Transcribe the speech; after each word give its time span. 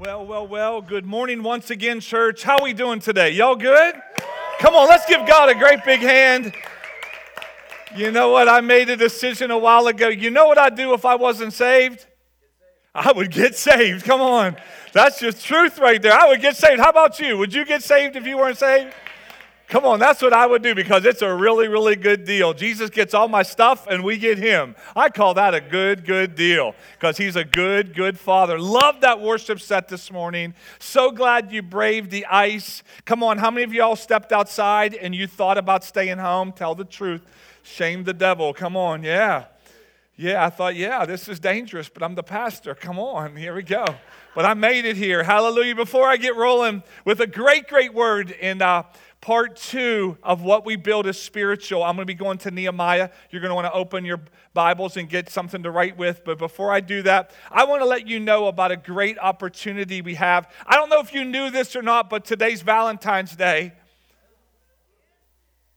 Well, 0.00 0.24
well, 0.24 0.46
well. 0.46 0.80
Good 0.80 1.04
morning 1.04 1.42
once 1.42 1.68
again, 1.68 2.00
church. 2.00 2.42
How 2.42 2.56
we 2.62 2.72
doing 2.72 3.00
today? 3.00 3.32
Y'all 3.32 3.54
good? 3.54 3.94
Come 4.58 4.74
on, 4.74 4.88
let's 4.88 5.04
give 5.04 5.26
God 5.26 5.50
a 5.50 5.54
great 5.54 5.84
big 5.84 6.00
hand. 6.00 6.54
You 7.94 8.10
know 8.10 8.30
what? 8.30 8.48
I 8.48 8.62
made 8.62 8.88
a 8.88 8.96
decision 8.96 9.50
a 9.50 9.58
while 9.58 9.88
ago. 9.88 10.08
You 10.08 10.30
know 10.30 10.46
what 10.46 10.56
I'd 10.56 10.74
do 10.74 10.94
if 10.94 11.04
I 11.04 11.16
wasn't 11.16 11.52
saved? 11.52 12.06
I 12.94 13.12
would 13.12 13.30
get 13.30 13.56
saved. 13.56 14.06
Come 14.06 14.22
on. 14.22 14.56
That's 14.94 15.20
just 15.20 15.44
truth 15.44 15.78
right 15.78 16.00
there. 16.00 16.18
I 16.18 16.28
would 16.28 16.40
get 16.40 16.56
saved. 16.56 16.80
How 16.80 16.88
about 16.88 17.20
you? 17.20 17.36
Would 17.36 17.52
you 17.52 17.66
get 17.66 17.82
saved 17.82 18.16
if 18.16 18.24
you 18.24 18.38
weren't 18.38 18.56
saved? 18.56 18.94
Come 19.70 19.84
on, 19.84 20.00
that's 20.00 20.20
what 20.20 20.32
I 20.32 20.48
would 20.48 20.64
do 20.64 20.74
because 20.74 21.04
it's 21.04 21.22
a 21.22 21.32
really, 21.32 21.68
really 21.68 21.94
good 21.94 22.24
deal. 22.24 22.52
Jesus 22.52 22.90
gets 22.90 23.14
all 23.14 23.28
my 23.28 23.44
stuff 23.44 23.86
and 23.86 24.02
we 24.02 24.18
get 24.18 24.36
him. 24.36 24.74
I 24.96 25.10
call 25.10 25.34
that 25.34 25.54
a 25.54 25.60
good, 25.60 26.04
good 26.04 26.34
deal 26.34 26.74
because 26.98 27.16
he's 27.16 27.36
a 27.36 27.44
good, 27.44 27.94
good 27.94 28.18
father. 28.18 28.58
Love 28.58 29.00
that 29.02 29.20
worship 29.20 29.60
set 29.60 29.86
this 29.86 30.10
morning. 30.10 30.54
So 30.80 31.12
glad 31.12 31.52
you 31.52 31.62
braved 31.62 32.10
the 32.10 32.26
ice. 32.26 32.82
Come 33.04 33.22
on, 33.22 33.38
how 33.38 33.52
many 33.52 33.62
of 33.62 33.72
y'all 33.72 33.94
stepped 33.94 34.32
outside 34.32 34.94
and 34.94 35.14
you 35.14 35.28
thought 35.28 35.56
about 35.56 35.84
staying 35.84 36.18
home? 36.18 36.50
Tell 36.50 36.74
the 36.74 36.84
truth. 36.84 37.22
Shame 37.62 38.02
the 38.02 38.12
devil. 38.12 38.52
Come 38.52 38.76
on, 38.76 39.04
yeah. 39.04 39.44
Yeah, 40.16 40.44
I 40.44 40.50
thought, 40.50 40.74
yeah, 40.74 41.06
this 41.06 41.28
is 41.28 41.38
dangerous, 41.38 41.88
but 41.88 42.02
I'm 42.02 42.16
the 42.16 42.24
pastor. 42.24 42.74
Come 42.74 42.98
on, 42.98 43.36
here 43.36 43.54
we 43.54 43.62
go. 43.62 43.86
But 44.34 44.44
I 44.44 44.54
made 44.54 44.84
it 44.84 44.96
here. 44.96 45.22
Hallelujah. 45.22 45.74
Before 45.74 46.06
I 46.06 46.16
get 46.16 46.36
rolling 46.36 46.82
with 47.04 47.20
a 47.20 47.26
great, 47.26 47.68
great 47.68 47.94
word 47.94 48.30
in 48.30 48.60
uh, 48.60 48.82
part 49.20 49.56
two 49.56 50.16
of 50.22 50.42
what 50.42 50.64
we 50.64 50.76
build 50.76 51.06
is 51.06 51.20
spiritual. 51.20 51.82
I'm 51.82 51.96
going 51.96 52.06
to 52.06 52.10
be 52.10 52.14
going 52.14 52.38
to 52.38 52.50
Nehemiah. 52.50 53.10
You're 53.30 53.42
going 53.42 53.50
to 53.50 53.54
want 53.54 53.66
to 53.66 53.72
open 53.72 54.04
your 54.04 54.20
Bibles 54.54 54.96
and 54.96 55.08
get 55.08 55.28
something 55.28 55.62
to 55.62 55.70
write 55.70 55.96
with. 55.98 56.24
But 56.24 56.38
before 56.38 56.72
I 56.72 56.80
do 56.80 57.02
that, 57.02 57.30
I 57.50 57.64
want 57.64 57.82
to 57.82 57.86
let 57.86 58.06
you 58.06 58.18
know 58.18 58.46
about 58.46 58.72
a 58.72 58.76
great 58.76 59.18
opportunity 59.18 60.00
we 60.00 60.14
have. 60.14 60.50
I 60.66 60.76
don't 60.76 60.88
know 60.88 61.00
if 61.00 61.12
you 61.12 61.24
knew 61.24 61.50
this 61.50 61.76
or 61.76 61.82
not, 61.82 62.08
but 62.08 62.24
today's 62.24 62.62
Valentine's 62.62 63.36
Day. 63.36 63.74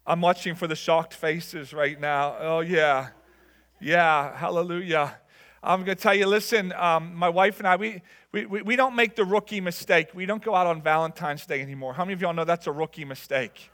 I'm 0.05 0.21
watching 0.21 0.55
for 0.55 0.67
the 0.67 0.75
shocked 0.75 1.13
faces 1.13 1.73
right 1.73 1.99
now. 1.99 2.35
Oh, 2.39 2.59
yeah. 2.59 3.09
Yeah. 3.79 4.35
Hallelujah. 4.35 5.17
I'm 5.63 5.85
going 5.85 5.95
to 5.95 6.01
tell 6.01 6.13
you 6.13 6.27
listen, 6.27 6.73
um, 6.73 7.15
my 7.15 7.29
wife 7.29 7.59
and 7.59 7.67
I, 7.67 7.77
we, 7.77 8.01
we, 8.33 8.45
we, 8.45 8.75
don't 8.75 8.95
make 8.95 9.15
the 9.15 9.23
rookie 9.23 9.61
mistake. 9.61 10.09
We 10.13 10.25
don't 10.25 10.43
go 10.43 10.53
out 10.53 10.67
on 10.67 10.81
Valentine's 10.81 11.45
Day 11.45 11.61
anymore. 11.61 11.93
How 11.93 12.03
many 12.03 12.13
of 12.13 12.21
y'all 12.21 12.33
know 12.33 12.43
that's 12.43 12.67
a 12.67 12.71
rookie 12.71 13.05
mistake? 13.05 13.71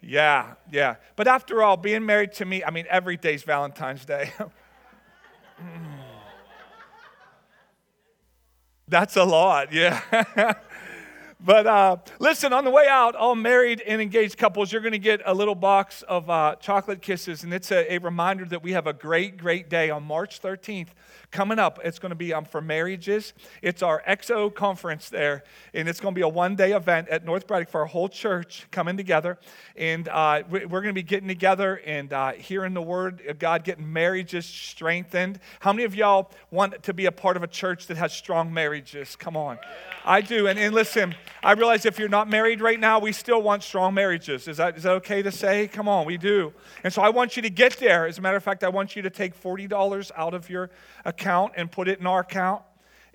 Yeah, 0.00 0.54
yeah. 0.70 0.94
But 1.16 1.26
after 1.26 1.60
all, 1.62 1.76
being 1.76 2.06
married 2.06 2.32
to 2.34 2.44
me, 2.44 2.62
I 2.62 2.70
mean, 2.70 2.86
every 2.88 3.16
day's 3.16 3.42
Valentine's 3.42 4.04
Day. 4.04 4.32
That's 8.88 9.16
a 9.16 9.24
lot, 9.24 9.72
yeah. 9.72 10.00
but 11.40 11.68
uh, 11.68 11.96
listen, 12.18 12.52
on 12.52 12.64
the 12.64 12.70
way 12.70 12.88
out, 12.88 13.14
all 13.14 13.36
married 13.36 13.80
and 13.82 14.02
engaged 14.02 14.36
couples, 14.36 14.72
you're 14.72 14.82
going 14.82 14.92
to 14.92 14.98
get 14.98 15.20
a 15.24 15.32
little 15.32 15.54
box 15.54 16.02
of 16.02 16.28
uh, 16.28 16.56
chocolate 16.56 17.00
kisses, 17.00 17.44
and 17.44 17.54
it's 17.54 17.70
a, 17.70 17.94
a, 17.94 17.98
reminder 17.98 18.44
that 18.46 18.62
we 18.62 18.72
have 18.72 18.88
a 18.88 18.92
great, 18.92 19.36
great 19.36 19.70
day 19.70 19.88
on 19.88 20.02
March 20.02 20.42
13th 20.42 20.88
coming 21.30 21.60
up. 21.60 21.78
It's 21.84 22.00
going 22.00 22.10
to 22.10 22.16
be 22.16 22.32
um, 22.34 22.44
for 22.44 22.60
marriages. 22.60 23.34
It's 23.62 23.82
our 23.82 24.02
XO 24.08 24.52
conference 24.52 25.10
there, 25.10 25.44
and 25.74 25.88
it's 25.88 26.00
going 26.00 26.12
to 26.12 26.18
be 26.18 26.22
a 26.22 26.28
one 26.28 26.56
day 26.56 26.72
event 26.72 27.08
at 27.08 27.24
North 27.24 27.46
Braddock 27.46 27.68
for 27.68 27.82
our 27.82 27.86
whole 27.86 28.08
church 28.08 28.66
coming 28.72 28.96
together. 28.96 29.38
And 29.76 30.08
uh, 30.08 30.42
we're 30.50 30.66
going 30.66 30.86
to 30.86 30.92
be 30.92 31.02
getting 31.04 31.28
together 31.28 31.80
and 31.84 32.12
uh, 32.12 32.32
hearing 32.32 32.74
the 32.74 32.82
word 32.82 33.22
of 33.28 33.38
God, 33.38 33.62
getting 33.62 33.92
marriages 33.92 34.44
strengthened. 34.44 35.38
How 35.60 35.72
many 35.72 35.84
of 35.84 35.94
y'all 35.94 36.32
want 36.50 36.82
to 36.82 36.92
be 36.92 37.06
a 37.06 37.12
part 37.12 37.36
of 37.36 37.44
a 37.44 37.48
church 37.48 37.86
that 37.86 37.96
has 37.96 38.12
strong 38.12 38.52
marriages? 38.52 39.14
Come 39.14 39.36
on. 39.36 39.58
I 40.04 40.20
do. 40.20 40.48
And, 40.48 40.58
and 40.58 40.74
listen, 40.74 41.14
I 41.42 41.52
realize 41.52 41.84
if 41.84 41.98
you're 41.98 42.08
not 42.08 42.28
married 42.28 42.60
right 42.60 42.78
now, 42.78 42.98
we 42.98 43.12
still 43.12 43.42
want 43.42 43.62
strong 43.62 43.94
marriages. 43.94 44.48
Is 44.48 44.56
that, 44.56 44.76
is 44.76 44.82
that 44.82 44.92
okay 44.92 45.22
to 45.22 45.30
say? 45.30 45.68
Come 45.68 45.88
on, 45.88 46.06
we 46.06 46.16
do. 46.16 46.52
And 46.84 46.92
so 46.92 47.02
I 47.02 47.10
want 47.10 47.36
you 47.36 47.42
to 47.42 47.50
get 47.50 47.76
there. 47.78 48.06
As 48.06 48.18
a 48.18 48.20
matter 48.20 48.36
of 48.36 48.42
fact, 48.42 48.64
I 48.64 48.68
want 48.68 48.96
you 48.96 49.02
to 49.02 49.10
take 49.10 49.40
$40 49.40 50.10
out 50.16 50.34
of 50.34 50.50
your 50.50 50.70
account 51.04 51.52
and 51.56 51.70
put 51.70 51.88
it 51.88 52.00
in 52.00 52.06
our 52.06 52.20
account 52.20 52.62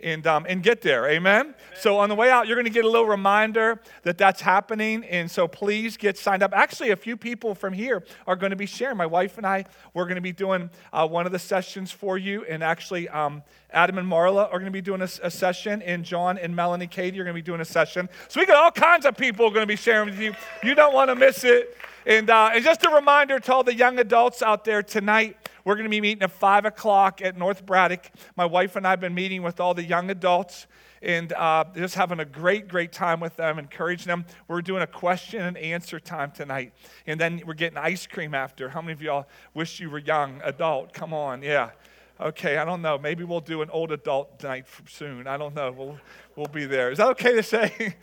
and, 0.04 0.28
um, 0.28 0.46
and 0.48 0.62
get 0.62 0.82
there. 0.82 1.08
Amen? 1.08 1.24
Amen? 1.24 1.56
So 1.80 1.98
on 1.98 2.10
the 2.10 2.16
way 2.16 2.30
out, 2.30 2.48
you're 2.48 2.56
going 2.56 2.66
to 2.66 2.72
get 2.72 2.86
a 2.86 2.90
little 2.90 3.08
reminder 3.08 3.82
that 4.04 4.18
that's 4.18 4.42
happening. 4.42 5.04
And 5.06 5.32
so 5.32 5.48
please 5.48 5.98
get 5.98 6.18
signed 6.18 6.44
up. 6.44 6.52
Actually, 6.54 6.92
a 6.92 6.96
few 6.96 7.16
people 7.16 7.56
from 7.56 7.74
here 7.74 8.04
are 8.28 8.36
going 8.36 8.50
to 8.50 8.56
be 8.56 8.66
sharing. 8.66 8.98
My 8.98 9.06
wife 9.06 9.38
and 9.38 9.48
I, 9.48 9.66
we're 9.94 10.06
going 10.06 10.16
to 10.16 10.22
be 10.22 10.34
doing 10.34 10.70
uh, 10.92 11.08
one 11.08 11.26
of 11.26 11.32
the 11.32 11.40
sessions 11.40 11.92
for 11.92 12.18
you. 12.18 12.44
And 12.46 12.62
actually, 12.64 13.08
um, 13.10 13.44
Adam 13.74 13.98
and 13.98 14.10
Marla 14.10 14.46
are 14.46 14.60
going 14.60 14.66
to 14.66 14.72
be 14.72 14.82
doing 14.82 15.02
a, 15.02 15.10
a, 15.24 15.32
session. 15.32 15.82
And 15.82 16.06
John 16.06 16.38
and 16.38 16.56
Melanie 16.56 16.88
Katie 16.88 17.20
are 17.20 17.24
going 17.24 17.36
to 17.36 17.42
be 17.42 17.46
doing 17.46 17.62
a 17.62 17.66
session. 17.66 18.08
So 18.28 18.40
we 18.40 18.46
got 18.46 18.58
all 18.58 18.72
kinds 18.72 19.06
of 19.06 19.18
people 19.18 19.50
going 19.50 19.64
to 19.64 19.68
be 19.68 19.76
sharing 19.76 20.10
with 20.10 20.20
you. 20.20 20.34
You 20.64 20.76
don't 20.76 20.94
want 20.94 21.10
to 21.10 21.16
miss 21.16 21.44
it. 21.44 21.76
And, 22.06 22.30
uh, 22.30 22.52
and 22.54 22.64
just 22.64 22.84
a 22.86 22.90
reminder 22.90 23.40
to 23.40 23.54
all 23.54 23.64
the 23.64 23.76
young 23.76 24.00
adults 24.00 24.42
out 24.42 24.64
there 24.66 24.84
tonight, 24.84 25.38
we're 25.66 25.76
going 25.76 25.86
to 25.86 25.90
be 25.90 26.02
meeting 26.02 26.22
at 26.22 26.32
5 26.32 26.66
o'clock 26.66 27.22
at 27.22 27.38
North 27.38 27.66
Braddock. 27.66 28.12
My 28.36 28.46
wife 28.46 28.76
and 28.76 28.86
I 28.86 28.92
have 28.92 29.00
been 29.00 29.14
meeting 29.14 29.42
with 29.42 29.60
all 29.60 29.74
the 29.74 29.84
young 29.84 30.10
adults 30.10 30.68
and 31.02 31.34
uh, 31.34 31.66
just 31.76 31.96
having 31.96 32.20
a 32.20 32.26
great, 32.26 32.68
great 32.68 32.92
time 32.92 33.20
with 33.20 33.36
them, 33.36 33.60
encouraging 33.60 34.08
them. 34.08 34.26
We're 34.48 34.62
doing 34.62 34.82
a 34.82 34.88
question 34.88 35.42
and 35.42 35.58
answer 35.58 36.00
time 36.00 36.32
tonight. 36.32 36.74
And 37.06 37.20
then 37.20 37.42
we're 37.46 37.54
getting 37.54 37.78
ice 37.78 38.08
cream 38.08 38.34
after. 38.34 38.70
How 38.70 38.82
many 38.82 38.94
of 38.94 39.02
y'all 39.02 39.28
wish 39.54 39.80
you 39.80 39.90
were 39.90 40.00
young, 40.00 40.42
adult? 40.44 40.94
Come 40.94 41.14
on, 41.14 41.42
yeah. 41.42 41.72
Okay, 42.20 42.58
I 42.58 42.66
don't 42.66 42.82
know. 42.82 42.98
Maybe 42.98 43.24
we'll 43.24 43.42
do 43.42 43.62
an 43.64 43.70
old 43.72 43.92
adult 43.92 44.44
night 44.44 44.66
soon. 44.88 45.26
I 45.26 45.38
don't 45.38 45.56
know. 45.56 45.72
We'll, 45.72 45.98
we'll 46.36 46.48
be 46.48 46.66
there. 46.66 46.92
Is 46.92 47.00
that 47.00 47.08
okay 47.10 47.34
to 47.34 47.44
say? 47.44 47.96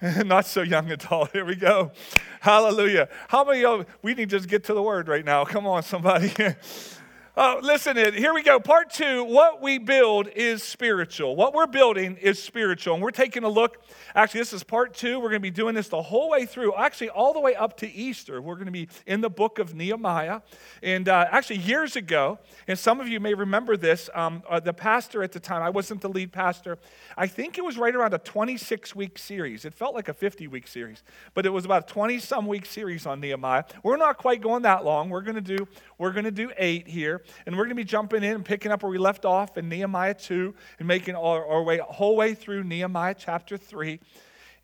Not 0.24 0.46
so 0.46 0.62
young 0.62 0.90
adult. 0.90 1.32
Here 1.32 1.44
we 1.44 1.54
go. 1.54 1.92
Hallelujah. 2.40 3.08
How 3.28 3.44
many 3.44 3.64
of 3.64 3.86
we 4.02 4.14
need 4.14 4.30
to 4.30 4.38
just 4.38 4.48
get 4.48 4.64
to 4.64 4.74
the 4.74 4.82
word 4.82 5.08
right 5.08 5.24
now? 5.24 5.44
Come 5.44 5.66
on, 5.66 5.82
somebody. 5.82 6.32
Oh, 7.40 7.60
listen, 7.62 7.96
here 7.96 8.34
we 8.34 8.42
go. 8.42 8.58
Part 8.58 8.90
two 8.90 9.22
what 9.22 9.62
we 9.62 9.78
build 9.78 10.26
is 10.26 10.60
spiritual. 10.60 11.36
What 11.36 11.54
we're 11.54 11.68
building 11.68 12.16
is 12.16 12.42
spiritual. 12.42 12.94
And 12.94 13.02
we're 13.02 13.12
taking 13.12 13.44
a 13.44 13.48
look. 13.48 13.80
Actually, 14.16 14.40
this 14.40 14.52
is 14.52 14.64
part 14.64 14.92
two. 14.92 15.20
We're 15.20 15.28
going 15.28 15.40
to 15.40 15.48
be 15.48 15.52
doing 15.52 15.76
this 15.76 15.86
the 15.86 16.02
whole 16.02 16.30
way 16.30 16.46
through, 16.46 16.74
actually, 16.74 17.10
all 17.10 17.32
the 17.32 17.38
way 17.38 17.54
up 17.54 17.76
to 17.76 17.88
Easter. 17.88 18.42
We're 18.42 18.56
going 18.56 18.66
to 18.66 18.72
be 18.72 18.88
in 19.06 19.20
the 19.20 19.30
book 19.30 19.60
of 19.60 19.72
Nehemiah. 19.72 20.40
And 20.82 21.08
uh, 21.08 21.26
actually, 21.30 21.58
years 21.58 21.94
ago, 21.94 22.40
and 22.66 22.76
some 22.76 22.98
of 22.98 23.06
you 23.06 23.20
may 23.20 23.34
remember 23.34 23.76
this, 23.76 24.10
um, 24.14 24.42
uh, 24.50 24.58
the 24.58 24.72
pastor 24.72 25.22
at 25.22 25.30
the 25.30 25.38
time, 25.38 25.62
I 25.62 25.70
wasn't 25.70 26.00
the 26.00 26.08
lead 26.08 26.32
pastor, 26.32 26.76
I 27.16 27.28
think 27.28 27.56
it 27.56 27.64
was 27.64 27.78
right 27.78 27.94
around 27.94 28.14
a 28.14 28.18
26 28.18 28.96
week 28.96 29.16
series. 29.16 29.64
It 29.64 29.74
felt 29.74 29.94
like 29.94 30.08
a 30.08 30.14
50 30.14 30.48
week 30.48 30.66
series, 30.66 31.04
but 31.34 31.46
it 31.46 31.50
was 31.50 31.64
about 31.64 31.88
a 31.88 31.92
20 31.92 32.18
some 32.18 32.48
week 32.48 32.66
series 32.66 33.06
on 33.06 33.20
Nehemiah. 33.20 33.62
We're 33.84 33.96
not 33.96 34.18
quite 34.18 34.40
going 34.40 34.62
that 34.62 34.84
long. 34.84 35.08
We're 35.08 35.22
going 35.22 35.36
to 35.36 35.56
do, 35.56 35.68
we're 35.98 36.10
going 36.10 36.24
to 36.24 36.32
do 36.32 36.50
eight 36.58 36.88
here. 36.88 37.22
And 37.46 37.56
we're 37.56 37.64
going 37.64 37.76
to 37.76 37.82
be 37.82 37.84
jumping 37.84 38.22
in 38.22 38.36
and 38.36 38.44
picking 38.44 38.72
up 38.72 38.82
where 38.82 38.90
we 38.90 38.98
left 38.98 39.24
off 39.24 39.56
in 39.58 39.68
Nehemiah 39.68 40.14
2 40.14 40.54
and 40.78 40.88
making 40.88 41.14
our, 41.14 41.46
our 41.46 41.62
way, 41.62 41.78
whole 41.78 42.16
way 42.16 42.34
through 42.34 42.64
Nehemiah 42.64 43.14
chapter 43.16 43.56
3. 43.56 44.00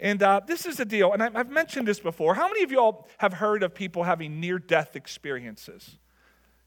And 0.01 0.23
uh, 0.23 0.41
this 0.47 0.67
is 0.67 0.77
the 0.77 0.85
deal, 0.85 1.13
and 1.13 1.23
I've 1.23 1.51
mentioned 1.51 1.87
this 1.87 2.01
before. 2.01 2.35
How 2.35 2.49
many 2.49 2.63
of 2.63 2.73
y'all 2.73 3.07
have 3.19 3.33
heard 3.33 3.63
of 3.63 3.75
people 3.75 4.03
having 4.03 4.41
near 4.41 4.59
death 4.59 4.97
experiences? 4.97 5.99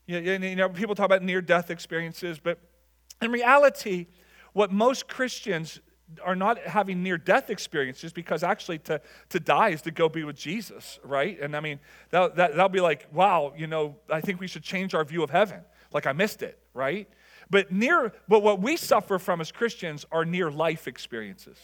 You, 0.06 0.19
you 0.19 0.56
know, 0.56 0.69
people 0.69 0.96
talk 0.96 1.06
about 1.06 1.24
near 1.24 1.41
death 1.41 1.69
experiences, 1.69 2.40
but 2.40 2.59
in 3.22 3.31
reality, 3.31 4.08
what 4.53 4.72
most 4.72 5.08
Christians 5.08 5.81
are 6.24 6.35
not 6.35 6.59
having 6.59 7.03
near 7.03 7.18
death 7.18 7.50
experiences 7.50 8.14
because 8.14 8.41
actually 8.41 8.79
to, 8.79 9.02
to 9.29 9.40
die 9.40 9.69
is 9.69 9.81
to 9.81 9.91
go 9.91 10.08
be 10.08 10.24
with 10.24 10.38
Jesus, 10.38 11.00
right? 11.03 11.38
And 11.41 11.56
I 11.56 11.59
mean, 11.59 11.79
that, 12.12 12.38
that, 12.38 12.52
that'll 12.52 12.69
be 12.69 12.79
like, 12.79 13.08
wow, 13.12 13.53
you 13.58 13.68
know, 13.68 13.97
I 14.09 14.22
think 14.22 14.40
we 14.40 14.47
should 14.47 14.64
change 14.64 14.94
our 14.94 15.03
view 15.03 15.22
of 15.22 15.29
heaven 15.29 15.62
like 15.93 16.05
I 16.05 16.13
missed 16.13 16.41
it, 16.41 16.59
right? 16.73 17.09
But 17.49 17.71
near 17.71 18.13
but 18.27 18.41
what 18.43 18.61
we 18.61 18.77
suffer 18.77 19.19
from 19.19 19.41
as 19.41 19.51
Christians 19.51 20.05
are 20.11 20.25
near 20.25 20.51
life 20.51 20.87
experiences. 20.87 21.57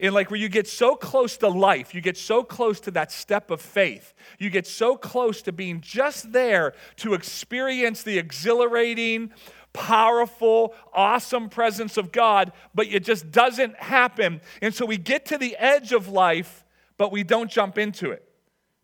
And 0.00 0.14
like 0.14 0.30
where 0.30 0.38
you 0.38 0.48
get 0.48 0.68
so 0.68 0.94
close 0.94 1.36
to 1.38 1.48
life, 1.48 1.92
you 1.92 2.00
get 2.00 2.16
so 2.16 2.44
close 2.44 2.78
to 2.80 2.92
that 2.92 3.10
step 3.10 3.50
of 3.50 3.60
faith, 3.60 4.14
you 4.38 4.48
get 4.48 4.66
so 4.66 4.96
close 4.96 5.42
to 5.42 5.52
being 5.52 5.80
just 5.80 6.32
there 6.32 6.74
to 6.96 7.14
experience 7.14 8.04
the 8.04 8.16
exhilarating, 8.16 9.32
powerful, 9.72 10.72
awesome 10.92 11.48
presence 11.48 11.96
of 11.96 12.12
God, 12.12 12.52
but 12.74 12.86
it 12.86 13.04
just 13.04 13.32
doesn't 13.32 13.76
happen. 13.76 14.40
And 14.62 14.72
so 14.72 14.86
we 14.86 14.98
get 14.98 15.26
to 15.26 15.38
the 15.38 15.56
edge 15.56 15.92
of 15.92 16.06
life, 16.06 16.64
but 16.96 17.10
we 17.10 17.24
don't 17.24 17.50
jump 17.50 17.76
into 17.76 18.12
it. 18.12 18.22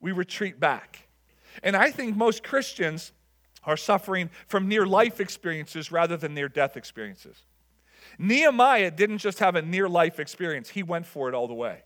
We 0.00 0.10
retreat 0.10 0.58
back. 0.58 1.08
And 1.62 1.76
I 1.76 1.92
think 1.92 2.16
most 2.16 2.42
Christians 2.42 3.12
are 3.66 3.76
suffering 3.76 4.30
from 4.46 4.68
near 4.68 4.86
life 4.86 5.20
experiences 5.20 5.90
rather 5.90 6.16
than 6.16 6.34
near 6.34 6.48
death 6.48 6.76
experiences. 6.76 7.44
Nehemiah 8.18 8.90
didn't 8.90 9.18
just 9.18 9.38
have 9.38 9.56
a 9.56 9.62
near 9.62 9.88
life 9.88 10.20
experience, 10.20 10.70
he 10.70 10.82
went 10.82 11.06
for 11.06 11.28
it 11.28 11.34
all 11.34 11.48
the 11.48 11.54
way. 11.54 11.82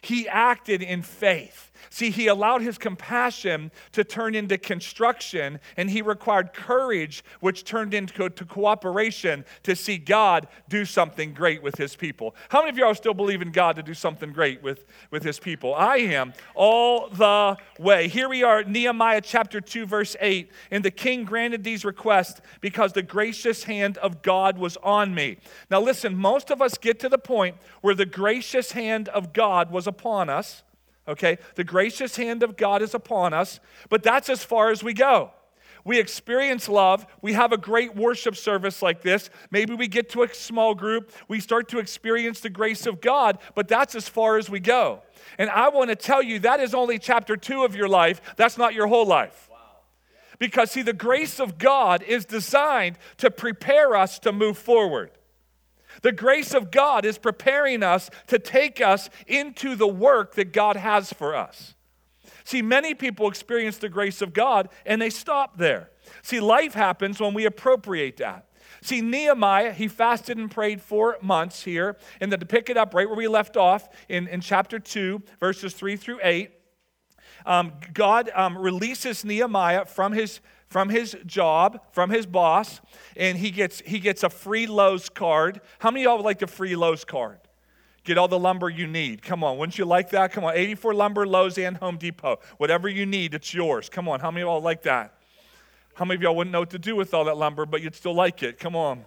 He 0.00 0.28
acted 0.28 0.82
in 0.82 1.02
faith. 1.02 1.66
See, 1.90 2.10
he 2.10 2.26
allowed 2.26 2.62
his 2.62 2.78
compassion 2.78 3.70
to 3.92 4.04
turn 4.04 4.34
into 4.34 4.58
construction, 4.58 5.60
and 5.76 5.90
he 5.90 6.02
required 6.02 6.52
courage, 6.52 7.24
which 7.40 7.64
turned 7.64 7.94
into 7.94 8.28
to 8.28 8.44
cooperation 8.44 9.44
to 9.62 9.76
see 9.76 9.98
God 9.98 10.48
do 10.68 10.84
something 10.84 11.32
great 11.32 11.62
with 11.62 11.76
his 11.76 11.96
people. 11.96 12.34
How 12.48 12.60
many 12.60 12.70
of 12.70 12.78
y'all 12.78 12.94
still 12.94 13.14
believe 13.14 13.42
in 13.42 13.50
God 13.50 13.76
to 13.76 13.82
do 13.82 13.94
something 13.94 14.32
great 14.32 14.62
with, 14.62 14.84
with 15.10 15.22
his 15.22 15.38
people? 15.38 15.74
I 15.74 15.96
am 15.98 16.32
all 16.54 17.08
the 17.08 17.56
way. 17.78 18.08
Here 18.08 18.28
we 18.28 18.42
are, 18.42 18.64
Nehemiah 18.64 19.20
chapter 19.20 19.60
2, 19.60 19.86
verse 19.86 20.16
8. 20.20 20.50
And 20.70 20.84
the 20.84 20.90
king 20.90 21.24
granted 21.24 21.64
these 21.64 21.84
requests 21.84 22.40
because 22.60 22.92
the 22.92 23.02
gracious 23.02 23.64
hand 23.64 23.98
of 23.98 24.22
God 24.22 24.58
was 24.58 24.76
on 24.78 25.14
me. 25.14 25.38
Now, 25.70 25.80
listen, 25.80 26.16
most 26.16 26.50
of 26.50 26.60
us 26.60 26.78
get 26.78 27.00
to 27.00 27.08
the 27.08 27.18
point 27.18 27.56
where 27.80 27.94
the 27.94 28.06
gracious 28.06 28.72
hand 28.72 29.08
of 29.08 29.32
God 29.32 29.70
was 29.70 29.85
upon 29.86 30.28
us 30.28 30.62
okay? 31.08 31.38
The 31.54 31.64
gracious 31.64 32.16
hand 32.16 32.42
of 32.42 32.56
God 32.56 32.82
is 32.82 32.94
upon 32.94 33.32
us, 33.32 33.60
but 33.88 34.02
that's 34.02 34.28
as 34.28 34.44
far 34.44 34.70
as 34.70 34.82
we 34.82 34.92
go. 34.92 35.30
We 35.84 36.00
experience 36.00 36.68
love. 36.68 37.06
We 37.22 37.34
have 37.34 37.52
a 37.52 37.56
great 37.56 37.94
worship 37.94 38.34
service 38.34 38.82
like 38.82 39.02
this. 39.02 39.30
Maybe 39.52 39.72
we 39.72 39.86
get 39.86 40.10
to 40.10 40.24
a 40.24 40.34
small 40.34 40.74
group. 40.74 41.12
We 41.28 41.38
start 41.38 41.68
to 41.68 41.78
experience 41.78 42.40
the 42.40 42.50
grace 42.50 42.86
of 42.86 43.00
God, 43.00 43.38
but 43.54 43.68
that's 43.68 43.94
as 43.94 44.08
far 44.08 44.36
as 44.36 44.50
we 44.50 44.58
go. 44.58 45.02
And 45.38 45.48
I 45.48 45.68
want 45.68 45.90
to 45.90 45.96
tell 45.96 46.22
you 46.22 46.40
that 46.40 46.58
is 46.58 46.74
only 46.74 46.98
chapter 46.98 47.36
two 47.36 47.64
of 47.64 47.76
your 47.76 47.88
life. 47.88 48.20
That's 48.36 48.58
not 48.58 48.74
your 48.74 48.88
whole 48.88 49.06
life. 49.06 49.48
Because, 50.40 50.72
see, 50.72 50.82
the 50.82 50.92
grace 50.92 51.38
of 51.38 51.56
God 51.56 52.02
is 52.02 52.24
designed 52.24 52.98
to 53.18 53.30
prepare 53.30 53.94
us 53.94 54.18
to 54.20 54.32
move 54.32 54.58
forward. 54.58 55.12
The 56.02 56.12
grace 56.12 56.54
of 56.54 56.70
God 56.70 57.04
is 57.04 57.18
preparing 57.18 57.82
us 57.82 58.10
to 58.26 58.38
take 58.38 58.80
us 58.80 59.10
into 59.26 59.74
the 59.74 59.88
work 59.88 60.34
that 60.34 60.52
God 60.52 60.76
has 60.76 61.12
for 61.12 61.34
us. 61.34 61.74
See, 62.44 62.62
many 62.62 62.94
people 62.94 63.28
experience 63.28 63.78
the 63.78 63.88
grace 63.88 64.22
of 64.22 64.32
God 64.32 64.68
and 64.84 65.02
they 65.02 65.10
stop 65.10 65.58
there. 65.58 65.90
See, 66.22 66.38
life 66.38 66.74
happens 66.74 67.20
when 67.20 67.34
we 67.34 67.44
appropriate 67.44 68.18
that. 68.18 68.46
See, 68.82 69.00
Nehemiah, 69.00 69.72
he 69.72 69.88
fasted 69.88 70.38
and 70.38 70.50
prayed 70.50 70.80
for 70.80 71.16
months 71.20 71.64
here. 71.64 71.96
And 72.20 72.30
then 72.30 72.38
to 72.40 72.46
pick 72.46 72.70
it 72.70 72.76
up 72.76 72.94
right 72.94 73.08
where 73.08 73.16
we 73.16 73.26
left 73.26 73.56
off 73.56 73.88
in, 74.08 74.28
in 74.28 74.40
chapter 74.40 74.78
2, 74.78 75.22
verses 75.40 75.74
3 75.74 75.96
through 75.96 76.20
8, 76.22 76.52
um, 77.46 77.72
God 77.92 78.30
um, 78.34 78.56
releases 78.56 79.24
Nehemiah 79.24 79.84
from 79.86 80.12
his 80.12 80.40
from 80.68 80.88
his 80.88 81.16
job, 81.26 81.80
from 81.92 82.10
his 82.10 82.26
boss, 82.26 82.80
and 83.16 83.38
he 83.38 83.50
gets, 83.50 83.80
he 83.86 83.98
gets 83.98 84.22
a 84.22 84.30
free 84.30 84.66
Lowe's 84.66 85.08
card. 85.08 85.60
How 85.78 85.90
many 85.90 86.04
of 86.04 86.10
y'all 86.10 86.16
would 86.18 86.24
like 86.24 86.42
a 86.42 86.46
free 86.46 86.76
Lowe's 86.76 87.04
card? 87.04 87.38
Get 88.04 88.18
all 88.18 88.28
the 88.28 88.38
lumber 88.38 88.70
you 88.70 88.86
need. 88.86 89.22
Come 89.22 89.42
on, 89.42 89.58
wouldn't 89.58 89.78
you 89.78 89.84
like 89.84 90.10
that? 90.10 90.32
Come 90.32 90.44
on, 90.44 90.54
84 90.54 90.94
Lumber, 90.94 91.26
Lowe's, 91.26 91.58
and 91.58 91.76
Home 91.78 91.96
Depot. 91.96 92.38
Whatever 92.56 92.88
you 92.88 93.04
need, 93.04 93.34
it's 93.34 93.52
yours. 93.52 93.88
Come 93.88 94.08
on, 94.08 94.20
how 94.20 94.30
many 94.30 94.42
of 94.42 94.46
y'all 94.46 94.62
like 94.62 94.82
that? 94.82 95.14
How 95.94 96.04
many 96.04 96.16
of 96.16 96.22
y'all 96.22 96.36
wouldn't 96.36 96.52
know 96.52 96.60
what 96.60 96.70
to 96.70 96.78
do 96.78 96.94
with 96.94 97.12
all 97.14 97.24
that 97.24 97.36
lumber, 97.36 97.66
but 97.66 97.82
you'd 97.82 97.96
still 97.96 98.14
like 98.14 98.44
it? 98.44 98.60
Come 98.60 98.76
on. 98.76 99.04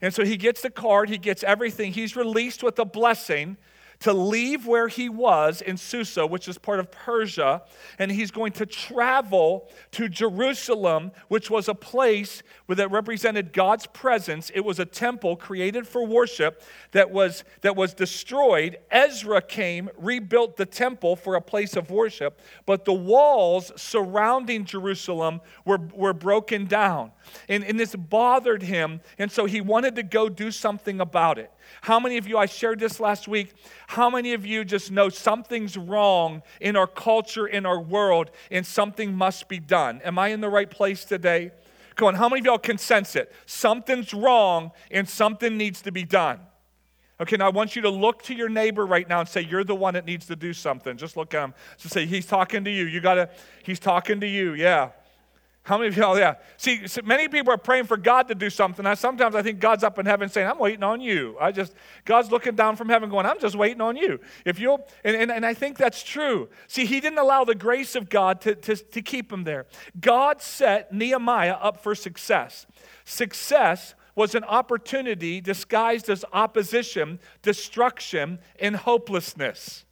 And 0.00 0.14
so 0.14 0.24
he 0.24 0.38
gets 0.38 0.62
the 0.62 0.70
card, 0.70 1.10
he 1.10 1.18
gets 1.18 1.44
everything. 1.44 1.92
He's 1.92 2.16
released 2.16 2.62
with 2.62 2.78
a 2.78 2.86
blessing 2.86 3.58
to 4.02 4.12
leave 4.12 4.66
where 4.66 4.88
he 4.88 5.08
was 5.08 5.60
in 5.62 5.76
Susa, 5.76 6.26
which 6.26 6.48
is 6.48 6.58
part 6.58 6.80
of 6.80 6.90
Persia, 6.90 7.62
and 8.00 8.10
he's 8.10 8.32
going 8.32 8.50
to 8.52 8.66
travel 8.66 9.68
to 9.92 10.08
Jerusalem, 10.08 11.12
which 11.28 11.50
was 11.50 11.68
a 11.68 11.74
place 11.74 12.42
that 12.68 12.90
represented 12.90 13.52
God's 13.52 13.86
presence. 13.86 14.50
It 14.54 14.60
was 14.60 14.80
a 14.80 14.84
temple 14.84 15.36
created 15.36 15.86
for 15.86 16.04
worship 16.04 16.62
that 16.90 17.12
was, 17.12 17.44
that 17.60 17.76
was 17.76 17.94
destroyed. 17.94 18.78
Ezra 18.90 19.40
came, 19.40 19.88
rebuilt 19.96 20.56
the 20.56 20.66
temple 20.66 21.14
for 21.14 21.36
a 21.36 21.40
place 21.40 21.76
of 21.76 21.90
worship, 21.90 22.40
but 22.66 22.84
the 22.84 22.92
walls 22.92 23.70
surrounding 23.76 24.64
Jerusalem 24.64 25.40
were, 25.64 25.78
were 25.94 26.12
broken 26.12 26.66
down. 26.66 27.12
And, 27.48 27.62
and 27.62 27.78
this 27.78 27.94
bothered 27.94 28.64
him, 28.64 29.00
and 29.16 29.30
so 29.30 29.44
he 29.44 29.60
wanted 29.60 29.94
to 29.94 30.02
go 30.02 30.28
do 30.28 30.50
something 30.50 31.00
about 31.00 31.38
it. 31.38 31.52
How 31.80 31.98
many 31.98 32.18
of 32.18 32.28
you, 32.28 32.38
I 32.38 32.46
shared 32.46 32.78
this 32.78 33.00
last 33.00 33.26
week, 33.26 33.54
how 33.88 34.10
many 34.10 34.34
of 34.34 34.46
you 34.46 34.64
just 34.64 34.90
know 34.90 35.08
something's 35.08 35.76
wrong 35.76 36.42
in 36.60 36.76
our 36.76 36.86
culture, 36.86 37.46
in 37.46 37.66
our 37.66 37.80
world, 37.80 38.30
and 38.50 38.64
something 38.66 39.14
must 39.14 39.48
be 39.48 39.58
done? 39.58 40.00
Am 40.04 40.18
I 40.18 40.28
in 40.28 40.40
the 40.40 40.48
right 40.48 40.70
place 40.70 41.04
today? 41.04 41.52
Come 41.96 42.08
on, 42.08 42.14
how 42.14 42.28
many 42.28 42.40
of 42.40 42.46
y'all 42.46 42.58
can 42.58 42.78
sense 42.78 43.16
it? 43.16 43.32
Something's 43.46 44.14
wrong 44.14 44.70
and 44.90 45.08
something 45.08 45.56
needs 45.56 45.82
to 45.82 45.92
be 45.92 46.04
done. 46.04 46.40
Okay, 47.20 47.36
now 47.36 47.46
I 47.46 47.50
want 47.50 47.76
you 47.76 47.82
to 47.82 47.90
look 47.90 48.22
to 48.24 48.34
your 48.34 48.48
neighbor 48.48 48.84
right 48.84 49.08
now 49.08 49.20
and 49.20 49.28
say, 49.28 49.42
You're 49.42 49.64
the 49.64 49.74
one 49.74 49.94
that 49.94 50.06
needs 50.06 50.26
to 50.26 50.36
do 50.36 50.52
something. 50.52 50.96
Just 50.96 51.16
look 51.16 51.34
at 51.34 51.44
him. 51.44 51.54
Just 51.78 51.94
say, 51.94 52.06
He's 52.06 52.26
talking 52.26 52.64
to 52.64 52.70
you. 52.70 52.84
You 52.84 53.00
gotta, 53.00 53.30
He's 53.62 53.78
talking 53.78 54.20
to 54.20 54.26
you. 54.26 54.54
Yeah. 54.54 54.90
How 55.64 55.78
many 55.78 55.88
of 55.88 55.96
y'all, 55.96 56.18
yeah. 56.18 56.34
See, 56.56 56.84
many 57.04 57.28
people 57.28 57.52
are 57.52 57.58
praying 57.58 57.84
for 57.84 57.96
God 57.96 58.26
to 58.28 58.34
do 58.34 58.50
something. 58.50 58.84
I, 58.84 58.94
sometimes 58.94 59.36
I 59.36 59.42
think 59.42 59.60
God's 59.60 59.84
up 59.84 59.96
in 60.00 60.06
heaven 60.06 60.28
saying, 60.28 60.48
I'm 60.48 60.58
waiting 60.58 60.82
on 60.82 61.00
you. 61.00 61.36
I 61.40 61.52
just, 61.52 61.74
God's 62.04 62.32
looking 62.32 62.56
down 62.56 62.74
from 62.74 62.88
heaven 62.88 63.08
going, 63.08 63.26
I'm 63.26 63.38
just 63.38 63.54
waiting 63.54 63.80
on 63.80 63.96
you. 63.96 64.18
If 64.44 64.58
you'll, 64.58 64.84
and, 65.04 65.14
and, 65.14 65.30
and 65.30 65.46
I 65.46 65.54
think 65.54 65.78
that's 65.78 66.02
true. 66.02 66.48
See, 66.66 66.84
he 66.84 66.98
didn't 66.98 67.20
allow 67.20 67.44
the 67.44 67.54
grace 67.54 67.94
of 67.94 68.08
God 68.08 68.40
to, 68.40 68.56
to, 68.56 68.74
to 68.74 69.02
keep 69.02 69.32
him 69.32 69.44
there. 69.44 69.66
God 70.00 70.42
set 70.42 70.92
Nehemiah 70.92 71.54
up 71.54 71.80
for 71.80 71.94
success. 71.94 72.66
Success 73.04 73.94
was 74.16 74.34
an 74.34 74.42
opportunity 74.44 75.40
disguised 75.40 76.10
as 76.10 76.24
opposition, 76.32 77.20
destruction, 77.40 78.40
and 78.58 78.74
hopelessness. 78.74 79.84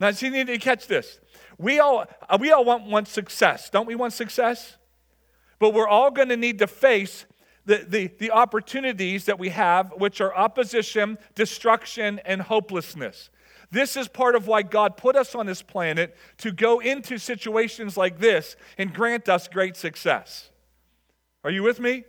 Now, 0.00 0.10
see, 0.10 0.26
you 0.26 0.32
need 0.32 0.48
to 0.48 0.58
catch 0.58 0.88
this. 0.88 1.20
We 1.62 1.78
all, 1.78 2.06
uh, 2.28 2.38
we 2.40 2.50
all 2.50 2.64
want, 2.64 2.86
want 2.86 3.06
success. 3.06 3.70
Don't 3.70 3.86
we 3.86 3.94
want 3.94 4.12
success? 4.12 4.76
But 5.60 5.72
we're 5.72 5.88
all 5.88 6.10
going 6.10 6.28
to 6.30 6.36
need 6.36 6.58
to 6.58 6.66
face 6.66 7.24
the, 7.64 7.86
the, 7.88 8.08
the 8.18 8.32
opportunities 8.32 9.26
that 9.26 9.38
we 9.38 9.50
have, 9.50 9.92
which 9.96 10.20
are 10.20 10.34
opposition, 10.34 11.18
destruction, 11.36 12.20
and 12.24 12.42
hopelessness. 12.42 13.30
This 13.70 13.96
is 13.96 14.08
part 14.08 14.34
of 14.34 14.48
why 14.48 14.62
God 14.62 14.96
put 14.96 15.14
us 15.14 15.36
on 15.36 15.46
this 15.46 15.62
planet 15.62 16.16
to 16.38 16.50
go 16.50 16.80
into 16.80 17.16
situations 17.16 17.96
like 17.96 18.18
this 18.18 18.56
and 18.76 18.92
grant 18.92 19.28
us 19.28 19.46
great 19.46 19.76
success. 19.76 20.50
Are 21.44 21.50
you 21.50 21.62
with 21.62 21.78
me? 21.78 22.04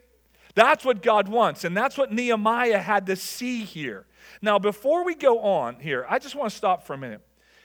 That's 0.56 0.84
what 0.84 1.04
God 1.04 1.28
wants, 1.28 1.64
and 1.64 1.78
that's 1.78 1.98
what 1.98 2.12
Nehemiah 2.12 2.80
had 2.80 3.06
to 3.06 3.16
see 3.16 3.64
here. 3.64 4.08
Now, 4.42 4.58
before 4.58 5.06
we 5.06 5.14
go 5.14 5.40
on 5.40 5.80
here, 5.80 6.08
I 6.10 6.18
just 6.18 6.34
want 6.34 6.50
to 6.50 6.58
stop 6.58 6.86
for 6.86 6.94
a 6.94 6.98
minute 6.98 7.22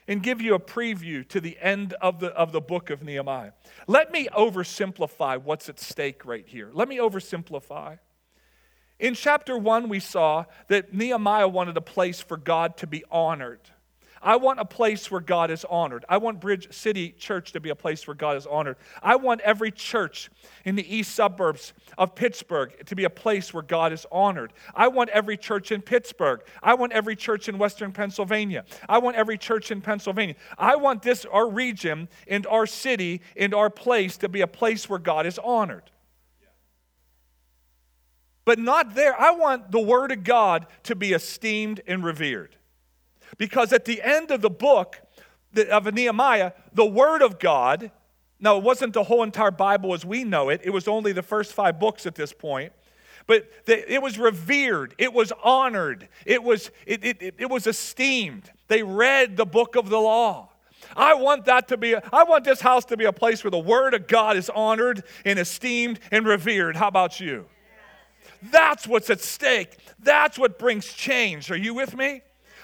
and 0.09 0.23
give 0.23 0.41
you 0.41 0.55
a 0.55 0.59
preview 0.59 1.29
to 1.29 1.41
the 1.41 1.57
end 1.61 1.93
of 2.01 2.19
the, 2.19 2.29
of 2.29 2.51
the 2.51 2.61
book 2.61 2.89
of 2.91 3.03
Nehemiah. 3.03 3.53
Let 3.87 4.11
me 4.11 4.27
oversimplify 4.35 5.43
what's 5.43 5.69
at 5.69 5.79
stake 5.79 6.25
right 6.25 6.47
here. 6.49 6.71
Let 6.73 6.89
me 6.89 6.97
oversimplify. 6.97 7.99
In 8.99 9.15
chapter 9.15 9.57
one, 9.57 9.89
we 9.89 10.01
saw 10.01 10.47
that 10.69 10.93
Nehemiah 10.93 11.47
wanted 11.47 11.77
a 11.77 11.83
place 11.83 12.21
for 12.21 12.37
God 12.37 12.77
to 12.79 12.87
be 12.87 13.05
honored. 13.11 13.61
I 14.23 14.37
want 14.37 14.61
a 14.61 14.65
place 14.65 15.11
where 15.11 15.21
God 15.21 15.51
is 15.51 15.65
honored. 15.65 16.05
I 16.09 16.19
want 16.19 16.41
Bridge 16.41 16.73
City 16.73 17.11
Church 17.11 17.53
to 17.53 17.61
be 17.61 17.71
a 17.71 17.75
place 17.75 18.07
where 18.07 18.15
God 18.15 18.37
is 18.37 18.47
honored. 18.47 18.77
I 19.03 19.17
want 19.17 19.41
every 19.43 19.71
church 19.71 20.31
in 20.65 20.75
the 20.75 20.97
east 20.97 21.15
suburbs 21.15 21.73
of 21.97 22.15
Pittsburgh 22.15 22.73
to 22.87 22.97
be 22.97 23.05
a 23.05 23.11
place 23.11 23.55
where 23.55 23.63
God 23.63 23.93
is 23.93 24.07
honored. 24.11 24.53
I 24.75 24.89
want 24.89 25.11
every 25.11 25.37
church 25.37 25.73
in 25.73 25.83
Pittsburgh. 25.83 26.43
I 26.63 26.75
want 26.75 26.93
every 26.93 27.17
church 27.17 27.49
in 27.49 27.59
western 27.59 27.93
Pennsylvania. 27.93 28.65
I 28.89 28.99
want 28.99 29.17
every 29.17 29.39
church 29.39 29.71
in 29.71 29.81
Pennsylvania. 29.81 30.35
I 30.57 30.77
want 30.77 31.03
this, 31.03 31.25
our 31.25 31.49
region 31.49 32.09
and 32.27 32.47
our 32.47 32.67
city 32.67 33.23
and 33.37 33.55
our 33.55 33.71
place 33.71 34.17
to 34.19 34.29
be 34.29 34.41
a 34.41 34.47
place 34.47 34.89
where 34.89 34.99
God 34.99 35.27
is 35.27 35.39
honored. 35.39 35.91
But 38.45 38.59
not 38.59 38.95
there. 38.95 39.19
I 39.21 39.33
want 39.33 39.71
the 39.71 39.81
Word 39.81 40.11
of 40.11 40.25
God 40.25 40.67
to 40.85 40.97
be 40.97 41.13
esteemed 41.13 41.83
and 41.87 42.03
revered. 42.03 42.57
Because 43.37 43.73
at 43.73 43.85
the 43.85 44.02
end 44.02 44.30
of 44.30 44.40
the 44.40 44.50
book 44.50 45.00
of 45.70 45.92
Nehemiah, 45.92 46.52
the 46.73 46.87
Word 46.87 47.23
of 47.23 47.38
God, 47.38 47.90
now 48.40 48.56
it 48.56 48.62
wasn't 48.62 48.94
the 48.94 49.04
whole 49.04 49.23
entire 49.23 49.50
Bible 49.50 49.92
as 49.94 50.04
we 50.04 50.25
know 50.25 50.49
it, 50.49 50.61
it 50.64 50.70
was 50.70 50.88
only 50.88 51.12
the 51.12 51.23
first 51.23 51.52
five 51.52 51.78
books 51.78 52.06
at 52.06 52.14
this 52.14 52.32
point. 52.32 52.73
But 53.26 53.50
it 53.66 54.00
was 54.00 54.18
revered, 54.18 54.94
it 54.97 55.12
was 55.12 55.32
honored, 55.44 56.08
it 56.25 56.42
was, 56.42 56.70
it, 56.87 57.04
it, 57.04 57.35
it 57.38 57.50
was 57.50 57.66
esteemed. 57.66 58.50
They 58.68 58.82
read 58.82 59.37
the 59.37 59.44
book 59.44 59.76
of 59.76 59.90
the 59.90 59.99
law. 59.99 60.49
I 60.97 61.12
want 61.14 61.44
that 61.44 61.68
to 61.68 61.76
be, 61.76 61.94
I 61.94 62.23
want 62.23 62.44
this 62.44 62.62
house 62.62 62.87
to 62.87 62.97
be 62.97 63.04
a 63.04 63.12
place 63.12 63.44
where 63.44 63.50
the 63.50 63.58
Word 63.58 63.92
of 63.92 64.06
God 64.06 64.38
is 64.38 64.49
honored 64.49 65.04
and 65.26 65.38
esteemed 65.38 66.00
and 66.11 66.26
revered. 66.26 66.76
How 66.76 66.88
about 66.88 67.20
you? 67.20 67.44
That's 68.50 68.87
what's 68.87 69.11
at 69.11 69.20
stake. 69.20 69.76
That's 69.99 70.38
what 70.38 70.58
brings 70.58 70.87
change. 70.87 71.50
Are 71.50 71.56
you 71.56 71.75
with 71.75 71.94
me? 71.94 72.23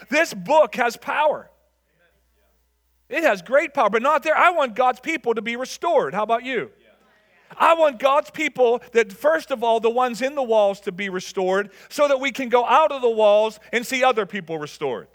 This 0.09 0.35
book 0.35 0.75
has 0.77 0.97
power. 0.97 1.51
It 3.09 3.23
has 3.23 3.43
great 3.43 3.75
power, 3.75 3.91
but 3.91 4.03
not 4.03 4.23
there. 4.23 4.37
I 4.37 4.51
want 4.51 4.75
God's 4.75 5.01
people 5.01 5.35
to 5.35 5.43
be 5.43 5.57
restored. 5.57 6.15
How 6.15 6.23
about 6.23 6.45
you? 6.45 6.71
I 7.57 7.75
want 7.75 7.99
God's 7.99 8.31
people 8.31 8.83
that, 8.93 9.13
first 9.13 9.51
of 9.51 9.63
all, 9.63 9.79
the 9.79 9.91
ones 9.91 10.23
in 10.23 10.35
the 10.35 10.43
walls 10.43 10.81
to 10.81 10.93
be 10.93 11.09
restored 11.09 11.71
so 11.89 12.09
that 12.09 12.19
we 12.19 12.33
can 12.33 12.49
go 12.49 12.65
out 12.65 12.91
of 12.91 13.03
the 13.03 13.11
walls 13.11 13.61
and 13.73 13.87
see 13.87 14.03
other 14.03 14.27
people 14.27 14.59
restored. 14.59 15.09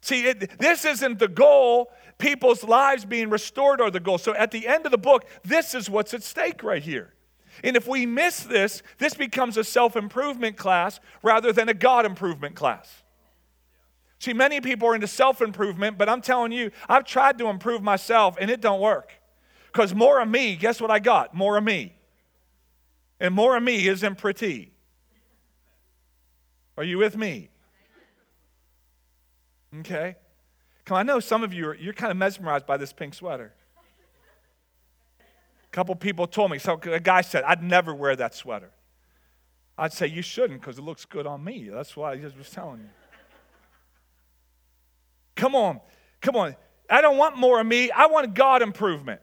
See, 0.00 0.26
it, 0.26 0.58
this 0.58 0.84
isn't 0.84 1.20
the 1.20 1.28
goal. 1.28 1.92
People's 2.18 2.64
lives 2.64 3.04
being 3.04 3.30
restored 3.30 3.80
are 3.80 3.90
the 3.90 4.00
goal. 4.00 4.18
So 4.18 4.34
at 4.34 4.50
the 4.50 4.66
end 4.66 4.84
of 4.84 4.90
the 4.90 4.98
book, 4.98 5.24
this 5.44 5.74
is 5.74 5.88
what's 5.88 6.12
at 6.12 6.24
stake 6.24 6.64
right 6.64 6.82
here. 6.82 7.14
And 7.62 7.76
if 7.76 7.86
we 7.86 8.06
miss 8.06 8.40
this, 8.40 8.82
this 8.98 9.14
becomes 9.14 9.56
a 9.56 9.64
self 9.64 9.94
improvement 9.94 10.56
class 10.56 10.98
rather 11.22 11.52
than 11.52 11.68
a 11.68 11.74
God 11.74 12.06
improvement 12.06 12.56
class. 12.56 13.01
See, 14.22 14.32
many 14.32 14.60
people 14.60 14.86
are 14.86 14.94
into 14.94 15.08
self 15.08 15.42
improvement, 15.42 15.98
but 15.98 16.08
I'm 16.08 16.22
telling 16.22 16.52
you, 16.52 16.70
I've 16.88 17.04
tried 17.04 17.38
to 17.38 17.48
improve 17.48 17.82
myself 17.82 18.36
and 18.40 18.52
it 18.52 18.60
don't 18.60 18.80
work. 18.80 19.14
Because 19.66 19.96
more 19.96 20.20
of 20.20 20.28
me, 20.28 20.54
guess 20.54 20.80
what 20.80 20.92
I 20.92 21.00
got? 21.00 21.34
More 21.34 21.56
of 21.56 21.64
me. 21.64 21.96
And 23.18 23.34
more 23.34 23.56
of 23.56 23.64
me 23.64 23.88
isn't 23.88 24.18
pretty. 24.18 24.70
Are 26.76 26.84
you 26.84 26.98
with 26.98 27.16
me? 27.16 27.48
Okay. 29.80 30.14
Come 30.84 30.94
on, 30.94 31.00
I 31.00 31.02
know 31.02 31.18
some 31.18 31.42
of 31.42 31.52
you 31.52 31.70
are 31.70 31.74
you're 31.74 31.92
kind 31.92 32.12
of 32.12 32.16
mesmerized 32.16 32.64
by 32.64 32.76
this 32.76 32.92
pink 32.92 33.14
sweater. 33.14 33.52
A 35.18 35.70
couple 35.72 35.96
people 35.96 36.28
told 36.28 36.52
me, 36.52 36.60
so 36.60 36.78
a 36.84 37.00
guy 37.00 37.22
said, 37.22 37.42
I'd 37.42 37.64
never 37.64 37.92
wear 37.92 38.14
that 38.14 38.36
sweater. 38.36 38.70
I'd 39.76 39.92
say, 39.92 40.06
You 40.06 40.22
shouldn't 40.22 40.60
because 40.60 40.78
it 40.78 40.82
looks 40.82 41.06
good 41.06 41.26
on 41.26 41.42
me. 41.42 41.70
That's 41.72 41.96
why 41.96 42.12
I 42.12 42.30
was 42.38 42.50
telling 42.50 42.82
you. 42.82 43.01
Come 45.42 45.56
on, 45.56 45.80
come 46.20 46.36
on. 46.36 46.54
I 46.88 47.00
don't 47.00 47.16
want 47.16 47.36
more 47.36 47.60
of 47.60 47.66
me, 47.66 47.90
I 47.90 48.06
want 48.06 48.32
God 48.32 48.62
improvement. 48.62 49.20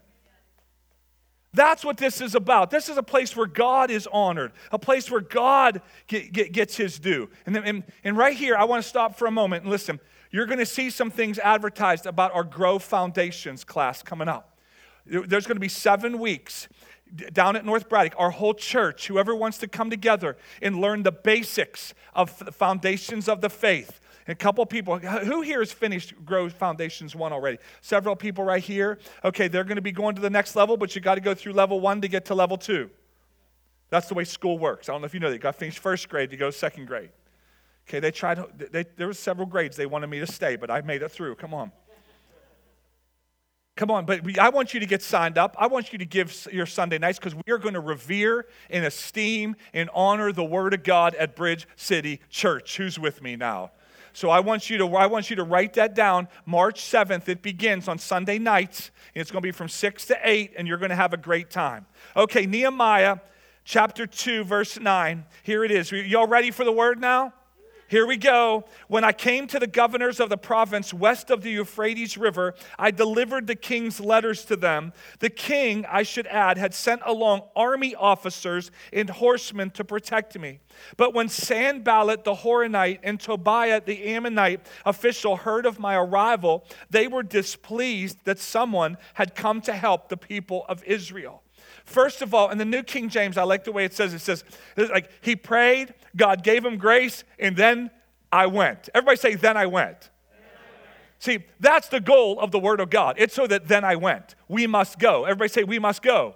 That's 1.54 1.86
what 1.86 1.96
this 1.96 2.20
is 2.20 2.36
about. 2.36 2.72
This 2.72 2.90
is 2.90 2.98
a 2.98 3.04
place 3.04 3.38
where 3.38 3.48
God 3.48 3.90
is 3.90 4.06
honored, 4.12 4.52
a 4.70 4.78
place 4.78 5.10
where 5.10 5.22
God 5.22 5.82
get, 6.08 6.34
get, 6.34 6.52
gets 6.52 6.76
his 6.76 7.00
due. 7.00 7.30
And, 7.46 7.56
then, 7.56 7.64
and, 7.64 7.84
and 8.04 8.18
right 8.18 8.36
here, 8.36 8.58
I 8.58 8.66
want 8.66 8.84
to 8.84 8.90
stop 8.90 9.18
for 9.18 9.28
a 9.28 9.32
moment 9.32 9.64
and 9.64 9.72
listen. 9.72 9.98
You're 10.30 10.46
going 10.46 10.60
to 10.60 10.66
see 10.66 10.90
some 10.90 11.10
things 11.10 11.40
advertised 11.40 12.06
about 12.06 12.34
our 12.34 12.44
Grow 12.44 12.80
Foundations 12.80 13.64
class 13.64 14.04
coming 14.04 14.28
up. 14.28 14.60
There's 15.06 15.48
going 15.48 15.56
to 15.56 15.62
be 15.62 15.70
seven 15.70 16.20
weeks 16.20 16.68
down 17.32 17.56
at 17.56 17.66
North 17.66 17.88
Braddock, 17.88 18.16
our 18.18 18.32
whole 18.32 18.54
church, 18.54 19.08
whoever 19.08 19.34
wants 19.34 19.58
to 19.60 19.70
come 19.70 19.90
together 19.90 20.36
and 20.62 20.82
learn 20.82 21.04
the 21.04 21.14
basics 21.14 21.94
of 22.14 22.38
the 22.40 22.52
foundations 22.52 23.30
of 23.30 23.40
the 23.40 23.50
faith. 23.50 24.02
A 24.30 24.36
couple 24.36 24.64
people, 24.68 25.00
who 25.00 25.42
here 25.42 25.58
has 25.58 25.72
finished 25.72 26.14
Grow 26.24 26.50
Foundations 26.50 27.16
1 27.16 27.34
already? 27.34 27.58
Several 27.82 28.16
people 28.16 28.44
right 28.44 28.64
here. 28.64 29.00
Okay, 29.26 29.48
they're 29.48 29.64
going 29.64 29.78
to 29.78 29.82
be 29.82 29.92
going 29.92 30.14
to 30.14 30.22
the 30.22 30.30
next 30.30 30.56
level, 30.56 30.78
but 30.78 30.94
you 30.96 31.02
got 31.02 31.16
to 31.16 31.22
go 31.22 31.34
through 31.34 31.54
level 31.54 31.80
1 31.80 32.02
to 32.02 32.08
get 32.08 32.26
to 32.26 32.36
level 32.36 32.56
2. 32.56 32.92
That's 33.90 34.08
the 34.08 34.14
way 34.14 34.24
school 34.24 34.60
works. 34.60 34.88
I 34.88 34.92
don't 34.92 35.02
know 35.02 35.06
if 35.06 35.16
you 35.16 35.20
know 35.20 35.30
that. 35.30 35.36
You 35.36 35.40
got 35.40 35.54
to 35.54 35.58
finish 35.58 35.80
first 35.80 36.08
grade 36.10 36.30
to 36.30 36.38
go 36.38 36.52
to 36.52 36.56
second 36.56 36.86
grade. 36.86 37.10
Okay, 37.88 38.00
they 38.00 38.12
tried, 38.12 38.40
they, 38.72 38.86
there 38.98 39.08
were 39.08 39.16
several 39.16 39.48
grades 39.48 39.76
they 39.76 39.88
wanted 39.88 40.08
me 40.08 40.20
to 40.20 40.28
stay, 40.28 40.58
but 40.58 40.70
I 40.70 40.82
made 40.82 41.02
it 41.02 41.10
through. 41.10 41.34
Come 41.34 41.56
on. 41.56 41.72
Come 43.76 43.90
on, 43.90 44.06
but 44.06 44.38
I 44.38 44.50
want 44.50 44.76
you 44.76 44.80
to 44.80 44.86
get 44.86 45.02
signed 45.02 45.40
up. 45.40 45.56
I 45.58 45.66
want 45.66 45.92
you 45.92 45.98
to 45.98 46.06
give 46.06 46.48
your 46.52 46.68
Sunday 46.68 47.00
nights 47.00 47.18
because 47.18 47.34
we 47.34 47.52
are 47.52 47.58
going 47.58 47.74
to 47.74 47.80
revere 47.80 48.46
and 48.70 48.86
esteem 48.86 49.56
and 49.74 49.90
honor 49.96 50.32
the 50.32 50.44
Word 50.44 50.76
of 50.76 50.84
God 50.84 51.16
at 51.16 51.36
Bridge 51.36 51.68
City 51.78 52.20
Church. 52.30 52.78
Who's 52.78 53.00
with 53.00 53.24
me 53.24 53.36
now? 53.36 53.72
So 54.20 54.30
I 54.30 54.42
want 54.42 54.70
you 54.70 54.78
to 54.80 54.86
I 54.98 55.06
want 55.06 55.30
you 55.30 55.38
to 55.38 55.46
write 55.46 55.76
that 55.76 55.96
down. 55.96 56.28
March 56.46 56.82
7th, 56.82 57.30
it 57.30 57.42
begins 57.42 57.88
on 57.88 57.98
Sunday 57.98 58.38
nights, 58.38 58.92
and 59.16 59.22
it's 59.22 59.32
going 59.32 59.42
to 59.42 59.48
be 59.48 59.54
from 59.54 59.70
6 59.70 60.06
to 60.08 60.20
8, 60.22 60.56
and 60.58 60.68
you're 60.68 60.78
going 60.78 60.90
to 60.90 60.96
have 60.98 61.14
a 61.14 61.18
great 61.18 61.50
time. 61.50 61.86
Okay, 62.18 62.46
Nehemiah 62.46 63.20
chapter 63.64 64.06
2, 64.06 64.44
verse 64.44 64.78
9. 64.78 65.24
Here 65.44 65.64
it 65.64 65.72
is. 65.72 65.90
Y'all 65.94 66.28
ready 66.28 66.52
for 66.52 66.66
the 66.66 66.72
word 66.74 67.00
now? 67.00 67.34
Here 67.90 68.06
we 68.06 68.18
go. 68.18 68.66
When 68.88 69.04
I 69.04 69.12
came 69.12 69.48
to 69.48 69.58
the 69.58 69.66
governors 69.66 70.20
of 70.20 70.30
the 70.30 70.38
province 70.38 70.94
west 70.94 71.32
of 71.32 71.42
the 71.42 71.50
Euphrates 71.50 72.20
River, 72.20 72.54
I 72.78 72.92
delivered 72.92 73.48
the 73.48 73.56
king's 73.56 74.00
letters 74.00 74.46
to 74.46 74.56
them. 74.56 74.94
The 75.18 75.32
king, 75.32 75.88
I 75.90 76.04
should 76.04 76.28
add, 76.28 76.60
had 76.60 76.76
sent 76.76 77.02
along 77.04 77.42
army 77.56 77.96
officers 77.96 78.70
and 78.94 79.10
horsemen 79.10 79.72
to 79.72 79.84
protect 79.84 80.38
me. 80.38 80.60
But 80.98 81.16
when 81.16 81.30
Sanballat 81.30 82.26
the 82.26 82.36
Horonite 82.36 83.00
and 83.02 83.20
Tobiah 83.20 83.82
the 83.84 84.04
Ammonite 84.04 84.68
official 84.86 85.38
heard 85.38 85.66
of 85.66 85.80
my 85.80 85.96
arrival, 85.96 86.66
they 86.92 87.08
were 87.08 87.24
displeased 87.24 88.24
that 88.26 88.38
someone 88.38 88.98
had 89.16 89.34
come 89.34 89.62
to 89.62 89.74
help 89.74 90.10
the 90.10 90.18
people 90.18 90.64
of 90.70 90.84
Israel. 90.84 91.42
First 91.90 92.22
of 92.22 92.36
all, 92.36 92.52
in 92.52 92.60
the 92.60 92.66
New 92.66 92.84
King 92.84 93.10
James, 93.10 93.36
I 93.36 93.44
like 93.44 93.64
the 93.64 93.72
way 93.72 93.84
it 93.84 93.94
says 93.94 94.14
it 94.14 94.20
says, 94.20 94.44
like, 94.78 95.10
he 95.22 95.36
prayed, 95.36 95.96
God 96.16 96.44
gave 96.44 96.64
him 96.64 96.78
grace, 96.78 97.24
and 97.40 97.58
then 97.58 97.90
I 98.32 98.46
went. 98.46 98.90
Everybody 98.94 99.18
say, 99.18 99.34
then 99.34 99.58
I 99.58 99.66
went. 99.66 100.12
See, 101.18 101.40
that's 101.60 101.90
the 101.90 102.00
goal 102.00 102.40
of 102.40 102.52
the 102.52 102.60
Word 102.60 102.80
of 102.80 102.92
God. 102.92 103.16
It's 103.18 103.34
so 103.34 103.48
that 103.48 103.68
then 103.68 103.84
I 103.84 103.96
went. 103.96 104.36
We 104.48 104.68
must 104.68 105.00
go. 105.00 105.26
Everybody 105.26 105.50
say, 105.50 105.64
we 105.64 105.80
must 105.80 106.04
go. 106.04 106.36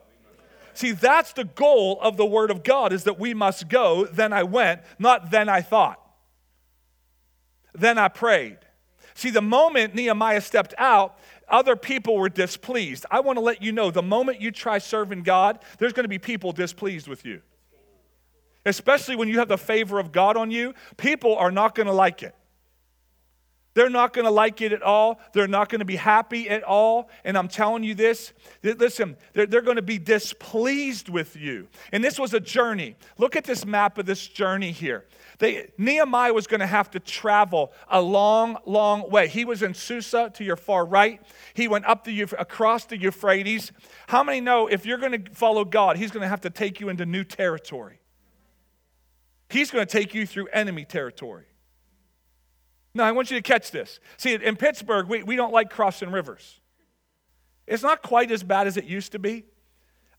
See, 0.73 0.91
that's 0.91 1.33
the 1.33 1.45
goal 1.45 1.99
of 2.01 2.17
the 2.17 2.25
Word 2.25 2.49
of 2.49 2.63
God 2.63 2.91
is 2.91 3.03
that 3.03 3.19
we 3.19 3.35
must 3.35 3.69
go. 3.69 4.05
Then 4.05 4.33
I 4.33 4.41
went, 4.41 4.81
not 4.97 5.29
then 5.29 5.49
I 5.49 5.61
thought. 5.61 6.01
Then 7.75 7.99
I 7.99 8.07
prayed. 8.07 8.57
See, 9.13 9.29
the 9.29 9.41
moment 9.41 9.93
Nehemiah 9.93 10.41
stepped 10.41 10.73
out, 10.79 11.19
other 11.47 11.75
people 11.75 12.17
were 12.17 12.29
displeased. 12.29 13.05
I 13.11 13.19
want 13.19 13.37
to 13.37 13.41
let 13.41 13.61
you 13.61 13.71
know 13.71 13.91
the 13.91 14.01
moment 14.01 14.41
you 14.41 14.51
try 14.51 14.77
serving 14.77 15.23
God, 15.23 15.59
there's 15.77 15.93
going 15.93 16.05
to 16.05 16.09
be 16.09 16.19
people 16.19 16.51
displeased 16.51 17.07
with 17.07 17.25
you. 17.25 17.41
Especially 18.65 19.15
when 19.15 19.27
you 19.27 19.39
have 19.39 19.49
the 19.49 19.57
favor 19.57 19.99
of 19.99 20.11
God 20.11 20.37
on 20.37 20.49
you, 20.51 20.73
people 20.97 21.35
are 21.35 21.51
not 21.51 21.75
going 21.75 21.87
to 21.87 21.93
like 21.93 22.23
it. 22.23 22.35
They're 23.73 23.89
not 23.89 24.13
going 24.13 24.25
to 24.25 24.31
like 24.31 24.61
it 24.61 24.71
at 24.71 24.83
all. 24.83 25.19
They're 25.33 25.47
not 25.47 25.69
going 25.69 25.79
to 25.79 25.85
be 25.85 25.95
happy 25.95 26.47
at 26.49 26.63
all. 26.63 27.09
And 27.23 27.37
I'm 27.37 27.47
telling 27.47 27.83
you 27.83 27.95
this 27.95 28.33
listen, 28.61 29.17
they're, 29.33 29.47
they're, 29.47 29.61
going 29.61 29.77
to 29.77 29.81
be 29.81 29.97
displeased 29.97 31.09
with 31.09 31.35
you. 31.35 31.67
And 31.91 32.03
this 32.03 32.19
was 32.19 32.33
a 32.33 32.39
journey. 32.39 32.95
Look 33.17 33.35
at 33.35 33.45
this 33.45 33.65
map 33.65 33.97
of 33.97 34.05
this 34.05 34.27
journey 34.27 34.71
here. 34.71 35.05
They, 35.39 35.71
Nehemiah 35.77 36.33
was 36.33 36.45
going 36.45 36.59
to 36.59 36.67
have 36.67 36.91
to 36.91 36.99
travel 36.99 37.73
a 37.89 38.01
long, 38.01 38.57
long 38.65 39.09
way. 39.09 39.27
He 39.27 39.45
was 39.45 39.63
in 39.63 39.73
Susa 39.73 40.31
to 40.35 40.43
your 40.43 40.55
far 40.55 40.85
right. 40.85 41.21
He 41.53 41.67
went 41.67 41.85
up 41.85 42.03
the 42.03 42.21
across 42.21 42.85
the 42.85 42.97
Euphrates. 42.97 43.71
How 44.07 44.23
many 44.23 44.39
know 44.39 44.67
if 44.67 44.85
you're 44.85 44.99
going 44.99 45.23
to 45.23 45.33
follow 45.33 45.65
God, 45.65 45.97
He's 45.97 46.11
going 46.11 46.21
to 46.21 46.27
have 46.27 46.41
to 46.41 46.49
take 46.49 46.79
you 46.79 46.89
into 46.89 47.05
new 47.05 47.23
territory? 47.23 47.99
He's 49.49 49.71
going 49.71 49.85
to 49.85 49.91
take 49.91 50.13
you 50.13 50.25
through 50.25 50.47
enemy 50.47 50.85
territory. 50.85 51.45
Now, 52.93 53.05
I 53.05 53.11
want 53.11 53.31
you 53.31 53.37
to 53.37 53.41
catch 53.41 53.71
this. 53.71 53.99
See, 54.17 54.33
in 54.35 54.55
Pittsburgh, 54.55 55.07
we, 55.07 55.23
we 55.23 55.35
don't 55.35 55.51
like 55.51 55.69
crossing 55.69 56.11
rivers. 56.11 56.59
It's 57.65 57.83
not 57.83 58.01
quite 58.01 58.31
as 58.31 58.43
bad 58.43 58.67
as 58.67 58.77
it 58.77 58.85
used 58.85 59.13
to 59.13 59.19
be. 59.19 59.45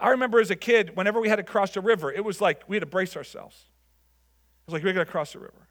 I 0.00 0.10
remember 0.10 0.40
as 0.40 0.50
a 0.50 0.56
kid, 0.56 0.96
whenever 0.96 1.20
we 1.20 1.28
had 1.28 1.36
to 1.36 1.44
cross 1.44 1.76
a 1.76 1.80
river, 1.80 2.10
it 2.10 2.24
was 2.24 2.40
like 2.40 2.62
we 2.68 2.76
had 2.76 2.80
to 2.80 2.86
brace 2.86 3.16
ourselves. 3.16 3.56
It 4.66 4.72
was 4.72 4.72
like, 4.74 4.82
we 4.82 4.92
got 4.92 5.04
to 5.04 5.10
cross 5.10 5.34
the 5.34 5.38
river. 5.38 5.68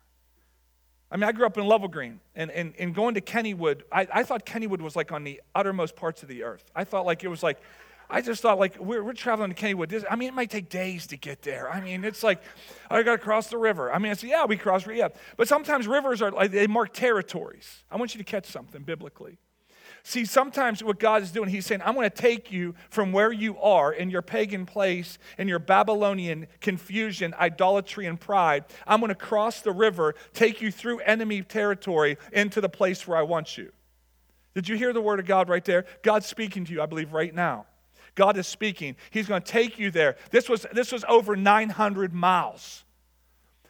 I 1.11 1.17
mean, 1.17 1.23
I 1.23 1.31
grew 1.31 1.45
up 1.45 1.57
in 1.57 1.67
Level 1.67 1.87
Green, 1.87 2.19
and, 2.35 2.49
and, 2.51 2.73
and 2.79 2.95
going 2.95 3.13
to 3.15 3.21
Kennywood, 3.21 3.81
I, 3.91 4.07
I 4.11 4.23
thought 4.23 4.45
Kennywood 4.45 4.81
was 4.81 4.95
like 4.95 5.11
on 5.11 5.23
the 5.23 5.41
uttermost 5.53 5.95
parts 5.95 6.23
of 6.23 6.29
the 6.29 6.43
earth. 6.43 6.63
I 6.75 6.85
thought 6.85 7.05
like 7.05 7.23
it 7.23 7.27
was 7.27 7.43
like, 7.43 7.59
I 8.13 8.21
just 8.21 8.43
thought 8.43 8.59
like 8.59 8.77
we're, 8.77 9.03
we're 9.03 9.13
traveling 9.13 9.51
to 9.51 9.59
Kennywood. 9.59 10.05
I 10.07 10.15
mean, 10.15 10.29
it 10.29 10.35
might 10.35 10.51
take 10.51 10.69
days 10.69 11.07
to 11.07 11.17
get 11.17 11.41
there. 11.41 11.67
I 11.71 11.81
mean, 11.81 12.05
it's 12.05 12.21
like 12.21 12.43
I 12.87 13.01
got 13.01 13.13
to 13.13 13.17
cross 13.17 13.47
the 13.47 13.57
river. 13.57 13.91
I 13.91 13.97
mean, 13.97 14.11
it's 14.11 14.23
yeah, 14.23 14.45
we 14.45 14.55
cross, 14.55 14.85
yeah. 14.85 15.07
But 15.35 15.47
sometimes 15.47 15.87
rivers 15.87 16.21
are 16.21 16.29
like 16.29 16.51
they 16.51 16.67
mark 16.67 16.93
territories. 16.93 17.83
I 17.89 17.97
want 17.97 18.13
you 18.13 18.19
to 18.19 18.23
catch 18.23 18.45
something 18.45 18.83
biblically. 18.83 19.39
See, 20.03 20.25
sometimes 20.25 20.83
what 20.83 20.99
God 20.99 21.23
is 21.23 21.31
doing, 21.31 21.49
He's 21.49 21.65
saying, 21.65 21.81
I'm 21.83 21.95
going 21.95 22.07
to 22.07 22.15
take 22.15 22.51
you 22.51 22.75
from 22.91 23.13
where 23.13 23.31
you 23.31 23.57
are 23.59 23.91
in 23.91 24.11
your 24.11 24.21
pagan 24.21 24.67
place, 24.67 25.17
in 25.39 25.47
your 25.47 25.59
Babylonian 25.59 26.45
confusion, 26.61 27.33
idolatry, 27.39 28.05
and 28.05 28.19
pride. 28.19 28.65
I'm 28.85 28.99
going 28.99 29.09
to 29.09 29.15
cross 29.15 29.61
the 29.61 29.71
river, 29.71 30.13
take 30.33 30.61
you 30.61 30.71
through 30.71 30.99
enemy 30.99 31.41
territory 31.41 32.17
into 32.31 32.61
the 32.61 32.69
place 32.69 33.07
where 33.07 33.17
I 33.17 33.23
want 33.23 33.57
you. 33.57 33.71
Did 34.53 34.69
you 34.69 34.75
hear 34.75 34.93
the 34.93 35.01
word 35.01 35.19
of 35.19 35.25
God 35.25 35.49
right 35.49 35.65
there? 35.65 35.85
God's 36.03 36.27
speaking 36.27 36.63
to 36.65 36.73
you, 36.73 36.81
I 36.81 36.85
believe, 36.85 37.11
right 37.11 37.33
now. 37.33 37.65
God 38.15 38.37
is 38.37 38.47
speaking. 38.47 38.95
He's 39.11 39.27
going 39.27 39.41
to 39.41 39.51
take 39.51 39.79
you 39.79 39.91
there. 39.91 40.17
This 40.31 40.49
was, 40.49 40.65
this 40.71 40.91
was 40.91 41.03
over 41.07 41.35
900 41.35 42.13
miles. 42.13 42.83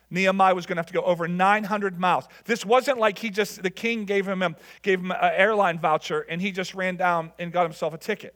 Nehemiah 0.09 0.53
was 0.53 0.65
going 0.65 0.75
to 0.75 0.79
have 0.79 0.87
to 0.87 0.93
go 0.93 1.01
over 1.01 1.27
900 1.27 1.99
miles. 1.99 2.27
This 2.45 2.65
wasn't 2.65 2.99
like 2.99 3.17
he 3.17 3.31
just, 3.31 3.63
the 3.63 3.71
king 3.71 4.05
gave 4.05 4.27
him, 4.27 4.43
a, 4.43 4.55
gave 4.83 4.99
him 4.99 5.11
an 5.11 5.17
airline 5.21 5.79
voucher 5.79 6.21
and 6.29 6.39
he 6.39 6.51
just 6.51 6.75
ran 6.75 6.97
down 6.97 7.31
and 7.39 7.51
got 7.51 7.63
himself 7.63 7.93
a 7.93 7.97
ticket. 7.97 8.35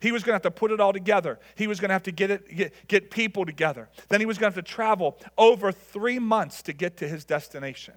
He 0.00 0.12
was 0.12 0.22
going 0.22 0.32
to 0.32 0.34
have 0.34 0.42
to 0.42 0.50
put 0.50 0.70
it 0.70 0.80
all 0.80 0.92
together. 0.92 1.40
He 1.56 1.66
was 1.66 1.80
going 1.80 1.88
to 1.88 1.94
have 1.94 2.04
to 2.04 2.12
get, 2.12 2.30
it, 2.30 2.54
get, 2.54 2.88
get 2.88 3.10
people 3.10 3.46
together. 3.46 3.88
Then 4.08 4.20
he 4.20 4.26
was 4.26 4.38
going 4.38 4.52
to 4.52 4.56
have 4.56 4.64
to 4.64 4.70
travel 4.70 5.18
over 5.36 5.72
three 5.72 6.18
months 6.18 6.62
to 6.62 6.72
get 6.72 6.98
to 6.98 7.08
his 7.08 7.24
destination. 7.24 7.94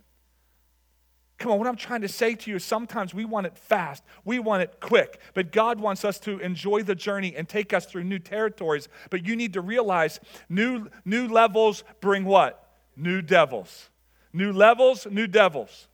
Come 1.42 1.54
on, 1.54 1.58
what 1.58 1.68
I'm 1.68 1.76
trying 1.76 2.02
to 2.02 2.08
say 2.08 2.36
to 2.36 2.52
you 2.52 2.58
is 2.58 2.64
sometimes 2.64 3.16
we 3.16 3.26
want 3.26 3.48
it 3.48 3.58
fast, 3.58 4.04
we 4.24 4.38
want 4.38 4.62
it 4.62 4.80
quick, 4.80 5.20
but 5.34 5.52
God 5.52 5.80
wants 5.80 6.06
us 6.06 6.20
to 6.20 6.38
enjoy 6.38 6.84
the 6.84 6.94
journey 6.94 7.36
and 7.36 7.50
take 7.50 7.74
us 7.74 7.88
through 7.88 8.04
new 8.04 8.20
territories. 8.20 8.88
But 9.10 9.26
you 9.26 9.36
need 9.36 9.54
to 9.54 9.62
realize 9.62 10.20
new, 10.50 10.92
new 11.04 11.28
levels 11.28 11.84
bring 12.00 12.26
what? 12.26 12.70
New 12.96 13.24
devils. 13.24 13.90
New 14.32 14.54
levels, 14.54 15.08
new 15.10 15.26
devils. 15.26 15.88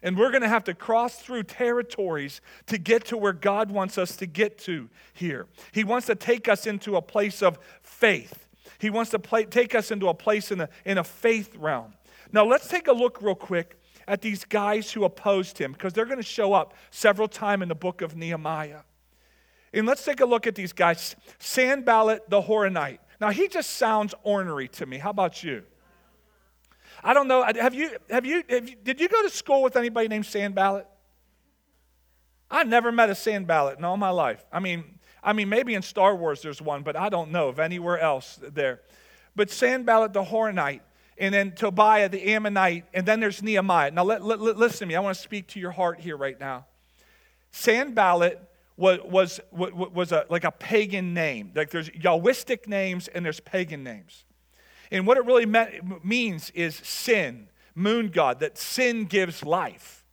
And 0.00 0.16
we're 0.16 0.30
going 0.30 0.42
to 0.42 0.48
have 0.48 0.62
to 0.64 0.74
cross 0.74 1.16
through 1.16 1.42
territories 1.42 2.40
to 2.66 2.78
get 2.78 3.06
to 3.06 3.16
where 3.16 3.32
God 3.32 3.72
wants 3.72 3.98
us 3.98 4.14
to 4.18 4.26
get 4.26 4.58
to 4.58 4.88
here. 5.12 5.48
He 5.72 5.82
wants 5.82 6.06
to 6.06 6.14
take 6.14 6.46
us 6.46 6.68
into 6.68 6.94
a 6.94 7.02
place 7.02 7.42
of 7.42 7.58
faith. 7.82 8.46
He 8.78 8.90
wants 8.90 9.10
to 9.10 9.18
play, 9.18 9.44
take 9.46 9.74
us 9.74 9.90
into 9.90 10.06
a 10.06 10.14
place 10.14 10.52
in 10.52 10.60
a, 10.60 10.68
in 10.84 10.98
a 10.98 11.04
faith 11.04 11.56
realm. 11.56 11.94
Now, 12.30 12.44
let's 12.44 12.68
take 12.68 12.86
a 12.86 12.92
look 12.92 13.20
real 13.20 13.34
quick 13.34 13.80
at 14.06 14.20
these 14.20 14.44
guys 14.44 14.92
who 14.92 15.04
opposed 15.04 15.58
him 15.58 15.72
because 15.72 15.92
they're 15.92 16.04
going 16.04 16.18
to 16.18 16.22
show 16.22 16.52
up 16.52 16.74
several 16.90 17.28
times 17.28 17.62
in 17.62 17.68
the 17.68 17.74
book 17.74 18.02
of 18.02 18.16
Nehemiah. 18.16 18.80
And 19.72 19.86
let's 19.86 20.04
take 20.04 20.20
a 20.20 20.26
look 20.26 20.46
at 20.46 20.54
these 20.54 20.72
guys. 20.72 21.16
Sanballat 21.38 22.30
the 22.30 22.40
Horonite. 22.42 22.98
Now, 23.20 23.30
he 23.30 23.48
just 23.48 23.70
sounds 23.70 24.14
ornery 24.22 24.68
to 24.68 24.86
me. 24.86 24.98
How 24.98 25.10
about 25.10 25.42
you? 25.42 25.64
I 27.02 27.12
don't 27.12 27.28
know. 27.28 27.42
Have 27.42 27.74
you, 27.74 27.90
have 28.08 28.24
you, 28.24 28.42
have 28.48 28.68
you, 28.68 28.76
did 28.76 29.00
you 29.00 29.08
go 29.08 29.22
to 29.22 29.30
school 29.30 29.62
with 29.62 29.76
anybody 29.76 30.08
named 30.08 30.26
Sanballat? 30.26 30.86
I 32.50 32.64
never 32.64 32.92
met 32.92 33.10
a 33.10 33.14
Sanballat 33.14 33.78
in 33.78 33.84
all 33.84 33.96
my 33.96 34.10
life. 34.10 34.44
I 34.52 34.60
mean, 34.60 34.84
I 35.22 35.32
mean, 35.32 35.48
maybe 35.48 35.74
in 35.74 35.82
Star 35.82 36.14
Wars 36.14 36.42
there's 36.42 36.62
one, 36.62 36.82
but 36.82 36.96
I 36.96 37.08
don't 37.08 37.30
know 37.30 37.48
of 37.48 37.58
anywhere 37.58 37.98
else 37.98 38.38
there. 38.40 38.80
But 39.34 39.50
Sanballat 39.50 40.12
the 40.12 40.22
Horonite, 40.22 40.80
and 41.18 41.32
then 41.32 41.52
Tobiah 41.52 42.08
the 42.08 42.34
Ammonite, 42.34 42.84
and 42.92 43.06
then 43.06 43.20
there's 43.20 43.42
Nehemiah. 43.42 43.90
Now, 43.90 44.04
let, 44.04 44.22
let, 44.22 44.40
listen 44.40 44.80
to 44.80 44.86
me. 44.86 44.96
I 44.96 45.00
want 45.00 45.16
to 45.16 45.22
speak 45.22 45.48
to 45.48 45.60
your 45.60 45.70
heart 45.70 46.00
here 46.00 46.16
right 46.16 46.38
now. 46.38 46.66
Sanballat 47.52 48.40
was, 48.76 49.40
was, 49.52 49.72
was 49.72 50.12
a, 50.12 50.26
like 50.28 50.44
a 50.44 50.50
pagan 50.50 51.14
name. 51.14 51.52
Like 51.54 51.70
there's 51.70 51.90
Yahwistic 51.90 52.66
names 52.66 53.08
and 53.08 53.24
there's 53.24 53.40
pagan 53.40 53.84
names. 53.84 54.24
And 54.90 55.06
what 55.06 55.16
it 55.16 55.24
really 55.24 55.46
meant, 55.46 56.04
means 56.04 56.50
is 56.50 56.76
sin, 56.76 57.48
moon 57.74 58.08
god, 58.08 58.40
that 58.40 58.58
sin 58.58 59.04
gives 59.04 59.44
life. 59.44 60.03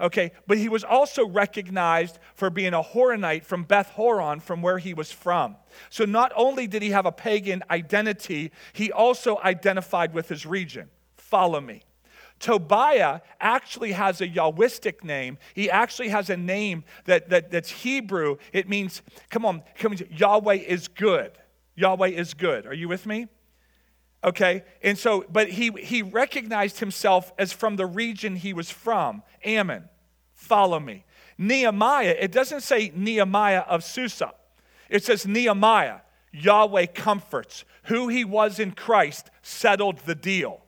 Okay, 0.00 0.32
but 0.46 0.56
he 0.56 0.68
was 0.68 0.82
also 0.82 1.26
recognized 1.26 2.18
for 2.34 2.48
being 2.48 2.72
a 2.72 2.82
Horonite 2.82 3.44
from 3.44 3.64
Beth 3.64 3.90
Horon, 3.90 4.40
from 4.40 4.62
where 4.62 4.78
he 4.78 4.94
was 4.94 5.12
from. 5.12 5.56
So 5.90 6.06
not 6.06 6.32
only 6.34 6.66
did 6.66 6.80
he 6.80 6.90
have 6.90 7.04
a 7.04 7.12
pagan 7.12 7.62
identity, 7.70 8.50
he 8.72 8.90
also 8.90 9.38
identified 9.44 10.14
with 10.14 10.28
his 10.28 10.46
region. 10.46 10.88
Follow 11.16 11.60
me. 11.60 11.82
Tobiah 12.38 13.20
actually 13.38 13.92
has 13.92 14.22
a 14.22 14.26
Yahwistic 14.26 15.04
name. 15.04 15.36
He 15.54 15.70
actually 15.70 16.08
has 16.08 16.30
a 16.30 16.36
name 16.36 16.84
that, 17.04 17.28
that, 17.28 17.50
that's 17.50 17.70
Hebrew. 17.70 18.38
It 18.54 18.66
means, 18.66 19.02
come 19.28 19.44
on, 19.44 19.62
come 19.78 19.92
on, 19.92 19.98
Yahweh 20.10 20.54
is 20.54 20.88
good. 20.88 21.32
Yahweh 21.76 22.08
is 22.08 22.32
good. 22.32 22.66
Are 22.66 22.74
you 22.74 22.88
with 22.88 23.04
me? 23.04 23.28
Okay, 24.22 24.64
and 24.82 24.98
so, 24.98 25.24
but 25.30 25.48
he, 25.48 25.70
he 25.70 26.02
recognized 26.02 26.78
himself 26.78 27.32
as 27.38 27.52
from 27.52 27.76
the 27.76 27.86
region 27.86 28.36
he 28.36 28.52
was 28.52 28.70
from, 28.70 29.22
Ammon. 29.44 29.88
Follow 30.34 30.78
me. 30.78 31.04
Nehemiah, 31.38 32.16
it 32.18 32.30
doesn't 32.30 32.60
say 32.60 32.92
Nehemiah 32.94 33.60
of 33.60 33.82
Susa, 33.82 34.34
it 34.88 35.04
says 35.04 35.26
Nehemiah. 35.26 36.00
Yahweh 36.32 36.86
comforts. 36.86 37.64
Who 37.84 38.08
he 38.08 38.24
was 38.24 38.58
in 38.58 38.72
Christ 38.72 39.30
settled 39.42 39.98
the 40.00 40.14
deal. 40.14 40.62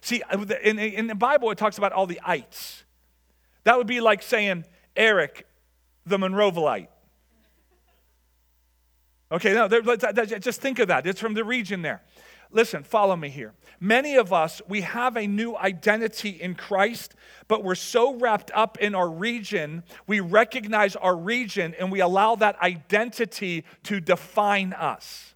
See, 0.00 0.22
in, 0.62 0.78
in 0.78 1.06
the 1.06 1.14
Bible, 1.14 1.50
it 1.50 1.58
talks 1.58 1.78
about 1.78 1.92
all 1.92 2.06
the 2.06 2.20
ites. 2.24 2.84
That 3.64 3.76
would 3.76 3.86
be 3.86 4.00
like 4.00 4.22
saying 4.22 4.64
Eric, 4.96 5.46
the 6.06 6.18
Monroevilite. 6.18 6.88
Okay, 9.32 9.54
no, 9.54 9.66
just 9.66 10.60
think 10.60 10.78
of 10.78 10.88
that. 10.88 11.06
It's 11.06 11.20
from 11.20 11.32
the 11.32 11.42
region 11.42 11.80
there. 11.80 12.02
Listen, 12.50 12.82
follow 12.82 13.16
me 13.16 13.30
here. 13.30 13.54
Many 13.80 14.16
of 14.16 14.30
us, 14.30 14.60
we 14.68 14.82
have 14.82 15.16
a 15.16 15.26
new 15.26 15.56
identity 15.56 16.28
in 16.28 16.54
Christ, 16.54 17.14
but 17.48 17.64
we're 17.64 17.74
so 17.74 18.14
wrapped 18.14 18.50
up 18.54 18.76
in 18.76 18.94
our 18.94 19.08
region, 19.08 19.84
we 20.06 20.20
recognize 20.20 20.94
our 20.96 21.16
region 21.16 21.74
and 21.78 21.90
we 21.90 22.00
allow 22.00 22.34
that 22.36 22.60
identity 22.60 23.64
to 23.84 24.00
define 24.00 24.74
us. 24.74 25.31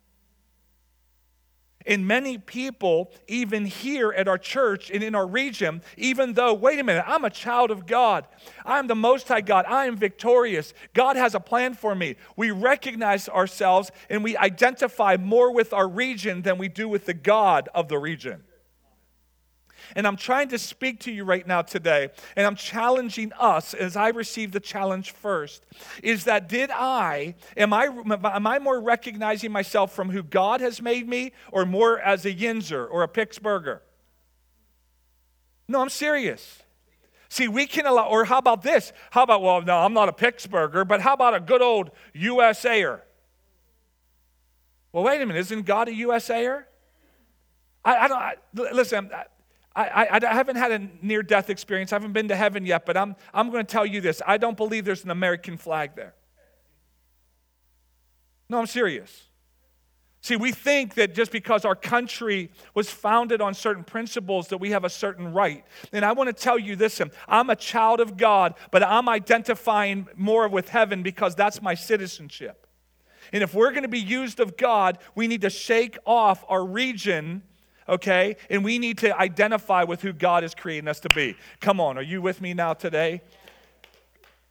And 1.86 2.06
many 2.06 2.38
people, 2.38 3.12
even 3.28 3.64
here 3.64 4.12
at 4.12 4.26
our 4.26 4.38
church 4.38 4.90
and 4.90 5.02
in 5.02 5.14
our 5.14 5.26
region, 5.26 5.82
even 5.96 6.32
though, 6.34 6.52
wait 6.52 6.78
a 6.80 6.84
minute, 6.84 7.04
I'm 7.06 7.24
a 7.24 7.30
child 7.30 7.70
of 7.70 7.86
God, 7.86 8.26
I'm 8.64 8.88
the 8.88 8.94
Most 8.94 9.28
High 9.28 9.40
God, 9.40 9.66
I 9.68 9.86
am 9.86 9.96
victorious, 9.96 10.74
God 10.94 11.16
has 11.16 11.34
a 11.34 11.40
plan 11.40 11.74
for 11.74 11.94
me. 11.94 12.16
We 12.36 12.50
recognize 12.50 13.28
ourselves 13.28 13.90
and 14.10 14.24
we 14.24 14.36
identify 14.36 15.16
more 15.16 15.52
with 15.52 15.72
our 15.72 15.88
region 15.88 16.42
than 16.42 16.58
we 16.58 16.68
do 16.68 16.88
with 16.88 17.06
the 17.06 17.14
God 17.14 17.68
of 17.74 17.88
the 17.88 17.98
region. 17.98 18.42
And 19.94 20.06
I'm 20.06 20.16
trying 20.16 20.48
to 20.48 20.58
speak 20.58 21.00
to 21.00 21.12
you 21.12 21.24
right 21.24 21.46
now 21.46 21.62
today, 21.62 22.10
and 22.36 22.46
I'm 22.46 22.56
challenging 22.56 23.32
us 23.34 23.74
as 23.74 23.96
I 23.96 24.08
receive 24.08 24.52
the 24.52 24.60
challenge 24.60 25.12
first 25.12 25.64
is 26.02 26.24
that 26.24 26.48
did 26.48 26.70
I, 26.70 27.34
am 27.56 27.72
I, 27.72 27.84
am 27.86 28.46
I 28.46 28.58
more 28.58 28.80
recognizing 28.80 29.52
myself 29.52 29.94
from 29.94 30.10
who 30.10 30.22
God 30.22 30.60
has 30.60 30.82
made 30.82 31.08
me 31.08 31.32
or 31.52 31.64
more 31.64 31.98
as 32.00 32.24
a 32.24 32.32
Yinzer 32.32 32.86
or 32.90 33.02
a 33.02 33.08
Pittsburgher? 33.08 33.80
No, 35.68 35.80
I'm 35.80 35.88
serious. 35.88 36.62
See, 37.28 37.48
we 37.48 37.66
can 37.66 37.86
allow, 37.86 38.08
or 38.08 38.24
how 38.24 38.38
about 38.38 38.62
this? 38.62 38.92
How 39.10 39.22
about, 39.22 39.42
well, 39.42 39.60
no, 39.62 39.78
I'm 39.78 39.92
not 39.92 40.08
a 40.08 40.12
Pittsburgher, 40.12 40.86
but 40.86 41.00
how 41.00 41.14
about 41.14 41.34
a 41.34 41.40
good 41.40 41.60
old 41.60 41.90
USAer? 42.14 43.00
Well, 44.92 45.04
wait 45.04 45.20
a 45.20 45.26
minute, 45.26 45.40
isn't 45.40 45.66
God 45.66 45.88
a 45.88 45.92
USAer? 45.92 46.64
I, 47.84 47.96
I 47.96 48.08
don't, 48.08 48.18
I, 48.18 48.34
listen, 48.72 49.10
I, 49.12 49.24
I, 49.76 50.18
I, 50.22 50.34
haven't 50.34 50.56
had 50.56 50.72
a 50.72 50.88
near 51.02 51.22
death 51.22 51.50
experience. 51.50 51.92
I 51.92 51.96
haven't 51.96 52.14
been 52.14 52.28
to 52.28 52.36
heaven 52.36 52.64
yet, 52.64 52.86
but 52.86 52.96
I'm, 52.96 53.14
I'm 53.34 53.50
going 53.50 53.64
to 53.64 53.70
tell 53.70 53.84
you 53.84 54.00
this. 54.00 54.22
I 54.26 54.38
don't 54.38 54.56
believe 54.56 54.86
there's 54.86 55.04
an 55.04 55.10
American 55.10 55.58
flag 55.58 55.94
there. 55.94 56.14
No, 58.48 58.58
I'm 58.58 58.66
serious. 58.66 59.24
See, 60.22 60.34
we 60.34 60.50
think 60.50 60.94
that 60.94 61.14
just 61.14 61.30
because 61.30 61.64
our 61.64 61.76
country 61.76 62.50
was 62.74 62.90
founded 62.90 63.40
on 63.40 63.54
certain 63.54 63.84
principles 63.84 64.48
that 64.48 64.58
we 64.58 64.70
have 64.70 64.84
a 64.84 64.90
certain 64.90 65.32
right. 65.32 65.64
And 65.92 66.04
I 66.04 66.12
want 66.12 66.28
to 66.28 66.32
tell 66.32 66.58
you 66.58 66.74
this 66.74 67.00
I'm 67.28 67.50
a 67.50 67.56
child 67.56 68.00
of 68.00 68.16
God, 68.16 68.54
but 68.70 68.82
I'm 68.82 69.08
identifying 69.08 70.08
more 70.16 70.48
with 70.48 70.70
heaven 70.70 71.02
because 71.02 71.34
that's 71.34 71.60
my 71.60 71.74
citizenship. 71.74 72.66
And 73.32 73.42
if 73.42 73.54
we're 73.54 73.70
going 73.70 73.82
to 73.82 73.88
be 73.88 74.00
used 74.00 74.40
of 74.40 74.56
God, 74.56 74.98
we 75.14 75.28
need 75.28 75.42
to 75.42 75.50
shake 75.50 75.98
off 76.06 76.44
our 76.48 76.64
region 76.64 77.42
okay? 77.88 78.36
And 78.50 78.64
we 78.64 78.78
need 78.78 78.98
to 78.98 79.18
identify 79.18 79.84
with 79.84 80.02
who 80.02 80.12
God 80.12 80.44
is 80.44 80.54
creating 80.54 80.88
us 80.88 81.00
to 81.00 81.08
be. 81.10 81.36
Come 81.60 81.80
on, 81.80 81.98
are 81.98 82.02
you 82.02 82.22
with 82.22 82.40
me 82.40 82.54
now 82.54 82.74
today? 82.74 83.22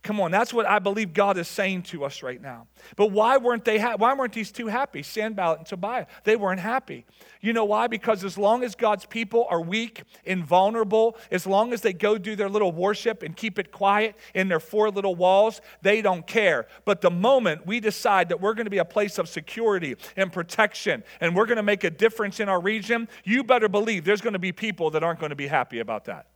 Come 0.06 0.22
on, 0.22 0.30
that's 0.30 0.54
what 0.54 0.68
I 0.68 0.78
believe 0.78 1.16
God 1.16 1.36
is 1.36 1.48
saying 1.48 1.82
to 1.86 2.06
us 2.06 2.22
right 2.22 2.40
now. 2.40 2.68
But 2.96 3.08
why 3.08 3.38
weren't 3.38 3.66
they 3.66 3.80
ha- 3.80 3.96
why 3.98 4.14
weren't 4.14 4.34
these 4.34 4.52
two 4.52 4.68
happy? 4.68 5.02
Sanballat 5.02 5.58
and 5.58 5.68
Tobiah. 5.68 6.06
They 6.26 6.36
weren't 6.36 6.60
happy. 6.60 7.08
You 7.42 7.54
know 7.54 7.66
why? 7.66 7.88
Because 7.88 8.24
as 8.24 8.38
long 8.38 8.64
as 8.64 8.76
God's 8.76 9.08
people 9.08 9.48
are 9.50 9.60
weak 9.60 10.04
and 10.24 10.46
vulnerable, 10.46 11.18
as 11.32 11.48
long 11.48 11.74
as 11.74 11.82
they 11.82 11.92
go 11.92 12.20
do 12.20 12.36
their 12.36 12.50
little 12.50 12.72
worship 12.72 13.24
and 13.24 13.36
keep 13.36 13.58
it 13.58 13.72
quiet 13.72 14.16
in 14.36 14.48
their 14.48 14.60
four 14.60 14.92
little 14.92 15.16
walls, 15.16 15.60
they 15.82 16.04
don't 16.04 16.28
care. 16.28 16.68
But 16.86 17.02
the 17.02 17.10
moment 17.10 17.66
we 17.66 17.80
decide 17.80 18.30
that 18.30 18.40
we're 18.40 18.54
going 18.54 18.68
to 18.68 18.70
be 18.70 18.78
a 18.78 18.86
place 18.86 19.18
of 19.18 19.28
security 19.28 19.96
and 20.16 20.32
protection 20.32 21.04
and 21.20 21.36
we're 21.36 21.48
going 21.48 21.58
to 21.58 21.64
make 21.64 21.84
a 21.84 21.90
difference 21.90 22.40
in 22.40 22.48
our 22.48 22.62
region, 22.62 23.10
you 23.24 23.44
better 23.44 23.68
believe 23.68 24.06
there's 24.06 24.22
going 24.22 24.34
to 24.34 24.40
be 24.40 24.52
people 24.52 24.92
that 24.92 25.02
aren't 25.02 25.20
going 25.20 25.32
to 25.32 25.36
be 25.36 25.48
happy 25.48 25.80
about 25.80 26.06
that. 26.06 26.28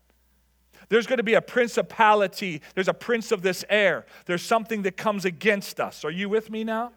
There's 0.89 1.08
going 1.08 1.17
to 1.17 1.23
be 1.23 1.36
a 1.36 1.41
principality. 1.41 2.62
There's 2.73 2.88
a 2.88 2.93
prince 2.93 3.32
of 3.32 3.41
this 3.41 3.63
air. 3.69 4.06
There's 4.25 4.41
something 4.41 4.82
that 4.82 4.97
comes 4.97 5.23
against 5.23 5.80
us. 5.80 6.04
Are 6.04 6.12
you 6.12 6.30
with 6.30 6.49
me 6.49 6.63
now? 6.63 6.91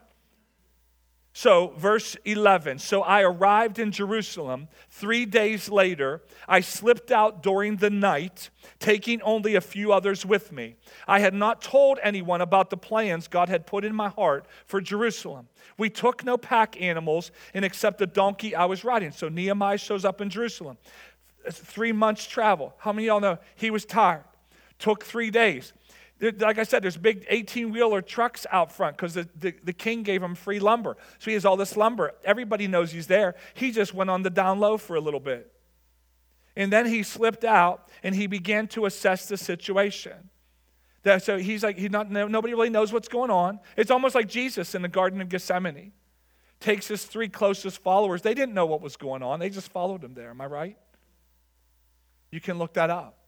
So, 1.35 1.73
verse 1.79 2.15
11. 2.27 2.79
So 2.79 3.03
I 3.03 3.23
arrived 3.23 3.79
in 3.79 3.91
Jerusalem. 3.91 4.69
Three 4.91 5.25
days 5.25 5.71
later, 5.71 6.21
I 6.47 6.61
slipped 6.61 7.11
out 7.11 7.43
during 7.43 7.77
the 7.77 7.89
night, 7.89 8.51
taking 8.79 9.23
only 9.23 9.55
a 9.55 9.63
few 9.63 9.95
others 9.95 10.27
with 10.27 10.53
me. 10.53 10.77
I 11.09 11.21
had 11.21 11.33
not 11.33 11.63
told 11.63 11.99
anyone 12.03 12.43
about 12.43 12.69
the 12.69 12.77
plans 12.77 13.29
God 13.29 13.49
had 13.49 13.67
put 13.67 13.83
in 13.83 13.95
my 13.95 14.11
heart 14.11 14.45
for 14.67 14.83
Jerusalem. 14.83 15.49
We 15.79 15.89
took 15.89 16.23
no 16.23 16.37
pack 16.37 16.79
animals, 16.81 17.31
and 17.55 17.65
except 17.65 17.97
the 17.97 18.07
donkey 18.07 18.55
I 18.55 18.67
was 18.67 18.85
riding. 18.85 19.11
So 19.11 19.31
Nehemiah 19.31 19.79
shows 19.79 20.05
up 20.05 20.21
in 20.21 20.29
Jerusalem 20.29 20.77
three 21.51 21.93
months 21.93 22.27
travel. 22.27 22.75
How 22.79 22.93
many 22.93 23.09
of 23.09 23.13
y'all 23.13 23.21
know 23.21 23.39
he 23.57 23.71
was 23.71 23.85
tired? 23.85 24.25
Took 24.79 25.05
three 25.05 25.31
days. 25.31 25.73
Like 26.21 26.59
I 26.59 26.63
said, 26.63 26.83
there's 26.83 26.97
big 26.97 27.27
18 27.29 27.73
wheeler 27.73 28.01
trucks 28.01 28.47
out 28.53 28.71
front 28.71 28.97
because 28.97 29.15
the, 29.15 29.29
the, 29.35 29.55
the, 29.65 29.73
king 29.73 30.05
gave 30.05 30.23
him 30.23 30.37
free 30.37 30.61
lumber. 30.61 30.97
So 31.19 31.31
he 31.31 31.35
has 31.35 31.45
all 31.45 31.57
this 31.57 31.77
lumber. 31.77 32.13
Everybody 32.25 32.69
knows 32.69 32.93
he's 32.93 33.09
there. 33.09 33.35
He 33.55 33.73
just 33.73 33.93
went 33.93 34.09
on 34.09 34.23
the 34.23 34.31
down 34.31 34.61
low 34.61 34.79
for 34.79 34.95
a 34.95 35.01
little 35.01 35.19
bit. 35.19 35.53
And 36.55 36.73
then 36.73 36.87
he 36.87 37.03
slipped 37.03 37.45
out 37.45 37.89
and 38.05 38.15
he 38.15 38.29
began 38.29 38.69
to 38.69 38.87
assess 38.87 39.27
the 39.27 39.37
situation. 39.37 40.31
That, 41.03 41.25
so 41.25 41.39
he's 41.39 41.65
like, 41.65 41.77
he 41.77 41.89
not, 41.89 42.11
nobody 42.11 42.55
really 42.55 42.71
knows 42.71 42.93
what's 42.93 43.09
going 43.09 43.31
on. 43.31 43.59
It's 43.77 43.91
almost 43.91 44.15
like 44.15 44.29
Jesus 44.29 44.77
in 44.77 44.83
the 44.83 44.89
Garden 44.89 45.21
of 45.21 45.29
Gethsemane. 45.29 45.93
Takes 46.61 46.87
his 46.87 47.05
three 47.05 47.29
closest 47.29 47.83
followers. 47.83 48.23
They 48.23 48.35
didn't 48.35 48.55
know 48.55 48.67
what 48.67 48.81
was 48.81 48.97
going 48.97 49.23
on, 49.23 49.41
they 49.41 49.51
just 49.51 49.71
followed 49.73 50.05
him 50.05 50.15
there. 50.15 50.31
Am 50.31 50.41
I 50.41 50.47
right? 50.47 50.77
You 52.33 52.41
can 52.41 52.59
look 52.59 52.75
that 52.75 52.91
up. 52.91 53.19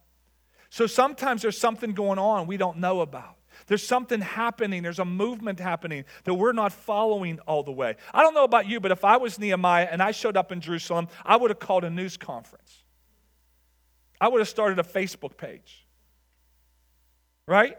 So 0.70 0.88
sometimes 0.88 1.42
there's 1.42 1.58
something 1.58 1.92
going 1.92 2.18
on 2.18 2.48
we 2.48 2.56
don't 2.56 2.78
know 2.78 3.00
about. 3.00 3.36
There's 3.68 3.86
something 3.86 4.20
happening, 4.20 4.82
there's 4.82 4.98
a 4.98 5.04
movement 5.04 5.60
happening 5.60 6.04
that 6.24 6.34
we're 6.34 6.52
not 6.52 6.72
following 6.72 7.38
all 7.46 7.62
the 7.62 7.70
way. 7.70 7.94
I 8.12 8.22
don't 8.22 8.34
know 8.34 8.42
about 8.42 8.66
you, 8.66 8.80
but 8.80 8.90
if 8.90 9.04
I 9.04 9.16
was 9.16 9.38
Nehemiah 9.38 9.86
and 9.88 10.02
I 10.02 10.10
showed 10.10 10.36
up 10.36 10.50
in 10.50 10.60
Jerusalem, 10.60 11.06
I 11.24 11.36
would 11.36 11.50
have 11.52 11.60
called 11.60 11.84
a 11.84 11.90
news 11.90 12.16
conference. 12.16 12.82
I 14.20 14.26
would 14.26 14.40
have 14.40 14.48
started 14.48 14.80
a 14.80 14.82
Facebook 14.82 15.36
page. 15.36 15.86
Right? 17.46 17.78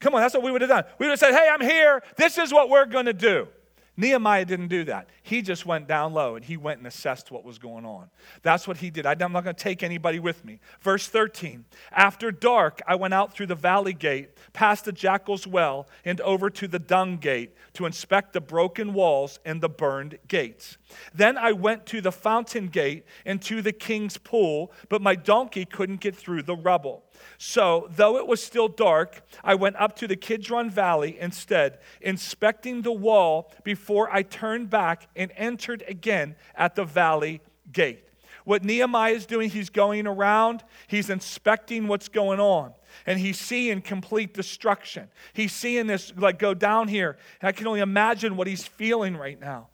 Come 0.00 0.14
on, 0.14 0.20
that's 0.20 0.34
what 0.34 0.42
we 0.42 0.50
would 0.50 0.60
have 0.60 0.68
done. 0.68 0.84
We 0.98 1.06
would 1.06 1.12
have 1.12 1.20
said, 1.20 1.32
hey, 1.32 1.48
I'm 1.50 1.62
here. 1.62 2.02
This 2.16 2.36
is 2.36 2.52
what 2.52 2.68
we're 2.68 2.84
going 2.84 3.06
to 3.06 3.14
do. 3.14 3.48
Nehemiah 3.96 4.44
didn't 4.44 4.68
do 4.68 4.84
that. 4.84 5.08
He 5.22 5.40
just 5.40 5.64
went 5.64 5.88
down 5.88 6.12
low 6.12 6.36
and 6.36 6.44
he 6.44 6.56
went 6.56 6.78
and 6.78 6.86
assessed 6.86 7.30
what 7.30 7.44
was 7.44 7.58
going 7.58 7.86
on. 7.86 8.10
That's 8.42 8.68
what 8.68 8.76
he 8.76 8.90
did. 8.90 9.06
I'm 9.06 9.32
not 9.32 9.44
going 9.44 9.56
to 9.56 9.62
take 9.62 9.82
anybody 9.82 10.18
with 10.18 10.44
me. 10.44 10.60
Verse 10.80 11.08
13 11.08 11.64
After 11.92 12.30
dark, 12.30 12.82
I 12.86 12.94
went 12.94 13.14
out 13.14 13.32
through 13.32 13.46
the 13.46 13.54
valley 13.54 13.94
gate, 13.94 14.30
past 14.52 14.84
the 14.84 14.92
jackal's 14.92 15.46
well, 15.46 15.88
and 16.04 16.20
over 16.20 16.50
to 16.50 16.68
the 16.68 16.78
dung 16.78 17.16
gate 17.16 17.54
to 17.74 17.86
inspect 17.86 18.34
the 18.34 18.40
broken 18.40 18.92
walls 18.92 19.40
and 19.44 19.60
the 19.60 19.68
burned 19.68 20.18
gates. 20.28 20.76
Then 21.14 21.38
I 21.38 21.52
went 21.52 21.86
to 21.86 22.00
the 22.00 22.12
fountain 22.12 22.68
gate 22.68 23.04
and 23.24 23.40
to 23.42 23.62
the 23.62 23.72
king's 23.72 24.18
pool, 24.18 24.72
but 24.88 25.00
my 25.00 25.14
donkey 25.14 25.64
couldn't 25.64 26.00
get 26.00 26.14
through 26.14 26.42
the 26.42 26.56
rubble. 26.56 27.02
So, 27.38 27.88
though 27.90 28.16
it 28.16 28.26
was 28.26 28.42
still 28.42 28.68
dark, 28.68 29.22
I 29.44 29.54
went 29.54 29.76
up 29.76 29.96
to 29.96 30.08
the 30.08 30.16
Kidron 30.16 30.70
Valley 30.70 31.18
instead, 31.18 31.78
inspecting 32.00 32.82
the 32.82 32.92
wall 32.92 33.52
before 33.62 34.08
I 34.10 34.22
turned 34.22 34.70
back 34.70 35.08
and 35.14 35.30
entered 35.36 35.84
again 35.86 36.36
at 36.54 36.74
the 36.74 36.84
valley 36.84 37.42
gate. 37.72 38.04
What 38.44 38.64
Nehemiah 38.64 39.12
is 39.12 39.26
doing, 39.26 39.50
he's 39.50 39.70
going 39.70 40.06
around, 40.06 40.62
he's 40.86 41.10
inspecting 41.10 41.88
what's 41.88 42.08
going 42.08 42.38
on, 42.38 42.72
and 43.04 43.18
he's 43.18 43.38
seeing 43.38 43.82
complete 43.82 44.34
destruction. 44.34 45.08
He's 45.32 45.52
seeing 45.52 45.88
this 45.88 46.12
like 46.16 46.38
go 46.38 46.54
down 46.54 46.88
here. 46.88 47.18
I 47.42 47.52
can 47.52 47.66
only 47.66 47.80
imagine 47.80 48.36
what 48.36 48.46
he's 48.46 48.64
feeling 48.64 49.16
right 49.16 49.38
now. 49.38 49.68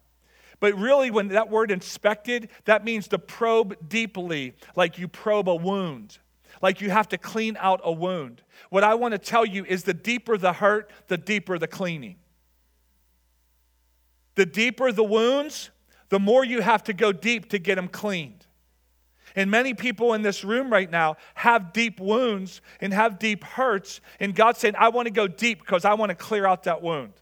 But 0.59 0.73
really, 0.75 1.11
when 1.11 1.27
that 1.29 1.49
word 1.49 1.71
inspected, 1.71 2.49
that 2.65 2.83
means 2.83 3.07
to 3.09 3.19
probe 3.19 3.77
deeply, 3.87 4.53
like 4.75 4.97
you 4.97 5.07
probe 5.07 5.49
a 5.49 5.55
wound 5.55 6.17
like 6.63 6.79
you 6.79 6.89
have 6.89 7.09
to 7.09 7.17
clean 7.17 7.57
out 7.59 7.81
a 7.83 7.91
wound. 7.91 8.41
What 8.69 8.85
I 8.85 8.95
want 8.95 9.11
to 9.11 9.17
tell 9.17 9.45
you 9.45 9.65
is 9.65 9.83
the 9.83 9.93
deeper 9.93 10.37
the 10.37 10.53
hurt, 10.53 10.89
the 11.09 11.17
deeper 11.17 11.59
the 11.59 11.67
cleaning. 11.67 12.15
The 14.35 14.45
deeper 14.45 14.93
the 14.93 15.03
wounds, 15.03 15.71
the 16.07 16.19
more 16.19 16.45
you 16.45 16.61
have 16.61 16.85
to 16.85 16.93
go 16.93 17.11
deep 17.11 17.49
to 17.49 17.59
get 17.59 17.75
them 17.75 17.89
cleaned. 17.89 18.47
And 19.35 19.51
many 19.51 19.73
people 19.73 20.13
in 20.13 20.21
this 20.21 20.45
room 20.45 20.71
right 20.71 20.89
now 20.89 21.17
have 21.35 21.73
deep 21.73 21.99
wounds 21.99 22.61
and 22.79 22.93
have 22.93 23.19
deep 23.19 23.43
hurts. 23.43 23.99
And 24.21 24.33
God's 24.33 24.59
saying, 24.59 24.75
I 24.77 24.87
want 24.87 25.07
to 25.07 25.13
go 25.13 25.27
deep 25.27 25.59
because 25.59 25.83
I 25.83 25.95
want 25.95 26.11
to 26.11 26.15
clear 26.15 26.45
out 26.45 26.63
that 26.63 26.81
wound. 26.81 27.13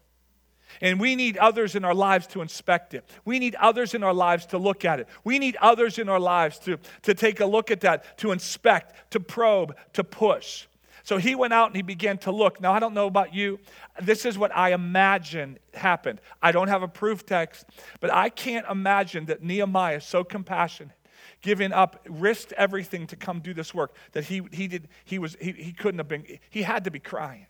And 0.79 0.99
we 0.99 1.15
need 1.15 1.37
others 1.37 1.75
in 1.75 1.83
our 1.83 1.93
lives 1.93 2.27
to 2.27 2.41
inspect 2.41 2.93
it. 2.93 3.03
We 3.25 3.39
need 3.39 3.55
others 3.55 3.93
in 3.93 4.03
our 4.03 4.13
lives 4.13 4.45
to 4.47 4.57
look 4.57 4.85
at 4.85 4.99
it. 4.99 5.07
We 5.23 5.39
need 5.39 5.57
others 5.61 5.97
in 5.97 6.07
our 6.07 6.19
lives 6.19 6.59
to, 6.59 6.77
to 7.03 7.13
take 7.13 7.39
a 7.39 7.45
look 7.45 7.71
at 7.71 7.81
that, 7.81 8.17
to 8.19 8.31
inspect, 8.31 9.11
to 9.11 9.19
probe, 9.19 9.75
to 9.93 10.03
push. 10.03 10.67
So 11.03 11.17
he 11.17 11.35
went 11.35 11.53
out 11.53 11.67
and 11.67 11.75
he 11.75 11.81
began 11.81 12.17
to 12.19 12.31
look. 12.31 12.61
Now, 12.61 12.73
I 12.73 12.79
don't 12.79 12.93
know 12.93 13.07
about 13.07 13.33
you. 13.33 13.59
This 14.01 14.25
is 14.25 14.37
what 14.37 14.55
I 14.55 14.73
imagine 14.73 15.57
happened. 15.73 16.21
I 16.41 16.51
don't 16.51 16.67
have 16.67 16.83
a 16.83 16.87
proof 16.87 17.25
text, 17.25 17.65
but 17.99 18.13
I 18.13 18.29
can't 18.29 18.65
imagine 18.69 19.25
that 19.25 19.43
Nehemiah, 19.43 20.01
so 20.01 20.23
compassionate, 20.23 20.95
giving 21.41 21.71
up, 21.73 22.05
risked 22.07 22.53
everything 22.53 23.07
to 23.07 23.15
come 23.15 23.39
do 23.39 23.53
this 23.53 23.73
work, 23.73 23.95
that 24.11 24.25
he, 24.25 24.41
he, 24.51 24.67
did, 24.67 24.87
he, 25.03 25.17
was, 25.17 25.35
he, 25.41 25.51
he 25.51 25.73
couldn't 25.73 25.97
have 25.97 26.07
been, 26.07 26.25
he 26.49 26.61
had 26.61 26.83
to 26.83 26.91
be 26.91 26.99
crying. 26.99 27.47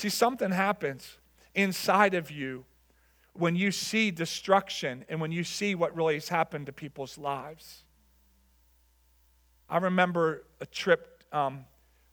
See, 0.00 0.08
something 0.08 0.50
happens 0.50 1.18
inside 1.54 2.14
of 2.14 2.30
you 2.30 2.64
when 3.34 3.54
you 3.54 3.70
see 3.70 4.10
destruction 4.10 5.04
and 5.10 5.20
when 5.20 5.30
you 5.30 5.44
see 5.44 5.74
what 5.74 5.94
really 5.94 6.14
has 6.14 6.30
happened 6.30 6.64
to 6.64 6.72
people's 6.72 7.18
lives. 7.18 7.84
I 9.68 9.76
remember 9.76 10.46
a 10.58 10.64
trip, 10.64 11.22
um, 11.32 11.66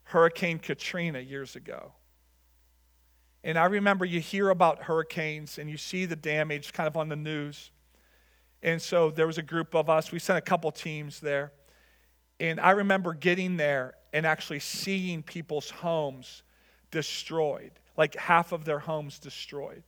Hurricane 0.03 0.59
Katrina, 0.59 1.21
years 1.21 1.55
ago. 1.55 1.93
And 3.41 3.57
I 3.57 3.67
remember 3.67 4.03
you 4.03 4.19
hear 4.19 4.49
about 4.49 4.83
hurricanes 4.83 5.57
and 5.57 5.69
you 5.69 5.77
see 5.77 6.05
the 6.05 6.17
damage 6.17 6.73
kind 6.73 6.87
of 6.87 6.97
on 6.97 7.07
the 7.07 7.15
news. 7.15 7.71
And 8.61 8.81
so 8.81 9.11
there 9.11 9.27
was 9.27 9.37
a 9.37 9.43
group 9.43 9.73
of 9.73 9.89
us, 9.89 10.11
we 10.11 10.19
sent 10.19 10.37
a 10.37 10.41
couple 10.41 10.69
teams 10.73 11.21
there. 11.21 11.53
And 12.41 12.59
I 12.59 12.71
remember 12.71 13.13
getting 13.13 13.55
there 13.55 13.93
and 14.11 14.25
actually 14.25 14.59
seeing 14.59 15.23
people's 15.23 15.69
homes 15.69 16.43
destroyed, 16.91 17.71
like 17.95 18.15
half 18.15 18.51
of 18.51 18.65
their 18.65 18.79
homes 18.79 19.19
destroyed. 19.19 19.83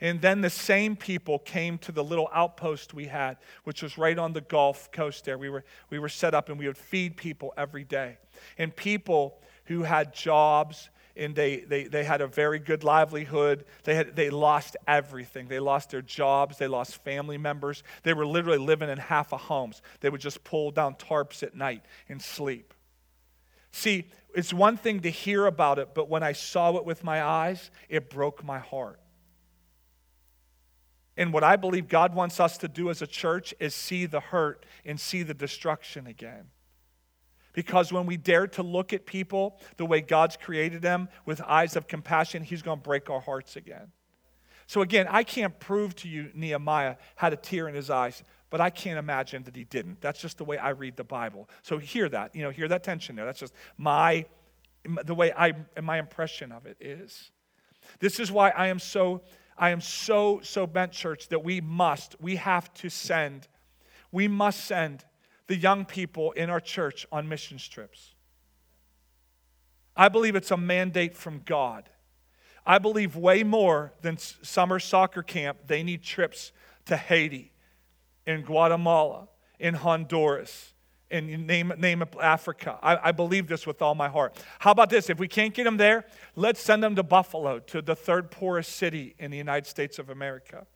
And 0.00 0.20
then 0.20 0.40
the 0.40 0.50
same 0.50 0.94
people 0.94 1.40
came 1.40 1.78
to 1.78 1.92
the 1.92 2.04
little 2.04 2.28
outpost 2.32 2.94
we 2.94 3.06
had, 3.06 3.36
which 3.64 3.82
was 3.82 3.98
right 3.98 4.16
on 4.16 4.32
the 4.32 4.40
Gulf 4.40 4.92
Coast 4.92 5.24
there. 5.24 5.36
We 5.36 5.48
were, 5.48 5.64
we 5.90 5.98
were 5.98 6.08
set 6.08 6.34
up 6.34 6.48
and 6.48 6.58
we 6.58 6.68
would 6.68 6.78
feed 6.78 7.16
people 7.16 7.52
every 7.56 7.84
day. 7.84 8.18
And 8.58 8.74
people 8.74 9.40
who 9.64 9.82
had 9.82 10.14
jobs 10.14 10.88
and 11.16 11.34
they, 11.34 11.56
they, 11.56 11.84
they 11.84 12.04
had 12.04 12.20
a 12.20 12.28
very 12.28 12.60
good 12.60 12.84
livelihood, 12.84 13.64
they, 13.82 13.96
had, 13.96 14.14
they 14.14 14.30
lost 14.30 14.76
everything. 14.86 15.48
They 15.48 15.58
lost 15.58 15.90
their 15.90 16.00
jobs, 16.00 16.58
they 16.58 16.68
lost 16.68 17.02
family 17.02 17.38
members. 17.38 17.82
They 18.04 18.14
were 18.14 18.26
literally 18.26 18.58
living 18.58 18.88
in 18.88 18.98
half 18.98 19.32
of 19.32 19.40
homes. 19.40 19.82
They 19.98 20.10
would 20.10 20.20
just 20.20 20.44
pull 20.44 20.70
down 20.70 20.94
tarps 20.94 21.42
at 21.42 21.56
night 21.56 21.84
and 22.08 22.22
sleep. 22.22 22.72
See, 23.78 24.06
it's 24.34 24.52
one 24.52 24.76
thing 24.76 25.00
to 25.02 25.08
hear 25.08 25.46
about 25.46 25.78
it, 25.78 25.94
but 25.94 26.08
when 26.08 26.24
I 26.24 26.32
saw 26.32 26.76
it 26.76 26.84
with 26.84 27.04
my 27.04 27.22
eyes, 27.22 27.70
it 27.88 28.10
broke 28.10 28.42
my 28.42 28.58
heart. 28.58 28.98
And 31.16 31.32
what 31.32 31.44
I 31.44 31.54
believe 31.54 31.86
God 31.86 32.12
wants 32.12 32.40
us 32.40 32.58
to 32.58 32.66
do 32.66 32.90
as 32.90 33.02
a 33.02 33.06
church 33.06 33.54
is 33.60 33.76
see 33.76 34.06
the 34.06 34.18
hurt 34.18 34.66
and 34.84 34.98
see 34.98 35.22
the 35.22 35.32
destruction 35.32 36.08
again. 36.08 36.46
Because 37.52 37.92
when 37.92 38.04
we 38.04 38.16
dare 38.16 38.48
to 38.48 38.64
look 38.64 38.92
at 38.92 39.06
people 39.06 39.60
the 39.76 39.86
way 39.86 40.00
God's 40.00 40.36
created 40.36 40.82
them 40.82 41.08
with 41.24 41.40
eyes 41.42 41.76
of 41.76 41.86
compassion, 41.86 42.42
He's 42.42 42.62
going 42.62 42.78
to 42.78 42.82
break 42.82 43.08
our 43.08 43.20
hearts 43.20 43.54
again. 43.54 43.92
So, 44.66 44.82
again, 44.82 45.06
I 45.08 45.22
can't 45.22 45.58
prove 45.60 45.94
to 45.96 46.08
you 46.08 46.30
Nehemiah 46.34 46.96
had 47.14 47.32
a 47.32 47.36
tear 47.36 47.68
in 47.68 47.76
his 47.76 47.90
eyes, 47.90 48.24
but 48.50 48.60
I 48.60 48.70
can't 48.70 48.98
imagine 48.98 49.42
that 49.44 49.56
he 49.56 49.64
didn't. 49.64 50.00
That's 50.00 50.20
just 50.20 50.38
the 50.38 50.44
way 50.44 50.58
I 50.58 50.70
read 50.70 50.96
the 50.96 51.04
Bible. 51.04 51.48
So, 51.62 51.78
hear 51.78 52.08
that. 52.08 52.34
You 52.34 52.42
know, 52.42 52.50
hear 52.50 52.68
that 52.68 52.82
tension 52.82 53.16
there. 53.16 53.26
That's 53.26 53.40
just 53.40 53.54
my, 53.76 54.24
the 55.04 55.14
way 55.14 55.32
I, 55.32 55.54
and 55.76 55.84
my 55.84 55.98
impression 55.98 56.52
of 56.52 56.66
it 56.66 56.76
is. 56.80 57.30
This 58.00 58.20
is 58.20 58.30
why 58.30 58.50
I 58.50 58.68
am 58.68 58.78
so, 58.78 59.22
I 59.56 59.70
am 59.70 59.80
so, 59.80 60.40
so 60.42 60.66
bent, 60.66 60.92
church, 60.92 61.28
that 61.28 61.44
we 61.44 61.60
must, 61.60 62.16
we 62.20 62.36
have 62.36 62.72
to 62.74 62.88
send, 62.88 63.48
we 64.12 64.28
must 64.28 64.64
send 64.64 65.04
the 65.46 65.56
young 65.56 65.84
people 65.84 66.32
in 66.32 66.50
our 66.50 66.60
church 66.60 67.06
on 67.10 67.28
mission 67.28 67.58
trips. 67.58 68.14
I 69.96 70.08
believe 70.08 70.36
it's 70.36 70.52
a 70.52 70.56
mandate 70.56 71.16
from 71.16 71.42
God. 71.44 71.90
I 72.64 72.78
believe 72.78 73.16
way 73.16 73.42
more 73.42 73.94
than 74.02 74.18
summer 74.18 74.78
soccer 74.78 75.22
camp, 75.22 75.58
they 75.66 75.82
need 75.82 76.02
trips 76.02 76.52
to 76.84 76.96
Haiti, 76.96 77.52
in 78.28 78.42
Guatemala, 78.42 79.26
in 79.58 79.72
Honduras, 79.72 80.74
in 81.10 81.46
name, 81.46 81.72
name 81.78 82.04
Africa. 82.20 82.78
I, 82.82 83.08
I 83.08 83.12
believe 83.12 83.48
this 83.48 83.66
with 83.66 83.80
all 83.80 83.94
my 83.94 84.08
heart. 84.08 84.36
How 84.58 84.70
about 84.70 84.90
this? 84.90 85.08
If 85.08 85.18
we 85.18 85.26
can't 85.26 85.54
get 85.54 85.64
them 85.64 85.78
there, 85.78 86.04
let's 86.36 86.60
send 86.60 86.82
them 86.82 86.94
to 86.96 87.02
Buffalo, 87.02 87.58
to 87.60 87.80
the 87.80 87.96
third 87.96 88.30
poorest 88.30 88.76
city 88.76 89.14
in 89.18 89.30
the 89.30 89.38
United 89.38 89.66
States 89.66 89.98
of 89.98 90.10
America. 90.10 90.66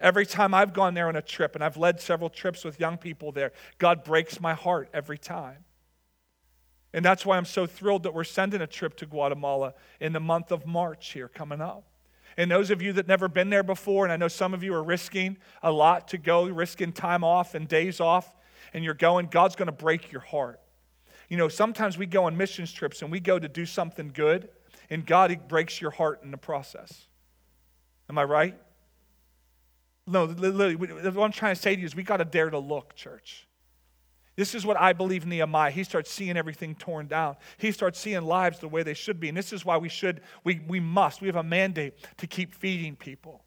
Every 0.00 0.26
time 0.26 0.52
I've 0.54 0.72
gone 0.72 0.94
there 0.94 1.06
on 1.06 1.14
a 1.14 1.22
trip, 1.22 1.54
and 1.54 1.62
I've 1.62 1.76
led 1.76 2.00
several 2.00 2.28
trips 2.28 2.64
with 2.64 2.80
young 2.80 2.98
people 2.98 3.30
there, 3.30 3.52
God 3.78 4.02
breaks 4.02 4.40
my 4.40 4.54
heart 4.54 4.90
every 4.92 5.18
time. 5.18 5.64
And 6.92 7.04
that's 7.04 7.24
why 7.24 7.36
I'm 7.36 7.44
so 7.44 7.66
thrilled 7.66 8.02
that 8.02 8.12
we're 8.12 8.24
sending 8.24 8.60
a 8.60 8.66
trip 8.66 8.96
to 8.96 9.06
Guatemala 9.06 9.74
in 10.00 10.12
the 10.12 10.20
month 10.20 10.50
of 10.50 10.66
March 10.66 11.12
here 11.12 11.28
coming 11.28 11.60
up. 11.60 11.84
And 12.36 12.50
those 12.50 12.70
of 12.70 12.82
you 12.82 12.92
that 12.94 13.08
never 13.08 13.28
been 13.28 13.48
there 13.48 13.62
before, 13.62 14.04
and 14.04 14.12
I 14.12 14.16
know 14.16 14.28
some 14.28 14.52
of 14.52 14.62
you 14.62 14.74
are 14.74 14.82
risking 14.82 15.38
a 15.62 15.72
lot 15.72 16.08
to 16.08 16.18
go, 16.18 16.46
risking 16.46 16.92
time 16.92 17.24
off 17.24 17.54
and 17.54 17.66
days 17.66 18.00
off, 18.00 18.34
and 18.74 18.84
you're 18.84 18.94
going, 18.94 19.26
God's 19.26 19.56
going 19.56 19.66
to 19.66 19.72
break 19.72 20.12
your 20.12 20.20
heart. 20.20 20.60
You 21.28 21.36
know, 21.36 21.48
sometimes 21.48 21.96
we 21.96 22.06
go 22.06 22.24
on 22.24 22.36
missions 22.36 22.72
trips 22.72 23.02
and 23.02 23.10
we 23.10 23.20
go 23.20 23.38
to 23.38 23.48
do 23.48 23.64
something 23.64 24.10
good, 24.12 24.48
and 24.90 25.04
God 25.04 25.48
breaks 25.48 25.80
your 25.80 25.90
heart 25.90 26.20
in 26.22 26.30
the 26.30 26.36
process. 26.36 27.06
Am 28.08 28.18
I 28.18 28.24
right? 28.24 28.56
No, 30.06 30.24
literally, 30.24 30.76
what 30.76 31.24
I'm 31.24 31.32
trying 31.32 31.54
to 31.54 31.60
say 31.60 31.74
to 31.74 31.80
you 31.80 31.86
is 31.86 31.96
we 31.96 32.04
got 32.04 32.18
to 32.18 32.24
dare 32.24 32.50
to 32.50 32.58
look, 32.58 32.94
church. 32.94 33.48
This 34.36 34.54
is 34.54 34.66
what 34.66 34.78
I 34.78 34.92
believe 34.92 35.26
Nehemiah. 35.26 35.70
He 35.70 35.82
starts 35.82 36.10
seeing 36.10 36.36
everything 36.36 36.74
torn 36.74 37.06
down. 37.06 37.36
He 37.56 37.72
starts 37.72 37.98
seeing 37.98 38.22
lives 38.22 38.58
the 38.60 38.68
way 38.68 38.82
they 38.82 38.94
should 38.94 39.18
be. 39.18 39.28
And 39.28 39.36
this 39.36 39.52
is 39.52 39.64
why 39.64 39.78
we 39.78 39.88
should, 39.88 40.20
we, 40.44 40.60
we 40.68 40.78
must, 40.78 41.22
we 41.22 41.26
have 41.26 41.36
a 41.36 41.42
mandate 41.42 41.94
to 42.18 42.26
keep 42.26 42.54
feeding 42.54 42.96
people. 42.96 43.42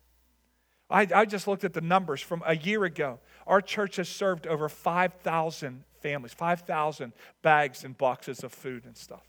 I, 0.90 1.08
I 1.14 1.26
just 1.26 1.48
looked 1.48 1.64
at 1.64 1.74
the 1.74 1.82
numbers 1.82 2.22
from 2.22 2.42
a 2.44 2.56
year 2.56 2.84
ago. 2.86 3.20
Our 3.46 3.62
church 3.62 3.98
has 3.98 4.10
served 4.10 4.48
over 4.48 4.68
5,000 4.68 5.84
families, 6.02 6.34
5,000 6.34 7.14
bags 7.44 7.84
and 7.84 7.96
boxes 7.96 8.44
of 8.44 8.52
food 8.52 8.86
and 8.86 8.98
stuff. 8.98 9.28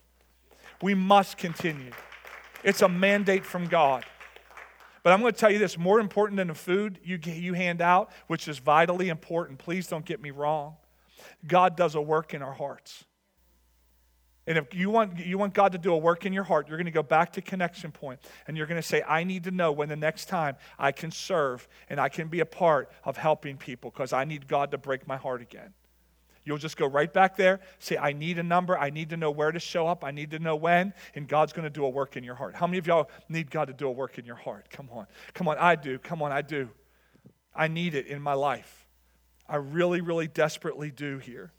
We 0.81 0.95
must 0.95 1.37
continue. 1.37 1.91
It's 2.63 2.81
a 2.81 2.89
mandate 2.89 3.45
from 3.45 3.67
God. 3.67 4.03
But 5.03 5.13
I'm 5.13 5.21
going 5.21 5.33
to 5.33 5.39
tell 5.39 5.51
you 5.51 5.59
this 5.59 5.77
more 5.77 5.99
important 5.99 6.37
than 6.37 6.47
the 6.47 6.55
food 6.55 6.99
you, 7.03 7.19
you 7.23 7.53
hand 7.53 7.81
out, 7.81 8.11
which 8.25 8.47
is 8.47 8.57
vitally 8.57 9.09
important, 9.09 9.59
please 9.59 9.85
don't 9.85 10.05
get 10.05 10.21
me 10.21 10.31
wrong. 10.31 10.75
God 11.45 11.75
does 11.75 11.95
a 11.95 12.01
work 12.01 12.33
in 12.33 12.41
our 12.41 12.53
hearts. 12.53 13.05
And 14.47 14.57
if 14.57 14.73
you 14.73 14.89
want, 14.89 15.19
you 15.19 15.37
want 15.37 15.53
God 15.53 15.71
to 15.73 15.77
do 15.77 15.93
a 15.93 15.97
work 15.97 16.25
in 16.25 16.33
your 16.33 16.43
heart, 16.43 16.67
you're 16.67 16.77
going 16.77 16.85
to 16.85 16.91
go 16.91 17.03
back 17.03 17.33
to 17.33 17.41
connection 17.41 17.91
point 17.91 18.19
and 18.47 18.57
you're 18.57 18.65
going 18.65 18.81
to 18.81 18.87
say, 18.87 19.03
I 19.03 19.23
need 19.23 19.43
to 19.43 19.51
know 19.51 19.71
when 19.71 19.87
the 19.87 19.95
next 19.95 20.25
time 20.25 20.55
I 20.79 20.91
can 20.91 21.11
serve 21.11 21.67
and 21.89 21.99
I 21.99 22.09
can 22.09 22.27
be 22.27 22.39
a 22.39 22.45
part 22.45 22.91
of 23.03 23.17
helping 23.17 23.57
people 23.57 23.91
because 23.91 24.13
I 24.13 24.25
need 24.25 24.47
God 24.47 24.71
to 24.71 24.77
break 24.77 25.07
my 25.07 25.17
heart 25.17 25.41
again. 25.41 25.73
You'll 26.43 26.57
just 26.57 26.75
go 26.75 26.87
right 26.87 27.11
back 27.11 27.37
there, 27.37 27.59
say, 27.77 27.97
I 27.97 28.13
need 28.13 28.39
a 28.39 28.43
number. 28.43 28.75
I 28.77 28.89
need 28.89 29.11
to 29.11 29.17
know 29.17 29.29
where 29.29 29.51
to 29.51 29.59
show 29.59 29.87
up. 29.87 30.03
I 30.03 30.09
need 30.09 30.31
to 30.31 30.39
know 30.39 30.55
when. 30.55 30.93
And 31.13 31.27
God's 31.27 31.53
going 31.53 31.65
to 31.65 31.69
do 31.69 31.85
a 31.85 31.89
work 31.89 32.17
in 32.17 32.23
your 32.23 32.33
heart. 32.33 32.55
How 32.55 32.65
many 32.65 32.79
of 32.79 32.87
y'all 32.87 33.11
need 33.29 33.51
God 33.51 33.65
to 33.65 33.73
do 33.73 33.87
a 33.87 33.91
work 33.91 34.17
in 34.17 34.25
your 34.25 34.35
heart? 34.35 34.69
Come 34.71 34.89
on. 34.91 35.05
Come 35.35 35.47
on. 35.47 35.57
I 35.59 35.75
do. 35.75 35.99
Come 35.99 36.23
on. 36.23 36.31
I 36.31 36.41
do. 36.41 36.69
I 37.53 37.67
need 37.67 37.93
it 37.93 38.07
in 38.07 38.21
my 38.21 38.33
life. 38.33 38.80
I 39.47 39.57
really, 39.57 40.01
really 40.01 40.27
desperately 40.27 40.91
do 40.91 41.17
here. 41.17 41.51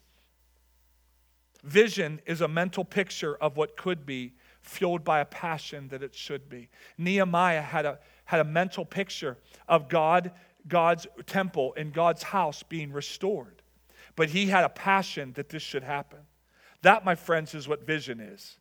Vision 1.62 2.20
is 2.26 2.40
a 2.40 2.48
mental 2.48 2.84
picture 2.84 3.36
of 3.36 3.56
what 3.56 3.76
could 3.76 4.04
be, 4.04 4.34
fueled 4.60 5.04
by 5.04 5.20
a 5.20 5.24
passion 5.24 5.88
that 5.88 6.02
it 6.02 6.14
should 6.14 6.48
be. 6.48 6.68
Nehemiah 6.98 7.62
had 7.62 7.84
a, 7.86 7.98
had 8.24 8.40
a 8.40 8.44
mental 8.44 8.84
picture 8.84 9.38
of 9.68 9.88
God, 9.88 10.32
God's 10.66 11.06
temple 11.26 11.74
and 11.76 11.92
God's 11.92 12.22
house 12.22 12.62
being 12.62 12.92
restored. 12.92 13.62
But 14.16 14.30
he 14.30 14.46
had 14.46 14.64
a 14.64 14.68
passion 14.68 15.32
that 15.34 15.48
this 15.48 15.62
should 15.62 15.82
happen. 15.82 16.20
That, 16.82 17.04
my 17.04 17.14
friends, 17.14 17.54
is 17.54 17.68
what 17.68 17.86
vision 17.86 18.20
is. 18.20 18.56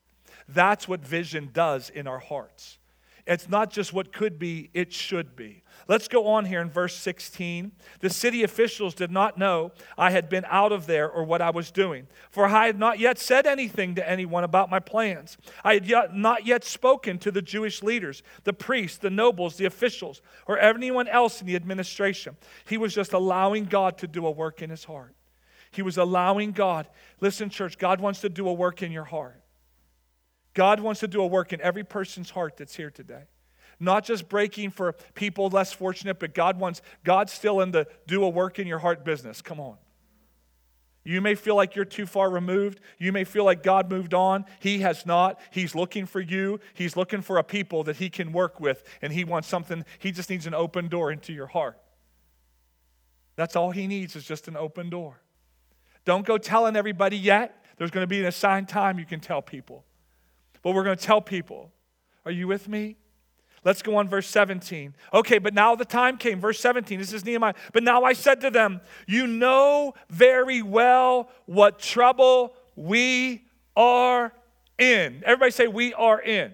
That's 0.48 0.88
what 0.88 1.06
vision 1.06 1.50
does 1.54 1.90
in 1.90 2.08
our 2.08 2.20
hearts. 2.20 2.78
It's 3.26 3.50
not 3.50 3.72
just 3.72 3.94
what 3.94 4.12
could 4.12 4.40
be, 4.40 4.70
it 4.74 4.92
should 4.92 5.36
be. 5.36 5.64
Let's 5.88 6.08
go 6.08 6.28
on 6.28 6.46
here 6.46 6.62
in 6.62 6.70
verse 6.70 6.96
16. 6.96 7.72
The 8.00 8.10
city 8.10 8.44
officials 8.44 8.94
did 8.94 9.12
not 9.12 9.38
know 9.38 9.72
I 9.98 10.12
had 10.12 10.30
been 10.30 10.46
out 10.48 10.72
of 10.72 10.88
there 10.88 11.10
or 11.10 11.24
what 11.24 11.42
I 11.42 11.50
was 11.50 11.72
doing, 11.72 12.08
for 12.30 12.46
I 12.46 12.68
had 12.68 12.80
not 12.80 13.00
yet 13.00 13.18
said 13.20 13.46
anything 13.46 13.96
to 13.96 14.10
anyone 14.10 14.44
about 14.44 14.70
my 14.70 14.80
plans. 14.80 15.38
I 15.64 15.74
had 15.74 15.86
yet, 15.86 16.16
not 16.16 16.46
yet 16.46 16.64
spoken 16.64 17.18
to 17.20 17.32
the 17.32 17.42
Jewish 17.42 17.84
leaders, 17.84 18.24
the 18.44 18.54
priests, 18.54 18.98
the 18.98 19.10
nobles, 19.10 19.58
the 19.58 19.66
officials, 19.66 20.22
or 20.48 20.60
anyone 20.60 21.08
else 21.08 21.42
in 21.42 21.48
the 21.48 21.56
administration. 21.56 22.38
He 22.66 22.78
was 22.78 22.94
just 22.94 23.14
allowing 23.14 23.66
God 23.66 23.98
to 24.00 24.08
do 24.08 24.26
a 24.26 24.32
work 24.32 24.62
in 24.62 24.70
his 24.70 24.86
heart. 24.86 25.16
He 25.72 25.82
was 25.82 25.98
allowing 25.98 26.52
God. 26.52 26.88
Listen, 27.20 27.50
church, 27.50 27.78
God 27.78 28.02
wants 28.02 28.22
to 28.22 28.30
do 28.30 28.48
a 28.48 28.54
work 28.54 28.84
in 28.84 28.92
your 28.92 29.06
heart. 29.06 29.41
God 30.54 30.80
wants 30.80 31.00
to 31.00 31.08
do 31.08 31.22
a 31.22 31.28
work 31.28 31.54
in 31.54 31.62
every 31.62 31.84
person's 31.84 32.32
heart 32.32 32.58
that's 32.58 32.76
here 32.76 32.92
today 32.92 33.24
not 33.82 34.06
just 34.06 34.30
breaking 34.30 34.70
for 34.70 34.94
people 35.16 35.50
less 35.50 35.74
fortunate, 35.74 36.20
but 36.20 36.36
God 36.36 36.60
wants, 36.60 36.82
God's 37.04 37.34
still 37.34 37.62
in 37.62 37.72
the 37.72 37.88
do 38.08 38.24
a 38.24 38.30
work 38.30 38.60
in 38.60 38.68
your 38.68 38.80
heart 38.80 39.04
business. 39.04 39.42
Come 39.42 39.60
on. 39.60 39.78
You 41.04 41.20
may 41.20 41.34
feel 41.34 41.56
like 41.56 41.76
you're 41.76 41.84
too 41.84 42.06
far 42.06 42.30
removed. 42.30 42.80
You 43.00 43.12
may 43.12 43.24
feel 43.24 43.44
like 43.44 43.64
God 43.64 43.90
moved 43.90 44.14
on. 44.14 44.46
He 44.60 44.80
has 44.82 45.08
not. 45.08 45.40
He's 45.50 45.74
looking 45.74 46.06
for 46.06 46.22
you. 46.22 46.60
He's 46.76 46.96
looking 46.96 47.22
for 47.22 47.40
a 47.40 47.44
people 47.44 47.84
that 47.86 47.96
He 47.96 48.12
can 48.12 48.32
work 48.32 48.60
with, 48.60 48.84
and 49.02 49.12
He 49.12 49.24
wants 49.24 49.48
something. 49.48 49.84
He 49.98 50.12
just 50.12 50.30
needs 50.30 50.46
an 50.46 50.54
open 50.54 50.88
door 50.88 51.12
into 51.12 51.34
your 51.34 51.48
heart. 51.48 51.80
That's 53.36 53.56
all 53.56 53.72
He 53.72 53.88
needs 53.88 54.16
is 54.16 54.24
just 54.24 54.48
an 54.48 54.56
open 54.56 54.92
door. 54.92 55.20
Don't 56.06 56.26
go 56.26 56.38
telling 56.38 56.76
everybody 56.76 57.18
yet. 57.18 57.66
There's 57.78 57.90
going 57.90 58.04
to 58.04 58.08
be 58.08 58.20
an 58.20 58.28
assigned 58.28 58.70
time 58.70 59.00
you 59.00 59.06
can 59.06 59.20
tell 59.20 59.42
people. 59.42 59.86
But 60.62 60.74
we're 60.74 60.84
going 60.84 60.98
to 60.98 61.04
tell 61.04 61.22
people. 61.22 61.72
Are 62.26 62.32
you 62.32 62.48
with 62.48 62.68
me? 62.68 62.98
Let's 63.64 63.82
go 63.82 63.98
on, 63.98 64.10
verse 64.10 64.28
17. 64.28 64.96
Okay, 65.14 65.38
but 65.38 65.54
now 65.54 65.76
the 65.76 65.86
time 65.86 66.18
came. 66.18 66.40
Verse 66.40 66.60
17, 66.60 66.98
this 67.00 67.14
is 67.14 67.24
Nehemiah. 67.24 67.54
But 67.74 67.84
now 67.84 68.04
I 68.04 68.14
said 68.14 68.42
to 68.42 68.50
them, 68.50 68.82
You 69.08 69.28
know 69.28 69.94
very 70.10 70.62
well 70.62 71.30
what 71.46 71.78
trouble 71.78 72.56
we 72.76 73.46
are 73.76 74.34
in. 74.80 75.22
Everybody 75.26 75.52
say, 75.52 75.68
We 75.68 75.94
are 75.94 76.20
in. 76.20 76.54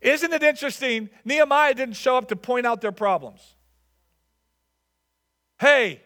Isn't 0.00 0.32
it 0.32 0.42
interesting? 0.42 1.10
Nehemiah 1.24 1.74
didn't 1.74 1.96
show 1.96 2.16
up 2.16 2.28
to 2.28 2.36
point 2.36 2.66
out 2.66 2.80
their 2.80 2.92
problems. 2.92 3.56
Hey, 5.60 6.02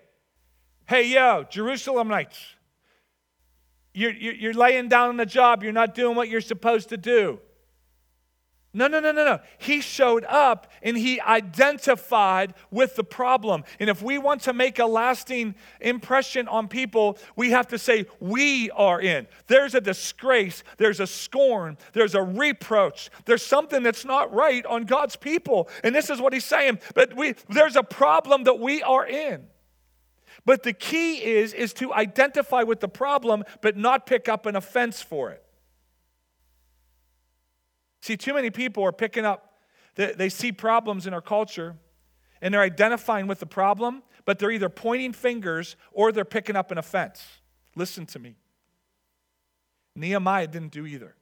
hey, 0.86 1.08
yo, 1.08 1.44
Jerusalemites, 1.50 2.54
you're, 3.94 4.12
you're 4.12 4.54
laying 4.54 4.88
down 4.88 5.10
on 5.10 5.16
the 5.16 5.26
job, 5.26 5.62
you're 5.62 5.72
not 5.72 5.94
doing 5.94 6.16
what 6.16 6.28
you're 6.28 6.40
supposed 6.40 6.88
to 6.90 6.96
do. 6.96 7.40
No, 8.74 8.86
no, 8.86 9.00
no, 9.00 9.12
no, 9.12 9.22
no. 9.22 9.40
He 9.58 9.82
showed 9.82 10.24
up 10.24 10.72
and 10.82 10.96
he 10.96 11.20
identified 11.20 12.54
with 12.70 12.96
the 12.96 13.04
problem. 13.04 13.64
And 13.78 13.90
if 13.90 14.00
we 14.00 14.16
want 14.16 14.40
to 14.42 14.54
make 14.54 14.78
a 14.78 14.86
lasting 14.86 15.56
impression 15.78 16.48
on 16.48 16.68
people, 16.68 17.18
we 17.36 17.50
have 17.50 17.68
to 17.68 17.78
say, 17.78 18.06
We 18.18 18.70
are 18.70 18.98
in. 18.98 19.26
There's 19.46 19.74
a 19.74 19.80
disgrace, 19.80 20.64
there's 20.78 21.00
a 21.00 21.06
scorn, 21.06 21.76
there's 21.92 22.14
a 22.14 22.22
reproach, 22.22 23.10
there's 23.26 23.44
something 23.44 23.82
that's 23.82 24.06
not 24.06 24.32
right 24.32 24.64
on 24.64 24.84
God's 24.84 25.16
people. 25.16 25.68
And 25.84 25.94
this 25.94 26.08
is 26.08 26.18
what 26.18 26.32
he's 26.32 26.46
saying. 26.46 26.78
But 26.94 27.14
we, 27.14 27.34
there's 27.50 27.76
a 27.76 27.82
problem 27.82 28.44
that 28.44 28.58
we 28.58 28.82
are 28.82 29.06
in. 29.06 29.48
But 30.44 30.64
the 30.64 30.72
key 30.72 31.22
is, 31.22 31.52
is 31.52 31.72
to 31.74 31.92
identify 31.92 32.62
with 32.62 32.80
the 32.80 32.88
problem, 32.88 33.44
but 33.60 33.76
not 33.76 34.06
pick 34.06 34.28
up 34.28 34.46
an 34.46 34.56
offense 34.56 35.00
for 35.00 35.30
it. 35.30 35.42
See, 38.00 38.16
too 38.16 38.34
many 38.34 38.50
people 38.50 38.82
are 38.84 38.92
picking 38.92 39.24
up, 39.24 39.60
they, 39.94 40.12
they 40.12 40.28
see 40.28 40.50
problems 40.50 41.06
in 41.06 41.14
our 41.14 41.20
culture 41.20 41.76
and 42.40 42.52
they're 42.52 42.60
identifying 42.60 43.28
with 43.28 43.38
the 43.38 43.46
problem, 43.46 44.02
but 44.24 44.40
they're 44.40 44.50
either 44.50 44.68
pointing 44.68 45.12
fingers 45.12 45.76
or 45.92 46.10
they're 46.10 46.24
picking 46.24 46.56
up 46.56 46.72
an 46.72 46.78
offense. 46.78 47.24
Listen 47.76 48.04
to 48.06 48.18
me. 48.18 48.34
Nehemiah 49.94 50.48
didn't 50.48 50.72
do 50.72 50.84
either. 50.84 51.14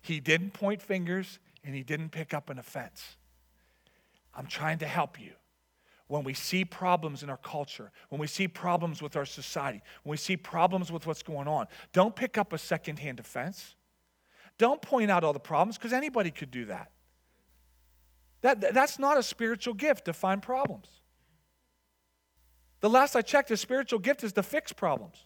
He 0.00 0.20
didn't 0.20 0.52
point 0.52 0.80
fingers 0.80 1.40
and 1.64 1.74
he 1.74 1.82
didn't 1.82 2.10
pick 2.10 2.32
up 2.32 2.48
an 2.48 2.58
offense. 2.58 3.16
I'm 4.34 4.46
trying 4.46 4.78
to 4.78 4.86
help 4.86 5.20
you. 5.20 5.32
When 6.14 6.22
we 6.22 6.32
see 6.32 6.64
problems 6.64 7.24
in 7.24 7.28
our 7.28 7.38
culture, 7.38 7.90
when 8.08 8.20
we 8.20 8.28
see 8.28 8.46
problems 8.46 9.02
with 9.02 9.16
our 9.16 9.26
society, 9.26 9.82
when 10.04 10.12
we 10.12 10.16
see 10.16 10.36
problems 10.36 10.92
with 10.92 11.08
what's 11.08 11.24
going 11.24 11.48
on, 11.48 11.66
don't 11.92 12.14
pick 12.14 12.38
up 12.38 12.52
a 12.52 12.58
secondhand 12.58 13.18
offense. 13.18 13.74
Don't 14.56 14.80
point 14.80 15.10
out 15.10 15.24
all 15.24 15.32
the 15.32 15.40
problems 15.40 15.76
because 15.76 15.92
anybody 15.92 16.30
could 16.30 16.52
do 16.52 16.66
that. 16.66 16.92
that. 18.42 18.72
That's 18.72 18.96
not 19.00 19.18
a 19.18 19.24
spiritual 19.24 19.74
gift 19.74 20.04
to 20.04 20.12
find 20.12 20.40
problems. 20.40 20.86
The 22.78 22.88
last 22.88 23.16
I 23.16 23.22
checked, 23.22 23.50
a 23.50 23.56
spiritual 23.56 23.98
gift 23.98 24.22
is 24.22 24.32
to 24.34 24.44
fix 24.44 24.72
problems. 24.72 25.16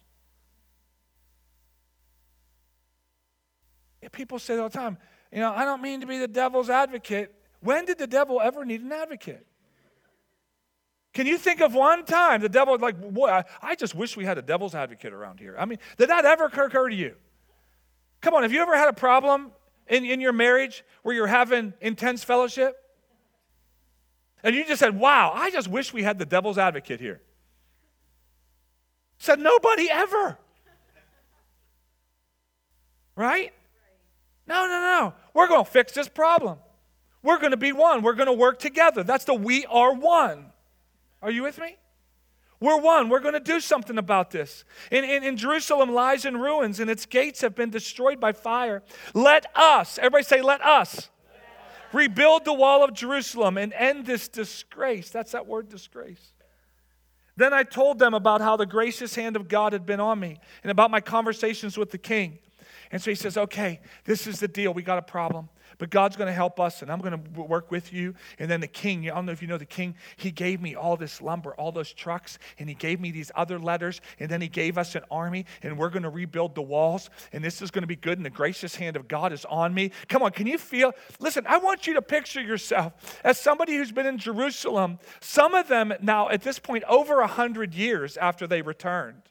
People 4.11 4.39
say 4.39 4.57
all 4.57 4.71
the 4.71 4.79
time, 4.79 4.97
you 5.31 5.41
know, 5.41 5.53
I 5.55 5.67
don't 5.67 5.83
mean 5.83 6.01
to 6.01 6.07
be 6.07 6.17
the 6.17 6.29
devil's 6.29 6.71
advocate. 6.71 7.35
When 7.61 7.85
did 7.85 7.99
the 7.99 8.07
devil 8.07 8.41
ever 8.41 8.65
need 8.65 8.81
an 8.81 8.93
advocate? 8.93 9.45
Can 11.19 11.27
you 11.27 11.37
think 11.37 11.61
of 11.61 11.75
one 11.75 12.05
time 12.05 12.43
the 12.43 12.49
devil, 12.49 12.79
like, 12.79 12.97
boy, 13.13 13.43
I 13.61 13.75
just 13.75 13.93
wish 13.93 14.17
we 14.17 14.25
had 14.25 14.39
a 14.39 14.43
devil's 14.43 14.77
advocate 14.77 15.13
around 15.13 15.41
here? 15.41 15.57
I 15.59 15.65
mean, 15.65 15.81
did 15.97 16.11
that 16.11 16.25
ever 16.25 16.45
occur 16.45 16.89
to 16.89 16.95
you? 16.95 17.17
Come 18.21 18.35
on, 18.35 18.45
have 18.45 18.53
you 18.53 18.63
ever 18.63 18.77
had 18.77 18.89
a 18.89 18.93
problem 18.93 19.51
in, 19.89 20.05
in 20.05 20.21
your 20.21 20.33
marriage 20.33 20.85
where 21.03 21.17
you're 21.17 21.27
having 21.27 21.75
intense 21.81 22.23
fellowship? 22.23 22.77
And 24.45 24.55
you 24.55 24.65
just 24.65 24.79
said, 24.79 24.97
wow, 24.97 25.33
I 25.35 25.51
just 25.51 25.67
wish 25.67 25.93
we 25.93 26.05
had 26.05 26.21
the 26.21 26.25
devil's 26.25 26.57
advocate 26.57 27.01
here. 27.01 27.21
Said 29.19 29.41
nobody 29.41 29.91
ever. 29.91 30.39
Right? 33.17 33.53
No, 34.47 34.69
no, 34.69 34.81
no. 34.81 35.15
We're 35.35 35.49
going 35.49 35.65
to 35.65 35.71
fix 35.73 35.91
this 35.91 36.09
problem. 36.09 36.59
We're 37.25 37.41
going 37.41 37.51
to 37.51 37.57
be 37.57 37.73
one. 37.73 38.03
We're 38.03 38.15
going 38.15 38.29
to 38.29 38.33
work 38.33 38.61
together. 38.61 39.03
That's 39.03 39.25
the 39.25 39.35
we 39.35 39.67
are 39.67 39.93
one. 39.93 40.53
Are 41.23 41.31
you 41.31 41.43
with 41.43 41.59
me? 41.59 41.77
We're 42.61 42.81
one. 42.81 43.09
We're 43.09 43.21
going 43.21 43.35
to 43.35 43.41
do 43.41 43.61
something 43.61 43.99
about 43.99 44.31
this. 44.31 44.65
And, 44.91 45.05
in 45.05 45.37
Jerusalem 45.37 45.93
lies 45.93 46.25
in 46.25 46.37
ruins, 46.37 46.81
and 46.81 46.91
its 46.91 47.07
gates 47.07 47.41
have 47.41 47.55
been 47.55 47.71
destroyed 47.71 48.19
by 48.19 48.33
fire. 48.33 48.83
Let 49.15 49.47
us, 49.55 49.99
everybody 49.99 50.25
say, 50.25 50.43
let 50.43 50.61
us, 50.61 51.09
rebuild 51.93 52.45
the 52.45 52.53
wall 52.53 52.83
of 52.83 52.95
Jerusalem 52.95 53.57
and 53.59 53.73
end 53.73 54.07
this 54.07 54.29
disgrace. 54.29 55.11
That's 55.11 55.33
that 55.33 55.47
word, 55.47 55.69
disgrace. 55.69 56.33
Then 57.37 57.55
I 57.55 57.63
told 57.63 58.01
them 58.01 58.15
about 58.15 58.41
how 58.41 58.57
the 58.57 58.67
gracious 58.67 59.15
hand 59.15 59.37
of 59.37 59.47
God 59.47 59.73
had 59.73 59.87
been 59.87 60.01
on 60.01 60.19
me 60.19 60.41
and 60.65 60.73
about 60.73 60.91
my 60.91 61.01
conversations 61.01 61.79
with 61.79 61.93
the 61.93 61.99
king. 61.99 62.41
And 62.91 63.03
so 63.03 63.11
he 63.11 63.15
says, 63.15 63.37
okay, 63.37 63.81
this 64.05 64.27
is 64.27 64.41
the 64.41 64.49
deal. 64.49 64.73
We 64.73 64.83
got 64.83 64.99
a 64.99 65.03
problem. 65.03 65.49
But 65.77 65.91
God's 65.91 66.17
going 66.17 66.29
to 66.29 66.33
help 66.33 66.59
us, 66.59 66.83
and 66.83 66.91
I'm 66.91 67.01
going 67.01 67.23
to 67.23 67.41
work 67.43 67.71
with 67.71 67.93
you. 67.93 68.15
And 68.39 68.51
then 68.51 68.61
the 68.61 68.67
king, 68.67 69.09
I 69.11 69.15
don't 69.15 69.27
know 69.27 69.33
if 69.33 69.43
you 69.43 69.49
know 69.49 69.59
the 69.59 69.67
king, 69.67 69.95
he 70.17 70.31
gave 70.31 70.61
me 70.61 70.75
all 70.75 70.97
this 70.97 71.21
lumber, 71.21 71.55
all 71.55 71.71
those 71.71 71.93
trucks, 71.93 72.39
and 72.59 72.69
he 72.69 72.75
gave 72.75 73.01
me 73.01 73.11
these 73.11 73.31
other 73.35 73.59
letters, 73.59 74.01
and 74.19 74.31
then 74.31 74.41
he 74.41 74.49
gave 74.49 74.79
us 74.79 74.95
an 74.95 75.03
army, 75.11 75.45
and 75.63 75.79
we're 75.79 75.91
going 75.91 76.03
to 76.03 76.09
rebuild 76.09 76.55
the 76.55 76.63
walls, 76.63 77.11
and 77.33 77.45
this 77.45 77.61
is 77.61 77.71
going 77.71 77.83
to 77.83 77.89
be 77.89 77.97
good, 77.97 78.19
and 78.19 78.25
the 78.25 78.31
gracious 78.31 78.75
hand 78.77 78.97
of 78.97 79.07
God 79.07 79.33
is 79.33 79.45
on 79.45 79.75
me. 79.75 79.93
Come 80.09 80.23
on, 80.23 80.33
can 80.33 80.47
you 80.47 80.59
feel? 80.59 80.93
Listen, 81.21 81.45
I 81.47 81.59
want 81.59 81.87
you 81.87 81.95
to 81.95 82.03
picture 82.03 82.41
yourself 82.41 83.21
as 83.23 83.39
somebody 83.39 83.77
who's 83.77 83.93
been 83.93 84.07
in 84.07 84.19
Jerusalem, 84.19 84.99
some 85.21 85.55
of 85.55 85.69
them 85.69 85.93
now 86.01 86.31
at 86.31 86.43
this 86.43 86.59
point 86.59 86.85
over 86.85 87.19
100 87.19 87.75
years 87.75 88.17
after 88.17 88.47
they 88.47 88.63
returned. 88.63 89.23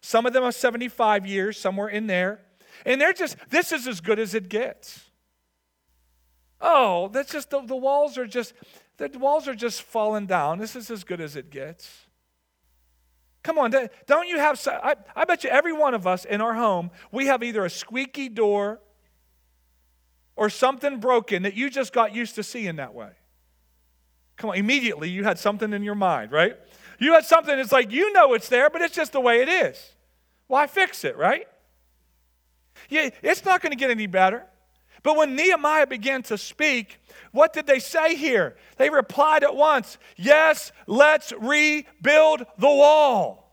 Some 0.00 0.26
of 0.26 0.32
them 0.32 0.42
are 0.44 0.52
75 0.52 1.26
years, 1.26 1.58
somewhere 1.58 1.88
in 1.88 2.08
there. 2.08 2.40
And 2.84 3.00
they're 3.00 3.12
just, 3.12 3.36
this 3.50 3.72
is 3.72 3.86
as 3.86 4.00
good 4.00 4.18
as 4.18 4.34
it 4.34 4.48
gets. 4.48 5.00
Oh, 6.60 7.08
that's 7.08 7.32
just 7.32 7.50
the, 7.50 7.60
the 7.60 7.76
walls 7.76 8.18
are 8.18 8.26
just 8.26 8.52
the 8.96 9.08
walls 9.18 9.46
are 9.46 9.54
just 9.54 9.82
falling 9.82 10.26
down. 10.26 10.58
This 10.58 10.74
is 10.74 10.90
as 10.90 11.04
good 11.04 11.20
as 11.20 11.36
it 11.36 11.50
gets. 11.50 12.06
Come 13.44 13.58
on, 13.58 13.72
don't 14.06 14.28
you 14.28 14.38
have? 14.38 14.60
I, 14.66 14.96
I 15.14 15.24
bet 15.24 15.44
you 15.44 15.50
every 15.50 15.72
one 15.72 15.94
of 15.94 16.06
us 16.06 16.24
in 16.24 16.40
our 16.40 16.54
home, 16.54 16.90
we 17.12 17.26
have 17.26 17.42
either 17.44 17.64
a 17.64 17.70
squeaky 17.70 18.28
door 18.28 18.80
or 20.34 20.50
something 20.50 20.98
broken 20.98 21.44
that 21.44 21.54
you 21.54 21.70
just 21.70 21.92
got 21.92 22.14
used 22.14 22.34
to 22.34 22.42
seeing 22.42 22.76
that 22.76 22.92
way. 22.92 23.10
Come 24.36 24.50
on, 24.50 24.56
immediately 24.56 25.08
you 25.08 25.24
had 25.24 25.38
something 25.38 25.72
in 25.72 25.82
your 25.82 25.94
mind, 25.94 26.32
right? 26.32 26.56
You 26.98 27.12
had 27.12 27.24
something 27.24 27.56
that's 27.56 27.72
like, 27.72 27.90
you 27.92 28.12
know 28.12 28.34
it's 28.34 28.48
there, 28.48 28.68
but 28.70 28.82
it's 28.82 28.94
just 28.94 29.12
the 29.12 29.20
way 29.20 29.42
it 29.42 29.48
is. 29.48 29.94
Why 30.46 30.66
fix 30.66 31.04
it, 31.04 31.16
right? 31.16 31.46
Yeah, 32.88 33.10
it's 33.22 33.44
not 33.44 33.60
going 33.60 33.72
to 33.72 33.76
get 33.76 33.90
any 33.90 34.06
better. 34.06 34.44
But 35.02 35.16
when 35.16 35.36
Nehemiah 35.36 35.86
began 35.86 36.22
to 36.24 36.38
speak, 36.38 37.00
what 37.32 37.52
did 37.52 37.66
they 37.66 37.78
say 37.78 38.16
here? 38.16 38.56
They 38.76 38.90
replied 38.90 39.44
at 39.44 39.54
once, 39.54 39.98
Yes, 40.16 40.72
let's 40.86 41.32
rebuild 41.32 42.44
the 42.58 42.66
wall. 42.66 43.48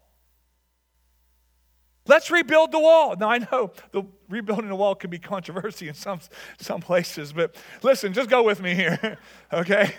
Let's 2.08 2.30
rebuild 2.30 2.71
the 2.71 2.80
wall. 2.80 3.15
Now, 3.19 3.32
I 3.32 3.39
know 3.39 3.71
the 3.91 4.04
rebuilding 4.30 4.69
the 4.69 4.76
wall 4.76 4.93
can 4.93 5.10
be 5.10 5.17
controversy 5.17 5.88
in 5.88 5.95
some, 5.95 6.19
some 6.60 6.80
places, 6.80 7.34
but 7.34 7.56
listen, 7.82 8.13
just 8.13 8.30
go 8.30 8.43
with 8.43 8.62
me 8.62 8.76
here, 8.76 9.17
okay? 9.54 9.91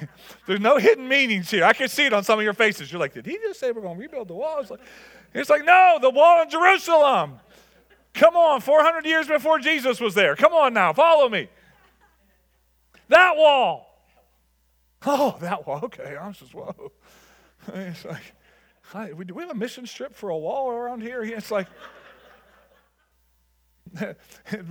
There's 0.46 0.60
no 0.60 0.78
hidden 0.78 1.08
meanings 1.08 1.50
here. 1.50 1.64
I 1.64 1.72
can 1.72 1.88
see 1.88 2.06
it 2.06 2.12
on 2.12 2.22
some 2.22 2.38
of 2.38 2.44
your 2.44 2.54
faces. 2.54 2.92
You're 2.92 3.00
like, 3.00 3.14
did 3.14 3.26
he 3.26 3.38
just 3.38 3.58
say 3.58 3.72
we're 3.72 3.82
going 3.82 3.96
to 3.96 4.00
rebuild 4.00 4.28
the 4.28 4.34
wall? 4.34 4.60
It's 4.60 4.70
like, 4.70 4.80
it's 5.34 5.50
like 5.50 5.64
no, 5.64 5.98
the 6.00 6.10
wall 6.10 6.42
in 6.42 6.48
Jerusalem. 6.48 7.40
Come 8.16 8.34
on, 8.34 8.62
400 8.62 9.04
years 9.04 9.28
before 9.28 9.58
Jesus 9.58 10.00
was 10.00 10.14
there. 10.14 10.34
Come 10.36 10.54
on 10.54 10.72
now, 10.72 10.94
follow 10.94 11.28
me. 11.28 11.48
That 13.08 13.36
wall. 13.36 13.86
Oh, 15.04 15.36
that 15.40 15.66
wall. 15.66 15.80
Okay, 15.84 16.16
I'm 16.20 16.32
just, 16.32 16.54
whoa. 16.54 16.92
It's 17.74 18.04
like, 18.06 18.34
hi, 18.82 19.12
do 19.12 19.34
we 19.34 19.42
have 19.42 19.50
a 19.50 19.54
mission 19.54 19.86
strip 19.86 20.14
for 20.14 20.30
a 20.30 20.36
wall 20.36 20.70
around 20.70 21.02
here? 21.02 21.22
It's 21.22 21.50
like, 21.50 21.68
the 23.92 24.16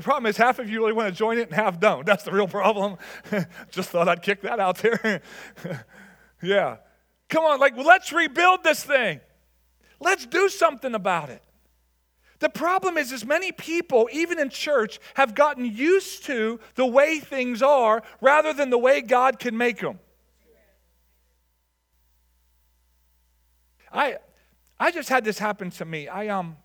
problem 0.02 0.26
is 0.26 0.38
half 0.38 0.58
of 0.58 0.68
you 0.68 0.80
really 0.80 0.94
want 0.94 1.14
to 1.14 1.16
join 1.16 1.38
it 1.38 1.48
and 1.48 1.54
half 1.54 1.80
don't. 1.80 2.04
That's 2.04 2.24
the 2.24 2.32
real 2.32 2.48
problem. 2.48 2.98
just 3.70 3.90
thought 3.90 4.10
I'd 4.10 4.24
kick 4.24 4.42
that 4.42 4.60
out 4.60 4.80
there. 4.80 5.22
yeah. 6.42 6.78
Come 7.30 7.46
on, 7.46 7.60
like, 7.60 7.78
let's 7.78 8.12
rebuild 8.12 8.64
this 8.64 8.84
thing. 8.84 9.20
Let's 10.00 10.26
do 10.26 10.50
something 10.50 10.96
about 10.96 11.30
it. 11.30 11.44
The 12.40 12.50
problem 12.50 12.98
is, 12.98 13.12
as 13.12 13.26
many 13.26 13.52
people, 13.52 14.10
even 14.12 14.40
in 14.40 14.50
church, 14.50 15.00
have 15.16 15.36
gotten 15.36 15.66
used 15.66 16.26
to 16.26 16.60
the 16.76 16.86
way 16.86 17.20
things 17.20 17.62
are 17.62 18.04
rather 18.22 18.54
than 18.54 18.70
the 18.70 18.78
way 18.78 19.02
God 19.02 19.40
can 19.40 19.58
make 19.58 19.80
them. 19.80 20.00
I, 23.92 24.18
I 24.78 24.92
just 24.92 25.08
had 25.08 25.24
this 25.24 25.40
happen 25.40 25.70
to 25.72 25.86
me. 25.86 26.10
I 26.10 26.28
um, 26.28 26.58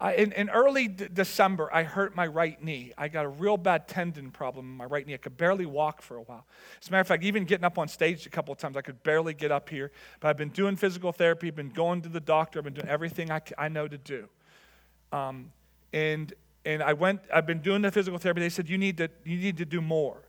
I, 0.00 0.14
in, 0.14 0.32
in, 0.32 0.48
early 0.50 0.86
d- 0.86 1.08
December, 1.12 1.68
I 1.74 1.82
hurt 1.82 2.14
my 2.14 2.26
right 2.26 2.62
knee. 2.62 2.92
I 2.96 3.08
got 3.08 3.24
a 3.24 3.28
real 3.28 3.56
bad 3.56 3.88
tendon 3.88 4.30
problem 4.30 4.66
in 4.66 4.76
my 4.76 4.84
right 4.84 5.04
knee. 5.04 5.14
I 5.14 5.16
could 5.16 5.36
barely 5.36 5.66
walk 5.66 6.02
for 6.02 6.16
a 6.16 6.22
while. 6.22 6.46
As 6.80 6.88
a 6.88 6.92
matter 6.92 7.00
of 7.00 7.08
fact, 7.08 7.24
even 7.24 7.44
getting 7.44 7.64
up 7.64 7.78
on 7.78 7.88
stage 7.88 8.24
a 8.24 8.30
couple 8.30 8.52
of 8.52 8.58
times, 8.58 8.76
I 8.76 8.82
could 8.82 9.02
barely 9.02 9.34
get 9.34 9.50
up 9.50 9.68
here. 9.68 9.90
But 10.20 10.28
I've 10.28 10.36
been 10.36 10.50
doing 10.50 10.76
physical 10.76 11.10
therapy, 11.10 11.50
been 11.50 11.70
going 11.70 12.02
to 12.02 12.08
the 12.08 12.20
doctor, 12.20 12.60
I've 12.60 12.64
been 12.64 12.74
doing 12.74 12.88
everything 12.88 13.32
I, 13.32 13.40
I 13.56 13.68
know 13.68 13.88
to 13.88 13.98
do. 13.98 14.28
Um, 15.12 15.52
and 15.92 16.32
and 16.64 16.82
I 16.82 16.92
went, 16.92 17.22
I've 17.32 17.46
been 17.46 17.60
doing 17.60 17.82
the 17.82 17.90
physical 17.90 18.18
therapy. 18.18 18.40
They 18.40 18.50
said, 18.50 18.68
you 18.68 18.76
need 18.76 18.98
to, 18.98 19.08
you 19.24 19.38
need 19.38 19.56
to 19.56 19.64
do 19.64 19.80
more. 19.80 20.22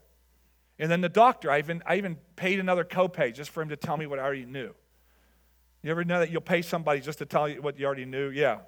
And 0.78 0.90
then 0.90 1.02
the 1.02 1.10
doctor, 1.10 1.50
I 1.50 1.58
even, 1.58 1.82
I 1.84 1.96
even 1.96 2.16
paid 2.36 2.58
another 2.58 2.84
copay 2.84 3.34
just 3.34 3.50
for 3.50 3.60
him 3.60 3.68
to 3.68 3.76
tell 3.76 3.98
me 3.98 4.06
what 4.06 4.18
I 4.18 4.22
already 4.22 4.46
knew. 4.46 4.74
You 5.82 5.90
ever 5.90 6.04
know 6.04 6.18
that 6.20 6.30
you'll 6.30 6.40
pay 6.40 6.62
somebody 6.62 7.00
just 7.00 7.18
to 7.18 7.26
tell 7.26 7.46
you 7.46 7.60
what 7.60 7.78
you 7.78 7.84
already 7.84 8.06
knew? 8.06 8.30
Yeah. 8.30 8.60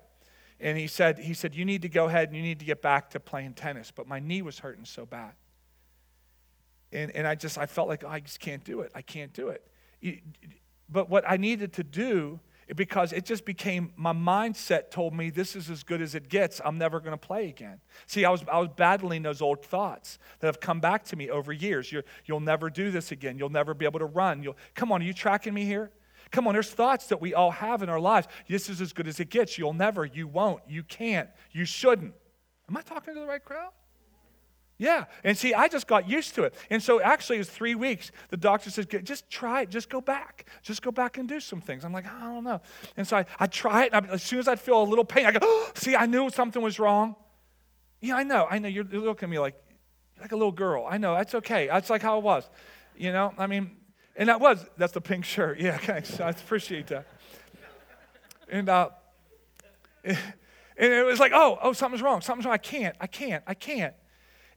And 0.61 0.77
he 0.77 0.87
said, 0.87 1.19
he 1.19 1.33
said, 1.33 1.55
you 1.55 1.65
need 1.65 1.83
to 1.83 1.89
go 1.89 2.07
ahead 2.07 2.29
and 2.29 2.37
you 2.37 2.43
need 2.43 2.59
to 2.59 2.67
get 2.67 2.83
back 2.83 3.11
to 3.11 3.21
playing 3.21 3.55
tennis. 3.55 3.91
But 3.91 4.07
my 4.07 4.21
knee 4.21 4.43
was 4.43 4.59
hurting 4.59 4.85
so 4.85 5.07
bad. 5.07 5.33
And, 6.93 7.11
and 7.13 7.27
I 7.27 7.35
just, 7.35 7.57
I 7.57 7.65
felt 7.65 7.89
like, 7.89 8.05
oh, 8.05 8.09
I 8.09 8.21
just 8.21 8.39
can't 8.39 8.63
do 8.63 8.81
it. 8.81 8.93
I 8.95 9.01
can't 9.01 9.33
do 9.33 9.49
it. 9.49 9.67
But 10.91 11.09
what 11.09 11.25
I 11.27 11.39
needed 11.39 11.73
to 11.75 11.85
do 11.85 12.39
because 12.77 13.13
it 13.13 13.25
just 13.25 13.45
became 13.45 13.93
my 13.97 14.13
mindset 14.13 14.91
told 14.91 15.15
me 15.15 15.31
this 15.31 15.57
is 15.57 15.69
as 15.69 15.83
good 15.83 16.01
as 16.01 16.15
it 16.15 16.29
gets. 16.29 16.61
I'm 16.65 16.79
never 16.79 17.01
going 17.01 17.13
to 17.13 17.19
play 17.19 17.49
again. 17.49 17.81
See, 18.07 18.25
I 18.25 18.31
was, 18.31 18.43
I 18.51 18.59
was 18.59 18.69
battling 18.77 19.23
those 19.23 19.43
old 19.43 19.65
thoughts 19.65 20.19
that 20.41 20.47
have 20.47 20.61
come 20.61 20.81
back 20.81 21.05
to 21.07 21.17
me 21.17 21.31
over 21.31 21.53
years. 21.53 21.91
you 21.93 22.03
will 22.29 22.41
never 22.41 22.71
do 22.71 22.91
this 22.91 23.13
again. 23.13 23.39
You'll 23.39 23.51
never 23.51 23.75
be 23.75 23.85
able 23.85 23.99
to 23.99 24.07
run. 24.07 24.43
You'll, 24.43 24.57
come 24.75 24.93
on, 24.93 25.03
are 25.03 25.05
you 25.05 25.13
tracking 25.13 25.55
me 25.55 25.65
here? 25.65 25.91
Come 26.31 26.47
on, 26.47 26.55
there's 26.55 26.71
thoughts 26.71 27.09
that 27.09 27.21
we 27.21 27.35
all 27.35 27.51
have 27.51 27.83
in 27.83 27.89
our 27.89 28.01
lives. 28.01 28.27
This 28.49 28.71
is 28.71 28.81
as 28.81 28.93
good 28.93 29.07
as 29.07 29.21
it 29.21 29.29
gets. 29.29 29.59
You'll 29.59 29.75
never, 29.75 30.07
you 30.07 30.27
won't, 30.27 30.63
you 30.67 30.83
can't, 30.83 31.29
you 31.51 31.65
shouldn't. 31.65 32.15
Am 32.69 32.77
I 32.77 32.81
talking 32.81 33.15
to 33.15 33.21
the 33.21 33.27
right 33.27 33.45
crowd? 33.45 33.73
Yeah. 34.83 35.05
And 35.23 35.39
see, 35.39 35.55
I 35.55 35.69
just 35.69 35.87
got 35.87 36.09
used 36.09 36.35
to 36.35 36.43
it. 36.43 36.55
And 36.69 36.83
so 36.83 37.01
actually, 37.01 37.37
it 37.37 37.39
was 37.39 37.49
three 37.49 37.77
weeks. 37.77 38.11
The 38.31 38.37
doctor 38.37 38.69
says, 38.69 38.85
just 38.87 39.31
try 39.31 39.63
it. 39.63 39.71
Just 39.71 39.89
go 39.89 40.01
back. 40.01 40.47
Just 40.65 40.83
go 40.83 40.91
back 40.91 41.19
and 41.19 41.29
do 41.29 41.39
some 41.39 41.61
things. 41.61 41.85
I'm 41.85 41.93
like, 41.93 42.05
I 42.05 42.19
don't 42.19 42.43
know. 42.43 42.61
And 42.97 43.07
so 43.07 43.19
I, 43.19 43.27
I 43.39 43.47
try 43.47 43.85
it. 43.85 43.93
And 43.93 44.07
I, 44.07 44.15
as 44.15 44.25
soon 44.25 44.41
as 44.41 44.49
I 44.49 44.57
feel 44.57 44.83
a 44.83 44.85
little 44.85 45.05
pain, 45.05 45.25
I 45.25 45.31
go, 45.31 45.39
oh, 45.41 45.71
see, 45.77 45.95
I 45.95 46.07
knew 46.07 46.31
something 46.31 46.61
was 46.61 46.81
wrong. 46.81 47.15
Yeah, 48.01 48.17
I 48.17 48.25
know. 48.25 48.49
I 48.51 48.59
know. 48.59 48.67
You're, 48.67 48.85
you're 48.91 49.03
looking 49.03 49.29
at 49.29 49.31
me 49.31 49.39
like, 49.39 49.55
like 50.21 50.33
a 50.33 50.37
little 50.37 50.51
girl. 50.51 50.85
I 50.91 50.99
know. 50.99 51.15
That's 51.15 51.37
okay. 51.37 51.69
That's 51.69 51.89
like 51.89 52.03
how 52.03 52.19
it 52.19 52.25
was. 52.25 52.51
You 52.97 53.13
know, 53.13 53.33
I 53.39 53.47
mean, 53.47 53.77
and 54.17 54.29
that 54.29 54.41
was, 54.41 54.67
that's 54.79 54.95
the 54.95 55.01
pink 55.01 55.25
shirt. 55.25 55.61
Yeah, 55.61 55.77
thanks. 55.77 56.19
I 56.19 56.31
appreciate 56.31 56.89
that. 56.89 57.07
And, 58.49 58.69
uh, 58.69 58.89
and 60.05 60.19
it 60.77 61.07
was 61.07 61.21
like, 61.21 61.31
oh, 61.33 61.61
oh, 61.63 61.73
something's 61.73 62.03
wrong. 62.03 62.21
Something's 62.21 62.47
wrong. 62.47 62.55
I 62.55 62.59
can't. 62.59 62.97
I 63.01 63.07
can't. 63.07 63.45
I 63.47 63.55
can't. 63.55 63.95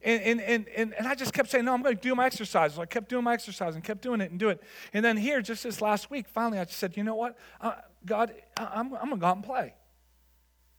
And, 0.06 0.40
and, 0.40 0.68
and, 0.68 0.94
and, 0.94 1.08
I 1.08 1.16
just 1.16 1.32
kept 1.32 1.50
saying, 1.50 1.64
no, 1.64 1.74
I'm 1.74 1.82
going 1.82 1.96
to 1.96 2.00
do 2.00 2.14
my 2.14 2.26
exercise. 2.26 2.78
I 2.78 2.86
kept 2.86 3.08
doing 3.08 3.24
my 3.24 3.34
exercise 3.34 3.74
and 3.74 3.82
kept 3.82 4.02
doing 4.02 4.20
it 4.20 4.30
and 4.30 4.38
do 4.38 4.50
it. 4.50 4.62
And 4.92 5.04
then 5.04 5.16
here, 5.16 5.42
just 5.42 5.64
this 5.64 5.82
last 5.82 6.12
week, 6.12 6.28
finally, 6.28 6.60
I 6.60 6.64
just 6.64 6.78
said, 6.78 6.96
you 6.96 7.02
know 7.02 7.16
what? 7.16 7.36
Uh, 7.60 7.72
God, 8.04 8.32
I, 8.56 8.78
am 8.78 8.94
I'm 8.94 9.08
going 9.08 9.10
to 9.10 9.16
go 9.16 9.26
out 9.26 9.34
and 9.34 9.44
play. 9.44 9.74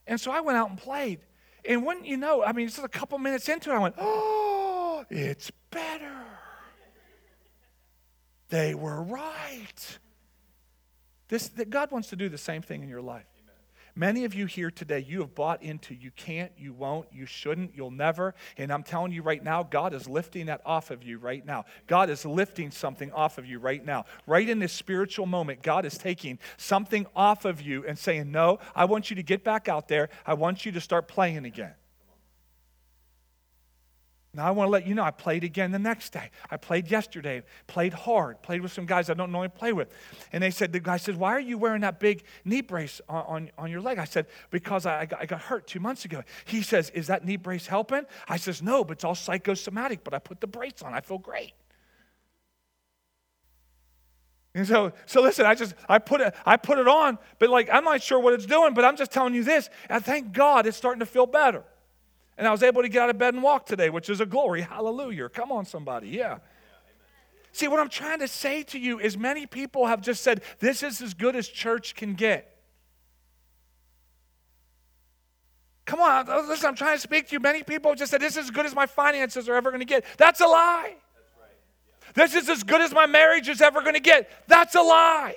And 0.07 0.17
so 0.17 0.31
I 0.31 0.39
went 0.39 0.57
out 0.57 0.69
and 0.69 0.79
played. 0.79 1.19
And 1.65 1.85
wouldn't 1.85 2.05
you 2.05 2.15
know, 2.15 2.41
I 2.41 2.53
mean, 2.53 2.67
it's 2.67 2.77
just 2.77 2.85
a 2.85 2.89
couple 2.89 3.17
minutes 3.19 3.49
into 3.49 3.69
it, 3.69 3.73
I 3.73 3.79
went, 3.79 3.95
oh, 3.97 5.03
it's 5.09 5.51
better. 5.71 6.23
They 8.47 8.75
were 8.75 9.03
right. 9.03 9.99
This, 11.27 11.49
that 11.49 11.69
God 11.69 11.91
wants 11.91 12.07
to 12.11 12.15
do 12.15 12.29
the 12.29 12.37
same 12.37 12.61
thing 12.61 12.81
in 12.81 12.87
your 12.87 13.01
life. 13.01 13.25
Many 13.97 14.25
of 14.25 14.35
you 14.35 14.45
here 14.45 14.69
today, 14.69 14.99
you 14.99 15.21
have 15.21 15.33
bought 15.33 15.63
into 15.63 15.95
you 15.95 16.11
can't, 16.11 16.51
you 16.55 16.71
won't, 16.71 17.07
you 17.11 17.25
shouldn't, 17.25 17.75
you'll 17.75 17.89
never. 17.89 18.35
And 18.55 18.71
I'm 18.71 18.83
telling 18.83 19.11
you 19.11 19.23
right 19.23 19.43
now, 19.43 19.63
God 19.63 19.91
is 19.91 20.07
lifting 20.07 20.45
that 20.45 20.61
off 20.67 20.91
of 20.91 21.01
you 21.01 21.17
right 21.17 21.43
now. 21.43 21.65
God 21.87 22.11
is 22.11 22.23
lifting 22.23 22.69
something 22.69 23.11
off 23.11 23.39
of 23.39 23.47
you 23.47 23.57
right 23.57 23.83
now. 23.83 24.05
Right 24.27 24.47
in 24.47 24.59
this 24.59 24.71
spiritual 24.71 25.25
moment, 25.25 25.63
God 25.63 25.83
is 25.83 25.97
taking 25.97 26.37
something 26.57 27.07
off 27.15 27.43
of 27.43 27.59
you 27.59 27.87
and 27.87 27.97
saying, 27.97 28.29
No, 28.29 28.59
I 28.75 28.85
want 28.85 29.09
you 29.09 29.15
to 29.15 29.23
get 29.23 29.43
back 29.43 29.67
out 29.67 29.87
there. 29.87 30.09
I 30.27 30.35
want 30.35 30.63
you 30.63 30.71
to 30.73 30.81
start 30.81 31.07
playing 31.07 31.45
again. 31.45 31.73
Now, 34.37 34.45
I 34.45 34.51
want 34.51 34.67
to 34.67 34.71
let 34.71 34.85
you 34.85 34.93
know, 34.93 35.01
I 35.01 35.09
played 35.09 35.43
again 35.43 35.71
the 35.71 35.79
next 35.79 36.11
day. 36.11 36.29
I 36.51 36.57
played 36.57 36.91
yesterday, 36.91 37.41
played 37.65 37.91
hard, 37.91 38.43
played 38.43 38.61
with 38.61 38.71
some 38.71 38.85
guys 38.85 39.09
I 39.09 39.15
don't 39.15 39.31
normally 39.31 39.49
play 39.49 39.73
with. 39.73 39.91
And 40.31 40.43
they 40.43 40.51
said, 40.51 40.71
the 40.71 40.79
guy 40.79 40.97
says, 40.97 41.15
Why 41.15 41.31
are 41.31 41.39
you 41.39 41.57
wearing 41.57 41.81
that 41.81 41.99
big 41.99 42.23
knee 42.45 42.61
brace 42.61 43.01
on, 43.09 43.23
on, 43.25 43.51
on 43.57 43.71
your 43.71 43.81
leg? 43.81 43.97
I 43.97 44.05
said, 44.05 44.27
Because 44.51 44.85
I, 44.85 45.07
I, 45.19 45.25
got, 45.25 45.41
hurt 45.41 45.65
two 45.65 45.79
months 45.79 46.05
ago. 46.05 46.21
He 46.45 46.61
says, 46.61 46.91
Is 46.91 47.07
that 47.07 47.25
knee 47.25 47.37
brace 47.37 47.65
helping? 47.65 48.03
I 48.27 48.37
says, 48.37 48.61
No, 48.61 48.83
but 48.83 48.97
it's 48.97 49.03
all 49.03 49.15
psychosomatic, 49.15 50.03
but 50.03 50.13
I 50.13 50.19
put 50.19 50.39
the 50.39 50.45
brace 50.45 50.83
on. 50.83 50.93
I 50.93 51.01
feel 51.01 51.17
great. 51.17 51.53
And 54.53 54.67
so, 54.67 54.93
so 55.07 55.23
listen, 55.23 55.47
I 55.47 55.55
just 55.55 55.73
I 55.89 55.97
put 55.97 56.21
it 56.21 56.35
I 56.45 56.57
put 56.57 56.77
it 56.77 56.87
on, 56.87 57.17
but 57.39 57.49
like 57.49 57.69
I'm 57.71 57.83
not 57.83 58.03
sure 58.03 58.19
what 58.19 58.35
it's 58.35 58.45
doing, 58.45 58.75
but 58.75 58.85
I'm 58.85 58.97
just 58.97 59.11
telling 59.11 59.33
you 59.33 59.43
this. 59.43 59.67
And 59.89 60.05
thank 60.05 60.31
God 60.31 60.67
it's 60.67 60.77
starting 60.77 60.99
to 60.99 61.07
feel 61.07 61.25
better. 61.25 61.63
And 62.37 62.47
I 62.47 62.51
was 62.51 62.61
able 62.61 62.83
to 62.83 62.89
get 62.89 63.01
out 63.01 63.09
of 63.09 63.17
bed 63.17 63.33
and 63.33 63.41
walk 63.41 63.65
today, 63.65 63.89
which 63.89 64.09
is 64.09 64.21
a 64.21 64.25
glory. 64.25 64.61
Hallelujah. 64.61 65.29
Come 65.29 65.51
on, 65.51 65.65
somebody. 65.65 66.09
Yeah. 66.09 66.37
See, 67.51 67.67
what 67.67 67.79
I'm 67.79 67.89
trying 67.89 68.19
to 68.19 68.27
say 68.27 68.61
to 68.63 68.77
you 68.79 68.99
is 68.99 69.17
many 69.17 69.47
people 69.47 69.87
have 69.87 70.01
just 70.01 70.21
said, 70.21 70.43
this 70.59 70.83
is 70.83 71.01
as 71.01 71.15
good 71.15 71.35
as 71.35 71.47
church 71.47 71.95
can 71.95 72.13
get. 72.13 72.53
Come 75.85 76.01
on, 76.01 76.29
uh, 76.29 76.41
listen, 76.41 76.67
I'm 76.67 76.75
trying 76.75 76.97
to 76.97 77.01
speak 77.01 77.29
to 77.29 77.33
you. 77.33 77.39
Many 77.39 77.63
people 77.63 77.95
just 77.95 78.11
said, 78.11 78.21
this 78.21 78.33
is 78.33 78.45
as 78.45 78.51
good 78.51 78.65
as 78.65 78.75
my 78.75 78.85
finances 78.85 79.47
are 79.49 79.55
ever 79.55 79.71
going 79.71 79.79
to 79.79 79.85
get. 79.85 80.05
That's 80.17 80.41
a 80.41 80.45
lie. 80.45 80.95
This 82.13 82.35
is 82.35 82.49
as 82.49 82.61
good 82.61 82.81
as 82.81 82.93
my 82.93 83.05
marriage 83.05 83.47
is 83.47 83.61
ever 83.61 83.81
going 83.81 83.93
to 83.93 83.99
get. 83.99 84.29
That's 84.47 84.75
a 84.75 84.81
lie. 84.81 85.35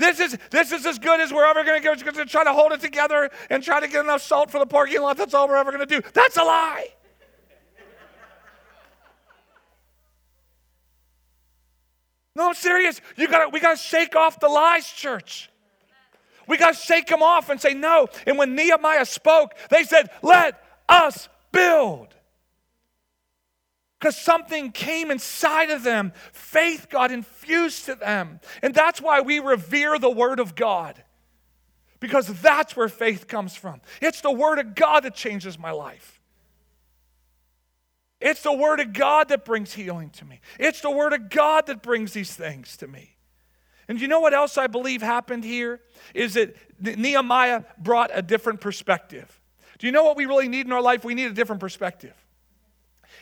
This 0.00 0.18
is, 0.18 0.38
this 0.50 0.72
is 0.72 0.86
as 0.86 0.98
good 0.98 1.20
as 1.20 1.30
we're 1.30 1.44
ever 1.44 1.62
going 1.62 1.78
to 1.78 1.84
go. 1.84 1.90
We're 1.90 2.12
going 2.12 2.26
to 2.26 2.32
try 2.32 2.42
to 2.42 2.54
hold 2.54 2.72
it 2.72 2.80
together 2.80 3.30
and 3.50 3.62
try 3.62 3.80
to 3.80 3.86
get 3.86 4.02
enough 4.02 4.22
salt 4.22 4.50
for 4.50 4.58
the 4.58 4.64
parking 4.64 5.02
lot. 5.02 5.18
That's 5.18 5.34
all 5.34 5.46
we're 5.46 5.58
ever 5.58 5.70
going 5.70 5.86
to 5.86 6.00
do. 6.00 6.08
That's 6.14 6.38
a 6.38 6.42
lie. 6.42 6.88
No, 12.34 12.48
I'm 12.48 12.54
serious. 12.54 13.02
You 13.18 13.28
got 13.28 13.52
we 13.52 13.60
got 13.60 13.76
to 13.76 13.82
shake 13.82 14.16
off 14.16 14.40
the 14.40 14.48
lies, 14.48 14.88
church. 14.90 15.50
We 16.48 16.56
got 16.56 16.74
to 16.74 16.80
shake 16.80 17.08
them 17.08 17.22
off 17.22 17.50
and 17.50 17.60
say 17.60 17.74
no. 17.74 18.08
And 18.26 18.38
when 18.38 18.54
Nehemiah 18.54 19.04
spoke, 19.04 19.52
they 19.68 19.84
said, 19.84 20.08
"Let 20.22 20.62
us 20.88 21.28
build." 21.52 22.14
Because 24.00 24.16
something 24.16 24.72
came 24.72 25.10
inside 25.10 25.70
of 25.70 25.84
them. 25.84 26.12
Faith 26.32 26.88
got 26.88 27.12
infused 27.12 27.84
to 27.84 27.94
them. 27.94 28.40
And 28.62 28.74
that's 28.74 29.00
why 29.00 29.20
we 29.20 29.40
revere 29.40 29.98
the 29.98 30.10
Word 30.10 30.40
of 30.40 30.54
God, 30.54 31.02
because 32.00 32.26
that's 32.40 32.74
where 32.74 32.88
faith 32.88 33.28
comes 33.28 33.54
from. 33.54 33.82
It's 34.00 34.22
the 34.22 34.32
Word 34.32 34.58
of 34.58 34.74
God 34.74 35.00
that 35.04 35.14
changes 35.14 35.58
my 35.58 35.70
life. 35.70 36.18
It's 38.22 38.42
the 38.42 38.54
Word 38.54 38.80
of 38.80 38.94
God 38.94 39.28
that 39.28 39.44
brings 39.44 39.74
healing 39.74 40.08
to 40.10 40.24
me. 40.24 40.40
It's 40.58 40.80
the 40.80 40.90
Word 40.90 41.12
of 41.12 41.28
God 41.28 41.66
that 41.66 41.82
brings 41.82 42.12
these 42.12 42.34
things 42.34 42.78
to 42.78 42.86
me. 42.86 43.16
And 43.86 44.00
you 44.00 44.08
know 44.08 44.20
what 44.20 44.32
else 44.32 44.56
I 44.56 44.66
believe 44.66 45.02
happened 45.02 45.44
here? 45.44 45.80
Is 46.14 46.34
that 46.34 46.56
Nehemiah 46.80 47.64
brought 47.76 48.10
a 48.14 48.22
different 48.22 48.62
perspective. 48.62 49.40
Do 49.78 49.86
you 49.86 49.92
know 49.92 50.04
what 50.04 50.16
we 50.16 50.24
really 50.24 50.48
need 50.48 50.64
in 50.64 50.72
our 50.72 50.82
life? 50.82 51.04
We 51.04 51.14
need 51.14 51.30
a 51.30 51.34
different 51.34 51.60
perspective. 51.60 52.14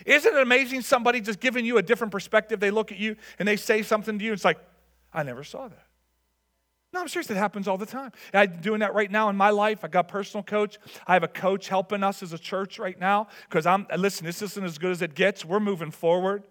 Isn't 0.07 0.35
it 0.35 0.41
amazing 0.41 0.83
somebody 0.83 1.21
just 1.21 1.41
giving 1.41 1.65
you 1.65 1.79
a 1.79 1.83
different 1.83 2.13
perspective? 2.13 2.61
They 2.61 2.71
look 2.71 2.93
at 2.93 2.99
you 2.99 3.17
and 3.39 3.47
they 3.47 3.57
say 3.57 3.83
something 3.83 4.19
to 4.19 4.25
you. 4.25 4.33
It's 4.33 4.45
like, 4.45 4.59
I 5.13 5.23
never 5.23 5.45
saw 5.45 5.69
that. 5.69 5.85
No, 6.93 7.01
I'm 7.01 7.09
serious. 7.09 7.31
It 7.31 7.37
happens 7.37 7.69
all 7.69 7.77
the 7.77 7.87
time. 7.87 8.13
I'm 8.33 8.61
doing 8.61 8.81
that 8.81 8.95
right 8.95 9.11
now 9.11 9.29
in 9.29 9.37
my 9.37 9.51
life. 9.51 9.85
I 9.85 9.89
got 9.89 10.09
personal 10.09 10.43
coach. 10.43 10.79
I 11.07 11.13
have 11.13 11.23
a 11.23 11.29
coach 11.29 11.69
helping 11.69 12.03
us 12.03 12.23
as 12.23 12.33
a 12.33 12.39
church 12.39 12.79
right 12.79 12.99
now 12.99 13.29
because 13.49 13.67
I'm, 13.67 13.87
listen, 13.97 14.25
this 14.25 14.41
isn't 14.41 14.65
as 14.65 14.79
good 14.79 14.93
as 14.93 15.03
it 15.03 15.15
gets. 15.15 15.45
We're 15.45 15.61
moving 15.61 15.91
forward. 15.91 16.45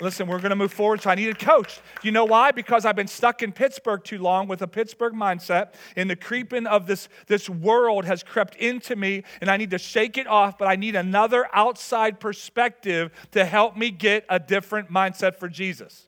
Listen, 0.00 0.28
we're 0.28 0.38
going 0.38 0.50
to 0.50 0.56
move 0.56 0.72
forward, 0.72 1.02
so 1.02 1.10
I 1.10 1.16
need 1.16 1.28
a 1.28 1.34
coach. 1.34 1.80
You 2.02 2.12
know 2.12 2.24
why? 2.24 2.52
Because 2.52 2.84
I've 2.84 2.94
been 2.94 3.08
stuck 3.08 3.42
in 3.42 3.50
Pittsburgh 3.50 4.04
too 4.04 4.18
long 4.18 4.46
with 4.46 4.62
a 4.62 4.68
Pittsburgh 4.68 5.12
mindset, 5.12 5.74
and 5.96 6.08
the 6.08 6.16
creeping 6.16 6.66
of 6.66 6.86
this, 6.86 7.08
this 7.26 7.50
world 7.50 8.04
has 8.04 8.22
crept 8.22 8.54
into 8.56 8.94
me, 8.94 9.24
and 9.40 9.50
I 9.50 9.56
need 9.56 9.70
to 9.70 9.78
shake 9.78 10.16
it 10.16 10.28
off, 10.28 10.56
but 10.56 10.68
I 10.68 10.76
need 10.76 10.94
another 10.94 11.48
outside 11.52 12.20
perspective 12.20 13.10
to 13.32 13.44
help 13.44 13.76
me 13.76 13.90
get 13.90 14.24
a 14.28 14.38
different 14.38 14.90
mindset 14.90 15.36
for 15.36 15.48
Jesus. 15.48 16.06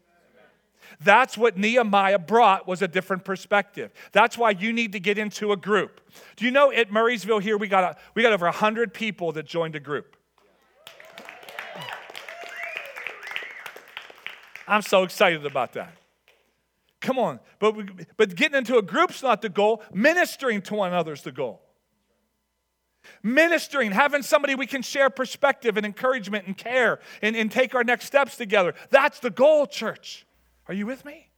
That's 1.03 1.39
what 1.39 1.57
Nehemiah 1.57 2.19
brought 2.19 2.69
was 2.69 2.83
a 2.83 2.89
different 2.89 3.25
perspective. 3.25 3.93
That's 4.13 4.37
why 4.37 4.51
you 4.51 4.73
need 4.73 4.93
to 4.93 5.01
get 5.01 5.19
into 5.19 5.53
a 5.53 5.57
group. 5.57 6.01
Do 6.37 6.45
you 6.45 6.51
know 6.51 6.71
at 6.71 6.91
Murrysville 6.91 7.41
here 7.41 7.57
we 7.57 7.69
got 7.69 7.85
a, 7.85 7.97
we 8.15 8.23
got 8.23 8.33
over 8.33 8.47
100 8.47 8.93
people 8.93 9.33
that 9.33 9.47
joined 9.47 9.77
a 9.77 9.81
group. 9.81 10.17
I'm 14.71 14.83
so 14.83 15.03
excited 15.03 15.45
about 15.45 15.73
that. 15.73 15.93
Come 17.01 17.19
on. 17.19 17.41
But, 17.59 17.75
we, 17.75 17.87
but 18.17 18.37
getting 18.37 18.57
into 18.57 18.79
a 18.79 18.83
group's 18.83 19.21
not 19.21 19.43
the 19.43 19.49
goal. 19.49 19.83
Ministering 19.93 20.63
to 20.63 20.75
one 20.75 20.93
another's 20.93 21.23
the 21.23 21.33
goal. 21.33 21.61
Ministering, 23.23 23.91
having 23.91 24.23
somebody 24.23 24.55
we 24.55 24.67
can 24.67 24.83
share 24.83 25.11
perspective 25.11 25.77
and 25.77 25.85
encouragement 25.85 26.47
and 26.47 26.57
care 26.57 27.01
and, 27.21 27.35
and 27.35 27.51
take 27.51 27.75
our 27.75 27.83
next 27.83 28.05
steps 28.05 28.37
together. 28.37 28.75
That's 28.91 29.19
the 29.19 29.31
goal, 29.31 29.67
church. 29.67 30.25
Are 30.69 30.75
you 30.75 30.87
with 30.87 31.05
me? 31.05 31.30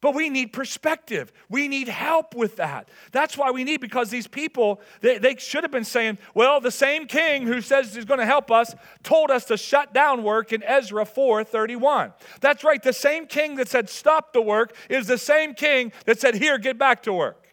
But 0.00 0.14
we 0.14 0.30
need 0.30 0.52
perspective. 0.54 1.30
We 1.50 1.68
need 1.68 1.88
help 1.88 2.34
with 2.34 2.56
that. 2.56 2.88
That's 3.12 3.36
why 3.36 3.50
we 3.50 3.64
need, 3.64 3.80
because 3.80 4.08
these 4.08 4.26
people, 4.26 4.80
they, 5.02 5.18
they 5.18 5.36
should 5.36 5.62
have 5.62 5.70
been 5.70 5.84
saying, 5.84 6.18
well, 6.34 6.60
the 6.60 6.70
same 6.70 7.06
king 7.06 7.46
who 7.46 7.60
says 7.60 7.94
he's 7.94 8.06
going 8.06 8.20
to 8.20 8.26
help 8.26 8.50
us 8.50 8.74
told 9.02 9.30
us 9.30 9.44
to 9.46 9.58
shut 9.58 9.92
down 9.92 10.22
work 10.22 10.52
in 10.52 10.62
Ezra 10.62 11.04
4:31. 11.04 12.14
That's 12.40 12.64
right. 12.64 12.82
The 12.82 12.94
same 12.94 13.26
king 13.26 13.56
that 13.56 13.68
said 13.68 13.90
stop 13.90 14.32
the 14.32 14.40
work 14.40 14.74
is 14.88 15.06
the 15.06 15.18
same 15.18 15.52
king 15.52 15.92
that 16.06 16.18
said, 16.18 16.34
here, 16.34 16.56
get 16.56 16.78
back 16.78 17.02
to 17.02 17.12
work. 17.12 17.48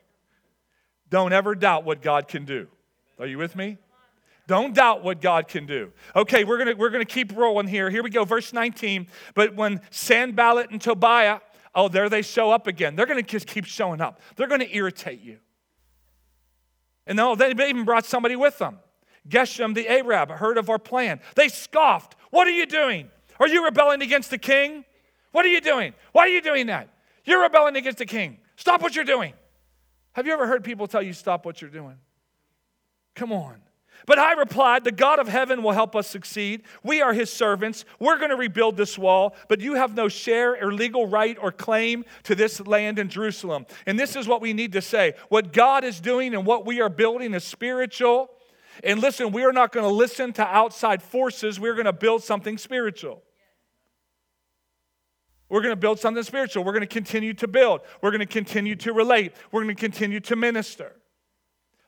Don't 1.10 1.34
ever 1.34 1.54
doubt 1.54 1.84
what 1.84 2.02
God 2.02 2.28
can 2.28 2.46
do. 2.46 2.68
Are 3.20 3.28
you 3.28 3.38
with 3.38 3.56
me? 3.56 3.78
Don't 4.48 4.74
doubt 4.74 5.04
what 5.04 5.20
God 5.20 5.50
can 5.50 5.66
do. 5.66 5.92
Okay, 6.16 6.46
we're 6.46 6.58
gonna 6.58 6.76
we're 6.76 6.90
gonna 6.90 7.04
keep 7.04 7.36
rolling 7.36 7.68
here. 7.68 7.90
Here 7.90 8.02
we 8.02 8.10
go, 8.10 8.24
verse 8.24 8.54
19. 8.54 9.08
But 9.36 9.56
when 9.56 9.82
Sanballat 9.90 10.72
and 10.72 10.82
Tobiah 10.82 11.42
oh, 11.78 11.88
there 11.88 12.10
they 12.10 12.24
show 12.24 12.52
up 12.52 12.68
again. 12.68 12.96
They're 12.96 13.06
going 13.06 13.24
to 13.24 13.30
just 13.30 13.48
keep 13.48 13.66
showing 13.66 14.02
up. 14.02 14.20
They're 14.36 14.48
going 14.48 14.62
to 14.62 14.76
irritate 14.76 15.22
you. 15.22 15.38
And 17.06 17.16
no, 17.16 17.36
they 17.36 17.52
even 17.52 17.86
brought 17.86 18.06
somebody 18.06 18.36
with 18.36 18.58
them. 18.58 18.80
Geshem 19.30 19.76
the 19.76 19.88
Arab 19.88 20.32
heard 20.32 20.58
of 20.58 20.70
our 20.70 20.80
plan. 20.80 21.22
They 21.36 21.48
scoffed. 21.48 22.16
What 22.32 22.48
are 22.48 22.52
you 22.52 22.66
doing? 22.66 23.10
Are 23.40 23.48
you 23.48 23.64
rebelling 23.64 24.02
against 24.02 24.32
the 24.32 24.38
king? 24.38 24.84
What 25.32 25.46
are 25.46 25.50
you 25.50 25.62
doing? 25.62 25.94
Why 26.12 26.24
are 26.24 26.30
you 26.30 26.42
doing 26.42 26.68
that? 26.68 26.90
You're 27.24 27.44
rebelling 27.44 27.76
against 27.76 28.00
the 28.00 28.06
king. 28.06 28.40
Stop 28.56 28.82
what 28.82 28.96
you're 28.96 29.06
doing. 29.06 29.34
Have 30.14 30.26
you 30.26 30.34
ever 30.34 30.48
heard 30.48 30.64
people 30.64 30.88
tell 30.88 31.02
you 31.02 31.14
stop 31.14 31.46
what 31.46 31.62
you're 31.62 31.70
doing? 31.70 31.98
Come 33.16 33.32
on. 33.32 33.62
But 34.06 34.20
I 34.20 34.34
replied, 34.34 34.84
The 34.84 34.92
God 34.92 35.20
of 35.20 35.28
heaven 35.28 35.64
will 35.64 35.72
help 35.72 35.96
us 35.96 36.08
succeed. 36.08 36.64
We 36.84 37.02
are 37.02 37.14
his 37.14 37.32
servants. 37.32 37.86
We're 38.00 38.18
going 38.18 38.30
to 38.30 38.36
rebuild 38.36 38.78
this 38.78 38.98
wall, 38.98 39.36
but 39.48 39.60
you 39.60 39.76
have 39.76 39.96
no 39.96 40.08
share 40.08 40.54
or 40.64 40.72
legal 40.72 41.08
right 41.08 41.38
or 41.42 41.52
claim 41.52 42.06
to 42.24 42.36
this 42.36 42.60
land 42.66 43.00
in 43.00 43.10
Jerusalem. 43.10 43.66
And 43.86 44.00
this 44.00 44.16
is 44.16 44.28
what 44.28 44.42
we 44.42 44.54
need 44.54 44.74
to 44.74 44.82
say 44.82 45.14
what 45.30 45.54
God 45.54 45.84
is 45.84 46.00
doing 46.00 46.34
and 46.34 46.46
what 46.46 46.66
we 46.66 46.82
are 46.82 46.90
building 46.90 47.34
is 47.34 47.44
spiritual. 47.44 48.30
And 48.84 49.02
listen, 49.02 49.32
we 49.32 49.44
are 49.44 49.52
not 49.52 49.72
going 49.72 49.86
to 49.86 49.94
listen 49.94 50.34
to 50.34 50.46
outside 50.46 51.02
forces, 51.02 51.60
we're 51.60 51.74
going 51.74 51.86
to 51.86 51.94
build 51.94 52.24
something 52.24 52.58
spiritual. 52.58 53.24
We're 55.50 55.62
going 55.62 55.72
to 55.72 55.78
build 55.78 56.00
something 56.00 56.24
spiritual. 56.24 56.64
We're 56.66 56.74
going 56.74 56.82
to 56.82 56.88
continue 56.88 57.34
to 57.36 57.48
build. 57.48 57.82
We're 58.02 58.12
going 58.12 58.20
to 58.20 58.26
continue 58.26 58.76
to 58.76 58.92
relate. 58.92 59.32
We're 59.52 59.64
going 59.64 59.76
to 59.76 59.80
continue 59.80 60.20
to 60.20 60.36
minister. 60.36 60.94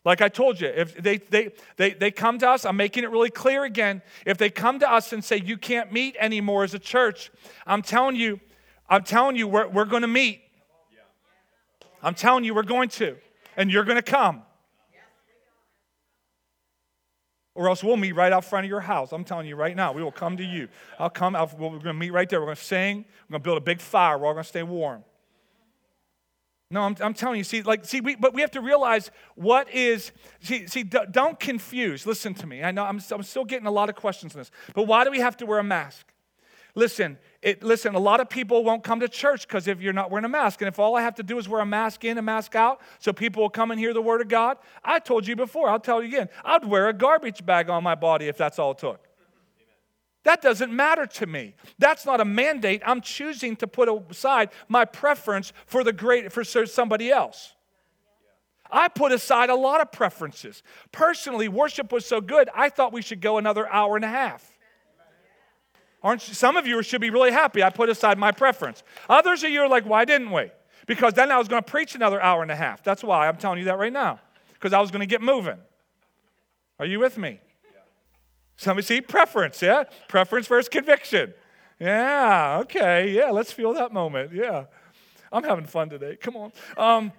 Like 0.05 0.21
I 0.21 0.29
told 0.29 0.61
you, 0.61 0.67
if 0.67 0.95
they, 0.95 1.17
they, 1.17 1.51
they, 1.75 1.93
they 1.93 2.11
come 2.11 2.39
to 2.39 2.49
us, 2.49 2.65
I'm 2.65 2.77
making 2.77 3.03
it 3.03 3.09
really 3.09 3.29
clear 3.29 3.65
again. 3.65 4.01
If 4.25 4.37
they 4.37 4.49
come 4.49 4.79
to 4.79 4.89
us 4.89 5.11
and 5.11 5.23
say, 5.23 5.37
you 5.37 5.57
can't 5.57 5.91
meet 5.91 6.15
anymore 6.19 6.63
as 6.63 6.73
a 6.73 6.79
church, 6.79 7.31
I'm 7.67 7.81
telling 7.81 8.15
you, 8.15 8.39
I'm 8.89 9.03
telling 9.03 9.35
you, 9.35 9.47
we're, 9.47 9.67
we're 9.67 9.85
going 9.85 10.01
to 10.03 10.07
meet. 10.07 10.41
I'm 12.01 12.15
telling 12.15 12.43
you, 12.45 12.55
we're 12.55 12.63
going 12.63 12.89
to. 12.89 13.17
And 13.57 13.69
you're 13.69 13.83
going 13.83 13.97
to 13.97 14.01
come. 14.01 14.43
Or 17.55 17.67
else 17.67 17.83
we'll 17.83 17.97
meet 17.97 18.13
right 18.13 18.31
out 18.31 18.45
front 18.45 18.63
of 18.63 18.69
your 18.69 18.79
house. 18.79 19.11
I'm 19.11 19.25
telling 19.25 19.45
you 19.45 19.57
right 19.57 19.75
now, 19.75 19.91
we 19.91 20.01
will 20.01 20.13
come 20.13 20.37
to 20.37 20.45
you. 20.45 20.69
I'll 20.97 21.09
come, 21.09 21.35
I'll, 21.35 21.51
we're 21.57 21.71
going 21.71 21.81
to 21.81 21.93
meet 21.93 22.11
right 22.11 22.29
there. 22.29 22.39
We're 22.39 22.47
going 22.47 22.55
to 22.55 22.63
sing. 22.63 23.05
We're 23.27 23.33
going 23.33 23.41
to 23.41 23.43
build 23.43 23.57
a 23.57 23.61
big 23.61 23.81
fire. 23.81 24.17
We're 24.17 24.27
all 24.27 24.33
going 24.33 24.43
to 24.43 24.49
stay 24.49 24.63
warm. 24.63 25.03
No, 26.71 26.83
I'm, 26.83 26.95
I'm 27.01 27.15
telling 27.15 27.39
you, 27.39 27.43
see, 27.43 27.63
like, 27.63 27.83
see, 27.83 27.99
we, 27.99 28.15
but 28.15 28.35
we 28.35 28.41
have 28.41 28.51
to 28.51 28.61
realize 28.61 29.09
what 29.33 29.73
is, 29.73 30.11
see, 30.39 30.67
see, 30.67 30.83
don't 30.83 31.39
confuse. 31.39 32.05
Listen 32.05 32.35
to 32.35 32.45
me. 32.45 32.63
I 32.63 32.69
know 32.69 32.83
I'm, 32.83 33.01
I'm 33.11 33.23
still 33.23 33.43
getting 33.43 33.65
a 33.65 33.71
lot 33.71 33.89
of 33.89 33.95
questions 33.95 34.35
on 34.35 34.41
this, 34.41 34.51
but 34.75 34.83
why 34.83 35.03
do 35.03 35.09
we 35.09 35.19
have 35.19 35.35
to 35.37 35.47
wear 35.47 35.57
a 35.57 35.63
mask? 35.63 36.05
Listen, 36.75 37.17
it, 37.41 37.63
listen, 37.63 37.95
a 37.95 37.99
lot 37.99 38.19
of 38.19 38.29
people 38.29 38.63
won't 38.63 38.83
come 38.83 38.99
to 38.99 39.09
church 39.09 39.47
because 39.47 39.67
if 39.67 39.81
you're 39.81 39.93
not 39.93 40.11
wearing 40.11 40.25
a 40.25 40.29
mask, 40.29 40.61
and 40.61 40.67
if 40.67 40.77
all 40.77 40.95
I 40.95 41.01
have 41.01 41.15
to 41.15 41.23
do 41.23 41.39
is 41.39 41.49
wear 41.49 41.61
a 41.61 41.65
mask 41.65 42.05
in, 42.05 42.19
a 42.19 42.21
mask 42.21 42.55
out, 42.55 42.79
so 42.99 43.11
people 43.11 43.41
will 43.41 43.49
come 43.49 43.71
and 43.71 43.79
hear 43.79 43.91
the 43.91 44.01
word 44.01 44.21
of 44.21 44.27
God, 44.27 44.57
I 44.83 44.99
told 44.99 45.25
you 45.25 45.35
before, 45.35 45.69
I'll 45.69 45.79
tell 45.79 46.03
you 46.03 46.09
again, 46.09 46.29
I'd 46.45 46.65
wear 46.65 46.87
a 46.87 46.93
garbage 46.93 47.43
bag 47.43 47.71
on 47.71 47.83
my 47.83 47.95
body 47.95 48.27
if 48.27 48.37
that's 48.37 48.59
all 48.59 48.71
it 48.71 48.77
took. 48.77 49.08
That 50.23 50.41
doesn't 50.41 50.71
matter 50.73 51.05
to 51.05 51.25
me. 51.25 51.55
That's 51.77 52.05
not 52.05 52.19
a 52.19 52.25
mandate. 52.25 52.81
I'm 52.85 53.01
choosing 53.01 53.55
to 53.57 53.67
put 53.67 53.89
aside 54.11 54.49
my 54.67 54.85
preference 54.85 55.53
for 55.65 55.83
the 55.83 55.93
great 55.93 56.31
for 56.31 56.43
somebody 56.43 57.09
else. 57.09 57.53
I 58.71 58.87
put 58.87 59.11
aside 59.11 59.49
a 59.49 59.55
lot 59.55 59.81
of 59.81 59.91
preferences. 59.91 60.61
Personally, 60.91 61.47
worship 61.47 61.91
was 61.91 62.05
so 62.05 62.21
good, 62.21 62.49
I 62.53 62.69
thought 62.69 62.93
we 62.93 63.01
should 63.01 63.21
go 63.21 63.37
another 63.37 63.67
hour 63.67 63.95
and 63.95 64.05
a 64.05 64.09
half. 64.09 64.57
Aren't 66.03 66.21
some 66.21 66.55
of 66.55 66.67
you 66.67 66.81
should 66.83 67.01
be 67.01 67.09
really 67.09 67.31
happy 67.31 67.63
I 67.63 67.71
put 67.71 67.89
aside 67.89 68.17
my 68.17 68.31
preference. 68.31 68.83
Others 69.09 69.43
of 69.43 69.49
you 69.49 69.61
are 69.61 69.67
like, 69.67 69.85
why 69.85 70.05
didn't 70.05 70.31
we? 70.31 70.51
Because 70.85 71.13
then 71.13 71.31
I 71.31 71.37
was 71.37 71.47
going 71.47 71.61
to 71.61 71.69
preach 71.69 71.95
another 71.95 72.21
hour 72.21 72.41
and 72.41 72.51
a 72.51 72.55
half. 72.55 72.83
That's 72.83 73.03
why 73.03 73.27
I'm 73.27 73.37
telling 73.37 73.59
you 73.59 73.65
that 73.65 73.77
right 73.77 73.91
now. 73.91 74.19
because 74.53 74.73
I 74.73 74.81
was 74.81 74.91
going 74.91 75.01
to 75.01 75.05
get 75.05 75.21
moving. 75.21 75.57
Are 76.79 76.85
you 76.85 76.99
with 76.99 77.17
me? 77.17 77.39
Somebody 78.59 78.85
see 78.85 78.99
preference, 78.99 79.61
yeah? 79.61 79.85
Preference 80.09 80.45
versus 80.45 80.67
conviction. 80.67 81.33
Yeah, 81.79 82.59
okay, 82.63 83.09
yeah, 83.09 83.29
let's 83.31 83.53
feel 83.53 83.71
that 83.71 83.93
moment. 83.93 84.33
Yeah. 84.33 84.65
I'm 85.31 85.45
having 85.45 85.65
fun 85.65 85.89
today. 85.89 86.17
Come 86.17 86.35
on. 86.35 86.51
Um, 86.77 87.13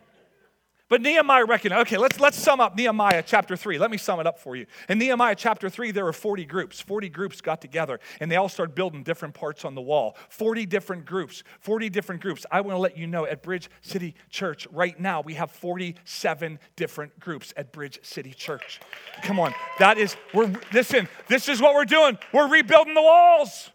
but 0.91 1.01
Nehemiah 1.03 1.45
recognized, 1.45 1.83
okay, 1.83 1.97
let's, 1.97 2.19
let's 2.19 2.37
sum 2.37 2.61
up 2.61 2.77
Nehemiah 2.77 3.23
chapter 3.25 3.57
3. 3.57 3.79
Let 3.79 3.93
me 3.93 3.97
sum 3.97 4.19
it 4.19 4.27
up 4.27 4.41
for 4.41 4.57
you. 4.57 4.67
In 4.89 4.99
Nehemiah 4.99 5.37
chapter 5.37 5.71
3, 5.71 5.93
there 5.93 6.05
were 6.05 6.13
40 6.13 6.45
groups. 6.45 6.81
40 6.81 7.09
groups 7.09 7.41
got 7.41 7.61
together 7.61 8.01
and 8.19 8.29
they 8.29 8.35
all 8.35 8.49
started 8.49 8.75
building 8.75 9.05
different 9.05 9.33
parts 9.33 9.65
on 9.65 9.77
the 9.77 9.81
wall. 9.81 10.17
40 10.31 10.67
different 10.67 11.07
groups. 11.07 11.45
40 11.61 11.91
different 11.91 12.21
groups. 12.21 12.45
I 12.51 12.61
want 12.61 12.75
to 12.75 12.81
let 12.81 12.99
you 12.99 13.07
know 13.07 13.25
at 13.25 13.41
Bridge 13.41 13.71
City 13.83 14.17
Church 14.31 14.67
right 14.73 14.99
now, 14.99 15.21
we 15.21 15.35
have 15.35 15.53
47 15.53 16.59
different 16.75 17.21
groups 17.21 17.55
at 17.57 17.71
Bridge 17.73 18.01
City 18.03 18.35
Church. 18.35 18.81
Come 19.23 19.39
on. 19.39 19.55
That 19.79 19.97
is, 19.97 20.17
we're, 20.35 20.53
listen, 20.73 21.09
this 21.29 21.49
is 21.49 21.63
what 21.63 21.75
we're 21.75 21.85
doing. 21.85 22.19
We're 22.35 22.49
rebuilding 22.49 22.95
the 22.95 23.03
walls. 23.03 23.71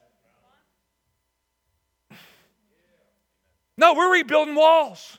No, 3.77 3.93
we're 3.93 4.11
rebuilding 4.11 4.55
walls. 4.55 5.17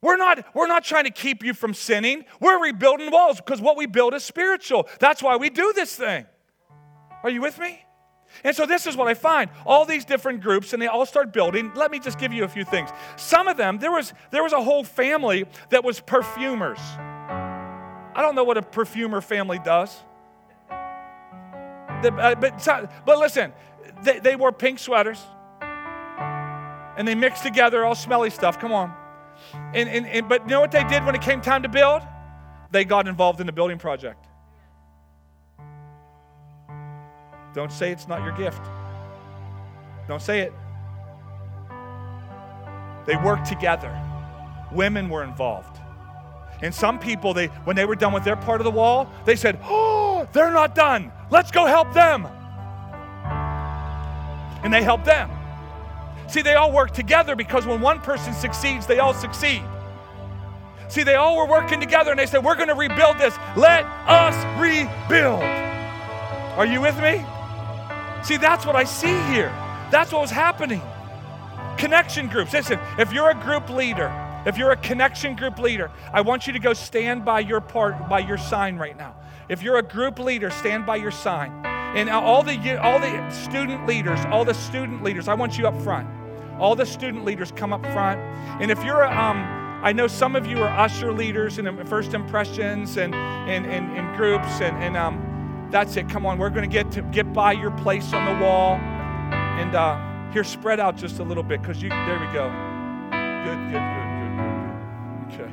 We're 0.00 0.16
not, 0.16 0.44
we're 0.54 0.66
not 0.66 0.84
trying 0.84 1.04
to 1.04 1.10
keep 1.10 1.42
you 1.42 1.54
from 1.54 1.74
sinning. 1.74 2.24
We're 2.40 2.62
rebuilding 2.62 3.10
walls 3.10 3.36
because 3.36 3.60
what 3.60 3.76
we 3.76 3.86
build 3.86 4.14
is 4.14 4.24
spiritual. 4.24 4.88
That's 5.00 5.22
why 5.22 5.36
we 5.36 5.50
do 5.50 5.72
this 5.74 5.94
thing. 5.94 6.26
Are 7.22 7.30
you 7.30 7.40
with 7.40 7.58
me? 7.58 7.84
And 8.44 8.54
so 8.54 8.66
this 8.66 8.86
is 8.86 8.96
what 8.96 9.08
I 9.08 9.14
find. 9.14 9.50
All 9.66 9.84
these 9.84 10.04
different 10.04 10.42
groups, 10.42 10.72
and 10.72 10.80
they 10.80 10.86
all 10.86 11.06
start 11.06 11.32
building. 11.32 11.72
Let 11.74 11.90
me 11.90 11.98
just 11.98 12.18
give 12.18 12.32
you 12.32 12.44
a 12.44 12.48
few 12.48 12.64
things. 12.64 12.90
Some 13.16 13.48
of 13.48 13.56
them, 13.56 13.78
there 13.78 13.90
was, 13.90 14.12
there 14.30 14.42
was 14.42 14.52
a 14.52 14.62
whole 14.62 14.84
family 14.84 15.46
that 15.70 15.82
was 15.82 16.00
perfumers. 16.00 16.78
I 16.78 18.18
don't 18.22 18.34
know 18.34 18.44
what 18.44 18.58
a 18.58 18.62
perfumer 18.62 19.20
family 19.20 19.58
does. 19.58 19.96
The, 22.02 22.14
uh, 22.14 22.34
but, 22.36 22.92
but 23.04 23.18
listen, 23.18 23.52
they, 24.04 24.20
they 24.20 24.36
wore 24.36 24.52
pink 24.52 24.78
sweaters 24.78 25.20
and 25.60 27.08
they 27.08 27.14
mixed 27.14 27.42
together 27.42 27.84
all 27.84 27.94
smelly 27.94 28.30
stuff. 28.30 28.58
Come 28.58 28.72
on. 28.72 28.94
And, 29.74 29.88
and, 29.88 30.06
and, 30.06 30.28
but 30.28 30.42
you 30.42 30.48
know 30.48 30.60
what 30.60 30.72
they 30.72 30.84
did 30.84 31.04
when 31.04 31.14
it 31.14 31.22
came 31.22 31.40
time 31.40 31.62
to 31.62 31.68
build? 31.68 32.02
They 32.70 32.84
got 32.84 33.08
involved 33.08 33.40
in 33.40 33.46
the 33.46 33.52
building 33.52 33.78
project. 33.78 34.26
Don't 37.54 37.72
say 37.72 37.90
it's 37.90 38.06
not 38.06 38.22
your 38.22 38.32
gift. 38.32 38.60
Don't 40.06 40.22
say 40.22 40.40
it. 40.40 40.52
They 43.06 43.16
worked 43.16 43.46
together. 43.46 43.94
Women 44.70 45.08
were 45.08 45.24
involved. 45.24 45.80
And 46.60 46.74
some 46.74 46.98
people, 46.98 47.32
they 47.32 47.46
when 47.64 47.76
they 47.76 47.84
were 47.84 47.94
done 47.94 48.12
with 48.12 48.24
their 48.24 48.36
part 48.36 48.60
of 48.60 48.64
the 48.64 48.70
wall, 48.70 49.10
they 49.24 49.36
said, 49.36 49.58
Oh, 49.64 50.28
they're 50.32 50.52
not 50.52 50.74
done. 50.74 51.12
Let's 51.30 51.50
go 51.50 51.66
help 51.66 51.92
them. 51.94 52.26
And 54.62 54.72
they 54.72 54.82
helped 54.82 55.04
them. 55.04 55.30
See, 56.28 56.42
they 56.42 56.54
all 56.54 56.72
work 56.72 56.92
together 56.92 57.34
because 57.34 57.66
when 57.66 57.80
one 57.80 58.00
person 58.00 58.34
succeeds, 58.34 58.86
they 58.86 58.98
all 58.98 59.14
succeed. 59.14 59.62
See, 60.88 61.02
they 61.02 61.16
all 61.16 61.36
were 61.36 61.46
working 61.46 61.80
together 61.80 62.10
and 62.10 62.18
they 62.18 62.26
said, 62.26 62.44
We're 62.44 62.54
going 62.54 62.68
to 62.68 62.74
rebuild 62.74 63.18
this. 63.18 63.36
Let 63.56 63.84
us 64.06 64.36
rebuild. 64.60 65.42
Are 66.56 66.66
you 66.66 66.80
with 66.80 66.96
me? 67.00 67.24
See, 68.22 68.36
that's 68.36 68.66
what 68.66 68.76
I 68.76 68.84
see 68.84 69.16
here. 69.32 69.50
That's 69.90 70.12
what 70.12 70.20
was 70.20 70.30
happening. 70.30 70.82
Connection 71.76 72.28
groups. 72.28 72.52
Listen, 72.52 72.78
if 72.98 73.12
you're 73.12 73.30
a 73.30 73.34
group 73.34 73.70
leader, 73.70 74.12
if 74.44 74.58
you're 74.58 74.72
a 74.72 74.76
connection 74.76 75.36
group 75.36 75.58
leader, 75.58 75.90
I 76.12 76.20
want 76.22 76.46
you 76.46 76.52
to 76.52 76.58
go 76.58 76.72
stand 76.72 77.24
by 77.24 77.40
your 77.40 77.60
part, 77.60 78.08
by 78.08 78.18
your 78.18 78.38
sign 78.38 78.76
right 78.76 78.96
now. 78.96 79.14
If 79.48 79.62
you're 79.62 79.78
a 79.78 79.82
group 79.82 80.18
leader, 80.18 80.50
stand 80.50 80.84
by 80.84 80.96
your 80.96 81.10
sign. 81.10 81.52
And 81.64 82.10
all 82.10 82.42
the 82.42 82.78
all 82.82 82.98
the 82.98 83.30
student 83.30 83.86
leaders, 83.86 84.20
all 84.30 84.44
the 84.44 84.54
student 84.54 85.02
leaders, 85.02 85.28
I 85.28 85.34
want 85.34 85.56
you 85.56 85.66
up 85.66 85.80
front. 85.82 86.17
All 86.58 86.74
the 86.74 86.86
student 86.86 87.24
leaders 87.24 87.52
come 87.52 87.72
up 87.72 87.82
front. 87.92 88.20
And 88.60 88.70
if 88.70 88.82
you're, 88.84 89.06
um, 89.06 89.36
I 89.82 89.92
know 89.92 90.06
some 90.06 90.34
of 90.34 90.46
you 90.46 90.58
are 90.62 90.68
usher 90.68 91.12
leaders 91.12 91.58
and 91.58 91.88
first 91.88 92.14
impressions 92.14 92.96
and, 92.96 93.14
and, 93.14 93.64
and, 93.66 93.96
and 93.96 94.16
groups, 94.16 94.60
and, 94.60 94.76
and 94.82 94.96
um, 94.96 95.68
that's 95.70 95.96
it. 95.96 96.08
Come 96.08 96.26
on, 96.26 96.38
we're 96.38 96.50
going 96.50 96.68
to 96.68 96.72
get 96.72 96.90
to 96.92 97.02
get 97.02 97.32
by 97.32 97.52
your 97.52 97.70
place 97.70 98.12
on 98.12 98.24
the 98.24 98.44
wall. 98.44 98.74
And 98.74 99.74
uh, 99.74 100.32
here, 100.32 100.44
spread 100.44 100.80
out 100.80 100.96
just 100.96 101.18
a 101.20 101.22
little 101.22 101.42
bit 101.42 101.62
because 101.62 101.82
you, 101.82 101.90
there 101.90 102.18
we 102.18 102.26
go. 102.32 102.50
Good, 103.44 103.58
good, 103.70 103.82
good, 103.94 104.18
good, 104.18 104.36
good, 104.36 105.38
good. 105.38 105.44
Okay, 105.44 105.52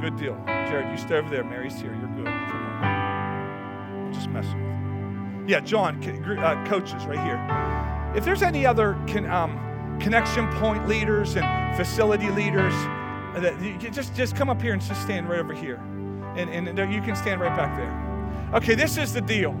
good 0.00 0.16
deal. 0.16 0.42
Jared, 0.46 0.90
you 0.90 0.96
stay 0.96 1.16
over 1.16 1.28
there. 1.28 1.44
Mary's 1.44 1.80
here. 1.80 1.94
You're 1.94 2.08
good. 2.08 2.26
Come 2.26 2.84
on. 2.84 4.12
Just 4.12 4.28
messing 4.28 4.62
with 4.62 5.48
you. 5.48 5.54
Yeah, 5.54 5.60
John, 5.60 6.02
uh, 6.38 6.66
coaches 6.66 7.04
right 7.06 7.20
here. 7.20 8.16
If 8.16 8.24
there's 8.24 8.42
any 8.42 8.66
other, 8.66 8.98
can, 9.06 9.26
um, 9.30 9.58
connection 10.00 10.48
point 10.54 10.88
leaders 10.88 11.36
and 11.36 11.76
facility 11.76 12.30
leaders. 12.30 12.74
That 13.36 13.58
just, 13.92 14.14
just 14.14 14.34
come 14.34 14.48
up 14.48 14.62
here 14.62 14.72
and 14.72 14.82
just 14.82 15.02
stand 15.02 15.28
right 15.28 15.40
over 15.40 15.52
here. 15.52 15.76
And, 16.36 16.50
and 16.50 16.92
you 16.92 17.02
can 17.02 17.16
stand 17.16 17.40
right 17.40 17.56
back 17.56 17.76
there. 17.76 18.06
Okay, 18.54 18.74
this 18.74 18.96
is 18.96 19.12
the 19.12 19.20
deal. 19.20 19.54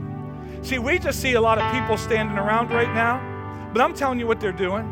See, 0.62 0.78
we 0.78 0.98
just 0.98 1.20
see 1.20 1.34
a 1.34 1.40
lot 1.40 1.58
of 1.58 1.72
people 1.72 1.96
standing 1.96 2.38
around 2.38 2.70
right 2.70 2.92
now, 2.94 3.70
but 3.72 3.82
I'm 3.82 3.94
telling 3.94 4.18
you 4.18 4.26
what 4.26 4.40
they're 4.40 4.52
doing. 4.52 4.84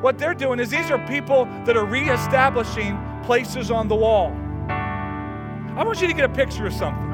What 0.00 0.18
they're 0.18 0.34
doing 0.34 0.58
is 0.58 0.70
these 0.70 0.90
are 0.90 0.98
people 1.06 1.44
that 1.64 1.76
are 1.76 1.84
reestablishing 1.84 2.98
places 3.24 3.70
on 3.70 3.88
the 3.88 3.94
wall. 3.94 4.32
I 4.68 5.84
want 5.84 6.00
you 6.00 6.08
to 6.08 6.14
get 6.14 6.24
a 6.24 6.32
picture 6.32 6.66
of 6.66 6.72
something. 6.72 7.12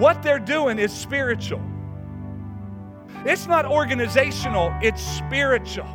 What 0.00 0.22
they're 0.22 0.38
doing 0.38 0.78
is 0.78 0.92
spiritual. 0.92 1.60
It's 3.24 3.46
not 3.46 3.66
organizational, 3.66 4.74
it's 4.82 5.02
spiritual. 5.02 5.88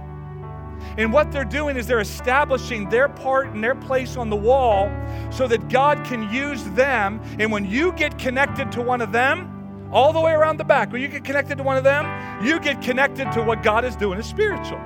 And 0.97 1.13
what 1.13 1.31
they're 1.31 1.45
doing 1.45 1.77
is 1.77 1.87
they're 1.87 1.99
establishing 1.99 2.89
their 2.89 3.07
part 3.07 3.47
and 3.47 3.63
their 3.63 3.75
place 3.75 4.17
on 4.17 4.29
the 4.29 4.35
wall 4.35 4.91
so 5.31 5.47
that 5.47 5.69
God 5.69 6.03
can 6.03 6.31
use 6.31 6.63
them. 6.71 7.21
And 7.39 7.51
when 7.51 7.65
you 7.65 7.93
get 7.93 8.17
connected 8.17 8.71
to 8.73 8.81
one 8.81 9.01
of 9.01 9.11
them, 9.11 9.89
all 9.91 10.13
the 10.13 10.19
way 10.19 10.31
around 10.31 10.57
the 10.57 10.63
back, 10.63 10.91
when 10.91 11.01
you 11.01 11.07
get 11.07 11.23
connected 11.23 11.57
to 11.57 11.63
one 11.63 11.77
of 11.77 11.83
them, 11.83 12.45
you 12.45 12.59
get 12.59 12.81
connected 12.81 13.31
to 13.33 13.43
what 13.43 13.61
God 13.61 13.83
is 13.83 13.95
doing 13.95 14.19
is 14.19 14.25
spiritual. 14.25 14.79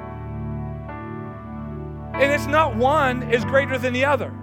And 2.14 2.32
it's 2.32 2.48
not 2.48 2.76
one 2.76 3.32
is 3.32 3.44
greater 3.46 3.78
than 3.78 3.94
the 3.94 4.06
other. 4.06 4.34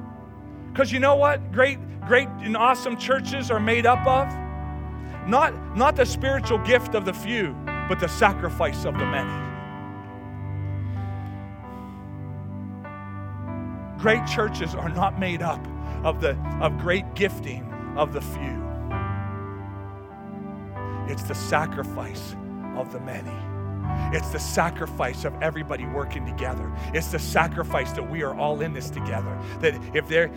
Because 0.73 0.93
you 0.93 1.01
know 1.01 1.17
what? 1.17 1.53
Great, 1.53 1.79
great 2.07 2.29
and 2.43 2.57
awesome 2.57 2.97
churches 2.97 3.51
are 3.51 3.61
made 3.61 3.87
up 3.87 4.07
of? 4.07 4.29
Not, 5.29 5.77
not 5.77 5.97
the 5.97 6.07
spiritual 6.07 6.59
gift 6.59 6.95
of 6.95 7.05
the 7.05 7.13
few, 7.13 7.55
but 7.89 8.01
the 8.01 8.09
sacrifice 8.09 8.85
of 8.85 8.99
the 8.99 9.07
many. 9.07 9.52
Great 14.03 14.27
churches 14.27 14.75
are 14.75 14.89
not 14.89 15.21
made 15.21 15.43
up 15.43 15.65
of, 16.03 16.21
the, 16.21 16.37
of 16.61 16.77
great 16.77 17.15
gifting 17.15 17.65
of 17.97 18.13
the 18.13 18.21
few. 18.21 18.61
It's 21.09 21.23
the 21.23 21.37
sacrifice 21.37 22.35
of 22.77 22.93
the 22.93 22.99
many. 22.99 23.31
It's 24.13 24.31
the 24.31 24.41
sacrifice 24.41 25.25
of 25.25 25.41
everybody 25.41 25.87
working 25.87 26.27
together. 26.27 26.73
It's 26.93 27.13
the 27.13 27.19
sacrifice 27.21 27.93
that 27.93 28.11
we 28.11 28.25
are 28.25 28.35
all 28.35 28.61
in 28.61 28.73
this 28.73 28.91
together. 28.91 29.39
That 29.61 29.81
if 29.95 30.09
they're 30.09 30.33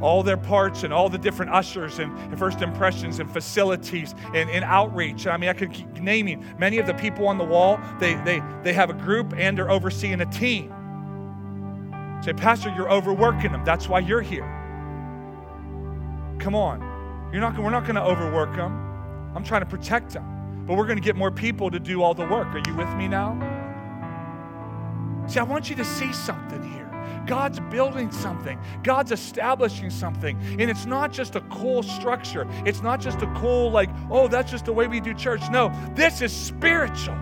all 0.00 0.22
their 0.22 0.36
parts 0.36 0.84
and 0.84 0.92
all 0.92 1.08
the 1.08 1.18
different 1.18 1.50
ushers 1.50 1.98
and, 1.98 2.16
and 2.16 2.38
first 2.38 2.62
impressions 2.62 3.18
and 3.18 3.28
facilities 3.28 4.14
and, 4.32 4.48
and, 4.48 4.64
outreach. 4.64 5.26
I 5.26 5.36
mean, 5.38 5.50
I 5.50 5.54
could 5.54 5.72
keep 5.72 5.92
naming 5.94 6.44
many 6.56 6.78
of 6.78 6.86
the 6.86 6.94
people 6.94 7.26
on 7.26 7.36
the 7.36 7.44
wall. 7.44 7.80
They 7.98 8.14
they 8.14 8.40
they 8.62 8.74
have 8.74 8.90
a 8.90 8.94
group 8.94 9.34
and 9.36 9.58
they're 9.58 9.70
overseeing 9.70 10.20
a 10.20 10.26
team. 10.26 10.72
Say, 12.20 12.32
Pastor, 12.32 12.72
you're 12.74 12.90
overworking 12.90 13.52
them. 13.52 13.64
That's 13.64 13.88
why 13.88 14.00
you're 14.00 14.22
here. 14.22 14.46
Come 16.38 16.54
on. 16.54 16.80
You're 17.32 17.40
not, 17.40 17.58
we're 17.58 17.70
not 17.70 17.84
going 17.84 17.96
to 17.96 18.02
overwork 18.02 18.56
them. 18.56 18.72
I'm 19.34 19.44
trying 19.44 19.60
to 19.62 19.66
protect 19.66 20.12
them. 20.12 20.64
But 20.66 20.76
we're 20.76 20.86
going 20.86 20.98
to 20.98 21.04
get 21.04 21.16
more 21.16 21.30
people 21.30 21.70
to 21.70 21.78
do 21.78 22.02
all 22.02 22.14
the 22.14 22.26
work. 22.26 22.48
Are 22.48 22.62
you 22.66 22.74
with 22.76 22.92
me 22.96 23.08
now? 23.08 23.36
See, 25.26 25.38
I 25.38 25.42
want 25.42 25.70
you 25.70 25.76
to 25.76 25.84
see 25.84 26.12
something 26.12 26.62
here. 26.62 26.88
God's 27.26 27.60
building 27.60 28.10
something, 28.10 28.58
God's 28.82 29.12
establishing 29.12 29.90
something. 29.90 30.38
And 30.58 30.62
it's 30.62 30.86
not 30.86 31.12
just 31.12 31.36
a 31.36 31.42
cool 31.42 31.82
structure, 31.82 32.46
it's 32.64 32.80
not 32.80 33.00
just 33.00 33.20
a 33.20 33.26
cool, 33.36 33.70
like, 33.70 33.90
oh, 34.10 34.28
that's 34.28 34.50
just 34.50 34.64
the 34.64 34.72
way 34.72 34.88
we 34.88 35.00
do 35.00 35.12
church. 35.12 35.42
No, 35.50 35.70
this 35.94 36.22
is 36.22 36.32
spiritual. 36.32 37.16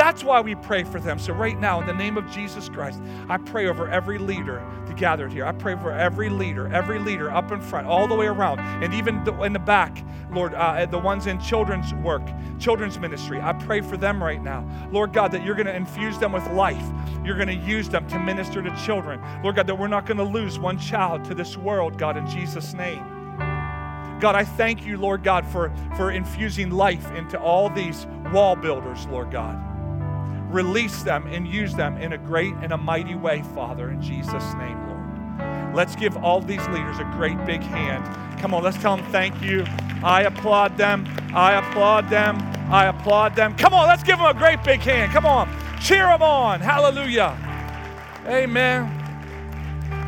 That's 0.00 0.24
why 0.24 0.40
we 0.40 0.54
pray 0.54 0.84
for 0.84 0.98
them. 0.98 1.18
So, 1.18 1.34
right 1.34 1.60
now, 1.60 1.78
in 1.78 1.86
the 1.86 1.92
name 1.92 2.16
of 2.16 2.26
Jesus 2.30 2.70
Christ, 2.70 3.02
I 3.28 3.36
pray 3.36 3.66
over 3.66 3.86
every 3.86 4.16
leader 4.16 4.66
to 4.86 4.94
gathered 4.94 5.30
here. 5.30 5.44
I 5.44 5.52
pray 5.52 5.76
for 5.76 5.92
every 5.92 6.30
leader, 6.30 6.72
every 6.72 6.98
leader 6.98 7.30
up 7.30 7.52
in 7.52 7.60
front, 7.60 7.86
all 7.86 8.08
the 8.08 8.14
way 8.14 8.24
around, 8.24 8.60
and 8.60 8.94
even 8.94 9.16
in 9.42 9.52
the 9.52 9.58
back, 9.58 10.02
Lord, 10.32 10.54
uh, 10.54 10.86
the 10.86 10.98
ones 10.98 11.26
in 11.26 11.38
children's 11.38 11.92
work, 11.92 12.22
children's 12.58 12.98
ministry. 12.98 13.42
I 13.42 13.52
pray 13.52 13.82
for 13.82 13.98
them 13.98 14.24
right 14.24 14.42
now. 14.42 14.66
Lord 14.90 15.12
God, 15.12 15.32
that 15.32 15.44
you're 15.44 15.54
going 15.54 15.66
to 15.66 15.76
infuse 15.76 16.18
them 16.18 16.32
with 16.32 16.46
life. 16.52 16.82
You're 17.22 17.36
going 17.36 17.48
to 17.48 17.66
use 17.66 17.90
them 17.90 18.08
to 18.08 18.18
minister 18.18 18.62
to 18.62 18.74
children. 18.82 19.20
Lord 19.42 19.56
God, 19.56 19.66
that 19.66 19.78
we're 19.78 19.86
not 19.86 20.06
going 20.06 20.16
to 20.16 20.24
lose 20.24 20.58
one 20.58 20.78
child 20.78 21.26
to 21.26 21.34
this 21.34 21.58
world, 21.58 21.98
God, 21.98 22.16
in 22.16 22.26
Jesus' 22.26 22.72
name. 22.72 23.04
God, 24.18 24.34
I 24.34 24.44
thank 24.44 24.86
you, 24.86 24.96
Lord 24.96 25.22
God, 25.22 25.46
for, 25.46 25.70
for 25.94 26.10
infusing 26.10 26.70
life 26.70 27.10
into 27.12 27.38
all 27.38 27.68
these 27.68 28.06
wall 28.32 28.56
builders, 28.56 29.06
Lord 29.08 29.30
God. 29.30 29.69
Release 30.50 31.02
them 31.04 31.26
and 31.28 31.46
use 31.46 31.74
them 31.74 31.96
in 31.98 32.12
a 32.12 32.18
great 32.18 32.54
and 32.62 32.72
a 32.72 32.76
mighty 32.76 33.14
way, 33.14 33.42
Father, 33.54 33.90
in 33.90 34.02
Jesus' 34.02 34.54
name, 34.54 34.76
Lord. 34.88 35.74
Let's 35.76 35.94
give 35.94 36.16
all 36.16 36.40
these 36.40 36.66
leaders 36.68 36.98
a 36.98 37.04
great 37.16 37.44
big 37.46 37.62
hand. 37.62 38.04
Come 38.40 38.52
on, 38.52 38.64
let's 38.64 38.76
tell 38.78 38.96
them 38.96 39.06
thank 39.12 39.40
you. 39.40 39.64
I 40.02 40.22
applaud 40.22 40.76
them. 40.76 41.06
I 41.34 41.54
applaud 41.54 42.10
them. 42.10 42.38
I 42.68 42.86
applaud 42.86 43.36
them. 43.36 43.56
Come 43.56 43.74
on, 43.74 43.86
let's 43.86 44.02
give 44.02 44.18
them 44.18 44.26
a 44.26 44.34
great 44.34 44.62
big 44.64 44.80
hand. 44.80 45.12
Come 45.12 45.24
on, 45.24 45.48
cheer 45.80 46.06
them 46.06 46.22
on. 46.22 46.60
Hallelujah. 46.60 47.36
Amen. 48.26 48.96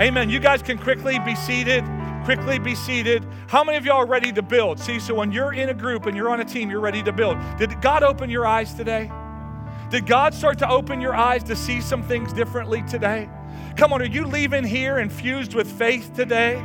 Amen. 0.01 0.29
You 0.29 0.41
guys 0.41 0.61
can 0.61 0.77
quickly 0.77 1.21
be 1.21 1.37
seated. 1.37 1.85
Quickly 2.25 2.59
be 2.59 2.75
seated. 2.75 3.25
How 3.47 3.63
many 3.63 3.79
of 3.79 3.85
y'all 3.85 3.99
are 3.99 4.07
ready 4.07 4.33
to 4.33 4.43
build? 4.43 4.81
See, 4.81 4.99
so 4.99 5.15
when 5.15 5.31
you're 5.31 5.53
in 5.53 5.69
a 5.69 5.75
group 5.75 6.07
and 6.07 6.17
you're 6.17 6.31
on 6.31 6.41
a 6.41 6.45
team, 6.45 6.71
you're 6.71 6.81
ready 6.81 7.03
to 7.03 7.13
build. 7.13 7.37
Did 7.59 7.81
God 7.81 8.03
open 8.03 8.31
your 8.31 8.47
eyes 8.47 8.75
today? 8.75 9.11
Did 9.93 10.07
God 10.07 10.33
start 10.33 10.59
to 10.61 10.69
open 10.71 11.03
your 11.03 11.15
eyes 11.15 11.43
to 11.45 11.55
see 11.55 11.83
some 11.83 12.03
things 12.03 12.33
differently 12.33 12.83
today? 12.85 13.29
Come 13.77 13.93
on, 13.93 14.01
are 14.01 14.07
you 14.07 14.25
leaving 14.25 14.65
here 14.65 14.99
infused 15.01 15.53
with 15.53 15.71
faith 15.71 16.15
today? 16.15 16.65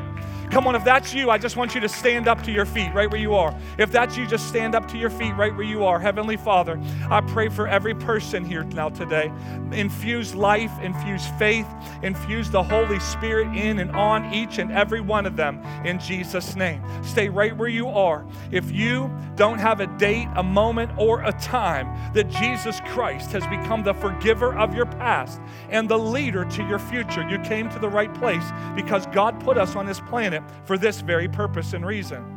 Come 0.52 0.66
on, 0.66 0.76
if 0.76 0.84
that's 0.86 1.14
you, 1.14 1.30
I 1.30 1.38
just 1.38 1.58
want 1.58 1.76
you 1.76 1.82
to 1.82 1.89
stand 1.89 2.28
up 2.28 2.41
to 2.43 2.52
your 2.52 2.66
feet 2.66 2.93
right 2.93 3.12
where 3.12 3.20
you 3.20 3.36
are. 3.36 3.54
If 3.78 3.91
that's 3.91 4.16
you, 4.16 4.26
just 4.26 4.48
stand 4.48 4.76
up 4.76 4.88
to 4.89 4.98
your 4.98 5.10
feet 5.10 5.34
right 5.36 5.54
where 5.54 5.66
you 5.66 5.84
are. 5.84 6.00
Heavenly 6.00 6.38
Father, 6.38 6.80
I 7.10 7.20
pray 7.20 7.50
for 7.50 7.68
every 7.68 7.93
person 7.93 8.45
here 8.45 8.64
now 8.64 8.88
today. 8.88 9.30
Infuse 9.74 10.34
life, 10.34 10.72
infuse 10.82 11.28
faith, 11.38 11.68
infuse 12.02 12.50
the 12.50 12.64
Holy 12.64 13.00
Spirit 13.00 13.56
in 13.58 13.80
and 13.80 13.91
on 13.91 14.34
each 14.34 14.58
and 14.58 14.72
every 14.72 15.02
one 15.02 15.26
of 15.26 15.36
them 15.36 15.62
in 15.84 16.00
Jesus' 16.00 16.56
name. 16.56 16.82
Stay 17.04 17.28
right 17.28 17.56
where 17.56 17.70
you 17.70 17.89
are. 17.89 18.26
If 18.50 18.72
you 18.72 19.12
don't 19.36 19.60
have 19.60 19.82
a 19.82 19.88
date, 19.98 20.28
a 20.38 20.43
moment, 20.43 20.91
or 20.98 21.24
a 21.24 21.34
time 21.34 22.14
that 22.14 22.30
Jesus 22.30 22.80
Christ 22.88 23.32
has 23.34 23.45
become 23.48 23.84
the 23.84 23.93
forgiver 23.93 24.58
of 24.58 24.74
your 24.74 24.86
past 24.86 25.41
and 25.70 25.89
the 25.89 26.00
leader 26.00 26.45
to 26.45 26.64
your 26.64 26.80
future, 26.80 27.28
you 27.30 27.38
came 27.39 27.70
to 27.70 27.80
the 27.80 27.89
right 27.89 28.14
place 28.14 28.45
because 28.76 29.06
God 29.08 29.39
put 29.41 29.58
us 29.58 29.76
on 29.76 29.86
this 29.86 30.00
planet 30.00 30.37
for 30.66 30.78
this 30.78 31.02
very 31.02 31.28
purpose 31.28 31.74
and 31.74 31.86
reason. 31.86 32.34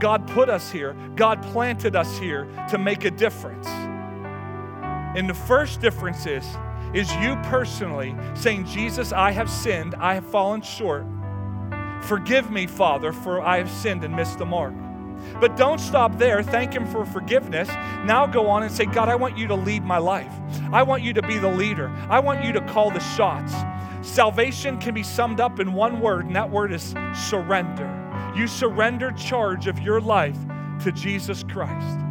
God 0.00 0.26
put 0.28 0.48
us 0.48 0.70
here, 0.70 0.94
God 1.16 1.42
planted 1.42 1.96
us 1.96 2.18
here 2.18 2.46
to 2.70 2.78
make 2.78 3.04
a 3.04 3.10
difference. 3.10 3.66
And 5.16 5.30
the 5.30 5.34
first 5.34 5.80
difference 5.80 6.26
is, 6.26 6.44
is 6.92 7.12
you 7.16 7.36
personally 7.44 8.14
saying, 8.34 8.66
Jesus, 8.66 9.12
I 9.12 9.30
have 9.30 9.48
sinned, 9.50 9.94
I 9.96 10.14
have 10.14 10.26
fallen 10.26 10.62
short. 10.62 11.06
Forgive 12.02 12.50
me, 12.50 12.66
Father, 12.66 13.12
for 13.12 13.40
I 13.40 13.58
have 13.58 13.70
sinned 13.70 14.04
and 14.04 14.14
missed 14.14 14.38
the 14.38 14.44
mark. 14.44 14.74
But 15.40 15.56
don't 15.56 15.78
stop 15.78 16.18
there. 16.18 16.42
Thank 16.42 16.72
Him 16.72 16.86
for 16.86 17.04
forgiveness. 17.04 17.68
Now 18.04 18.26
go 18.26 18.48
on 18.48 18.62
and 18.62 18.72
say, 18.72 18.84
God, 18.84 19.08
I 19.08 19.14
want 19.14 19.38
you 19.38 19.46
to 19.48 19.54
lead 19.54 19.84
my 19.84 19.98
life. 19.98 20.32
I 20.72 20.82
want 20.82 21.02
you 21.02 21.12
to 21.14 21.22
be 21.22 21.38
the 21.38 21.48
leader. 21.48 21.88
I 22.10 22.18
want 22.20 22.44
you 22.44 22.52
to 22.52 22.60
call 22.60 22.90
the 22.90 23.00
shots. 23.00 23.54
Salvation 24.04 24.78
can 24.78 24.92
be 24.92 25.02
summed 25.02 25.40
up 25.40 25.58
in 25.60 25.72
one 25.72 25.98
word, 25.98 26.26
and 26.26 26.36
that 26.36 26.50
word 26.50 26.72
is 26.72 26.94
surrender. 27.14 27.90
You 28.36 28.46
surrender 28.46 29.10
charge 29.12 29.66
of 29.66 29.78
your 29.80 30.00
life 30.00 30.38
to 30.82 30.92
Jesus 30.92 31.42
Christ. 31.42 32.03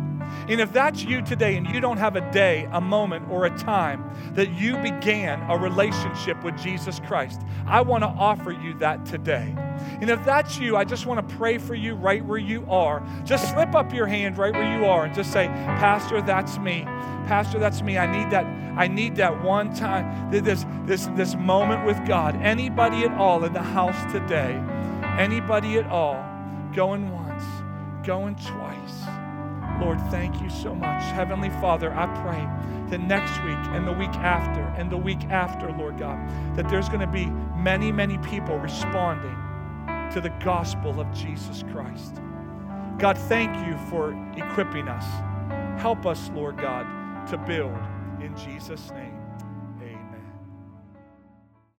And 0.47 0.59
if 0.59 0.73
that's 0.73 1.03
you 1.03 1.21
today 1.21 1.55
and 1.55 1.67
you 1.67 1.79
don't 1.79 1.97
have 1.97 2.15
a 2.15 2.31
day, 2.31 2.67
a 2.71 2.81
moment, 2.81 3.29
or 3.29 3.45
a 3.45 3.57
time 3.57 4.03
that 4.33 4.51
you 4.53 4.77
began 4.77 5.41
a 5.49 5.57
relationship 5.57 6.43
with 6.43 6.57
Jesus 6.57 6.99
Christ, 6.99 7.41
I 7.65 7.81
want 7.81 8.03
to 8.03 8.09
offer 8.09 8.51
you 8.51 8.73
that 8.79 9.05
today. 9.05 9.55
And 10.01 10.09
if 10.09 10.23
that's 10.25 10.57
you, 10.57 10.75
I 10.75 10.83
just 10.83 11.05
want 11.05 11.27
to 11.27 11.35
pray 11.35 11.57
for 11.57 11.75
you 11.75 11.95
right 11.95 12.23
where 12.25 12.37
you 12.37 12.65
are. 12.69 13.05
Just 13.23 13.49
slip 13.51 13.73
up 13.73 13.93
your 13.93 14.07
hand 14.07 14.37
right 14.37 14.53
where 14.53 14.77
you 14.77 14.85
are 14.85 15.05
and 15.05 15.15
just 15.15 15.31
say, 15.31 15.47
Pastor, 15.47 16.21
that's 16.21 16.57
me. 16.57 16.83
Pastor, 17.27 17.59
that's 17.59 17.81
me. 17.81 17.97
I 17.97 18.05
need 18.05 18.31
that. 18.31 18.45
I 18.75 18.87
need 18.87 19.17
that 19.17 19.43
one 19.43 19.73
time, 19.75 20.31
this, 20.31 20.65
this, 20.85 21.05
this 21.15 21.35
moment 21.35 21.85
with 21.85 22.03
God. 22.07 22.35
Anybody 22.37 23.03
at 23.03 23.11
all 23.11 23.43
in 23.43 23.53
the 23.53 23.61
house 23.61 24.11
today, 24.11 24.59
anybody 25.19 25.77
at 25.77 25.85
all, 25.87 26.25
going 26.73 27.11
once, 27.11 27.43
going 28.03 28.35
twice. 28.35 29.02
Lord, 29.79 29.99
thank 30.11 30.41
you 30.41 30.49
so 30.49 30.73
much. 30.73 31.03
Heavenly 31.13 31.49
Father, 31.61 31.93
I 31.93 32.05
pray 32.21 32.47
that 32.89 32.99
next 32.99 33.43
week 33.43 33.57
and 33.73 33.87
the 33.87 33.93
week 33.93 34.13
after 34.15 34.61
and 34.79 34.91
the 34.91 34.97
week 34.97 35.25
after, 35.25 35.71
Lord 35.71 35.97
God, 35.97 36.19
that 36.55 36.69
there's 36.69 36.87
going 36.87 37.01
to 37.01 37.07
be 37.07 37.25
many, 37.57 37.91
many 37.91 38.17
people 38.19 38.57
responding 38.57 39.35
to 40.11 40.21
the 40.21 40.29
gospel 40.43 40.99
of 40.99 41.11
Jesus 41.13 41.63
Christ. 41.71 42.21
God, 42.99 43.17
thank 43.17 43.55
you 43.67 43.77
for 43.89 44.13
equipping 44.37 44.87
us. 44.87 45.05
Help 45.81 46.05
us, 46.05 46.29
Lord 46.33 46.57
God, 46.57 47.27
to 47.27 47.37
build 47.37 47.77
in 48.21 48.35
Jesus' 48.37 48.91
name. 48.91 49.12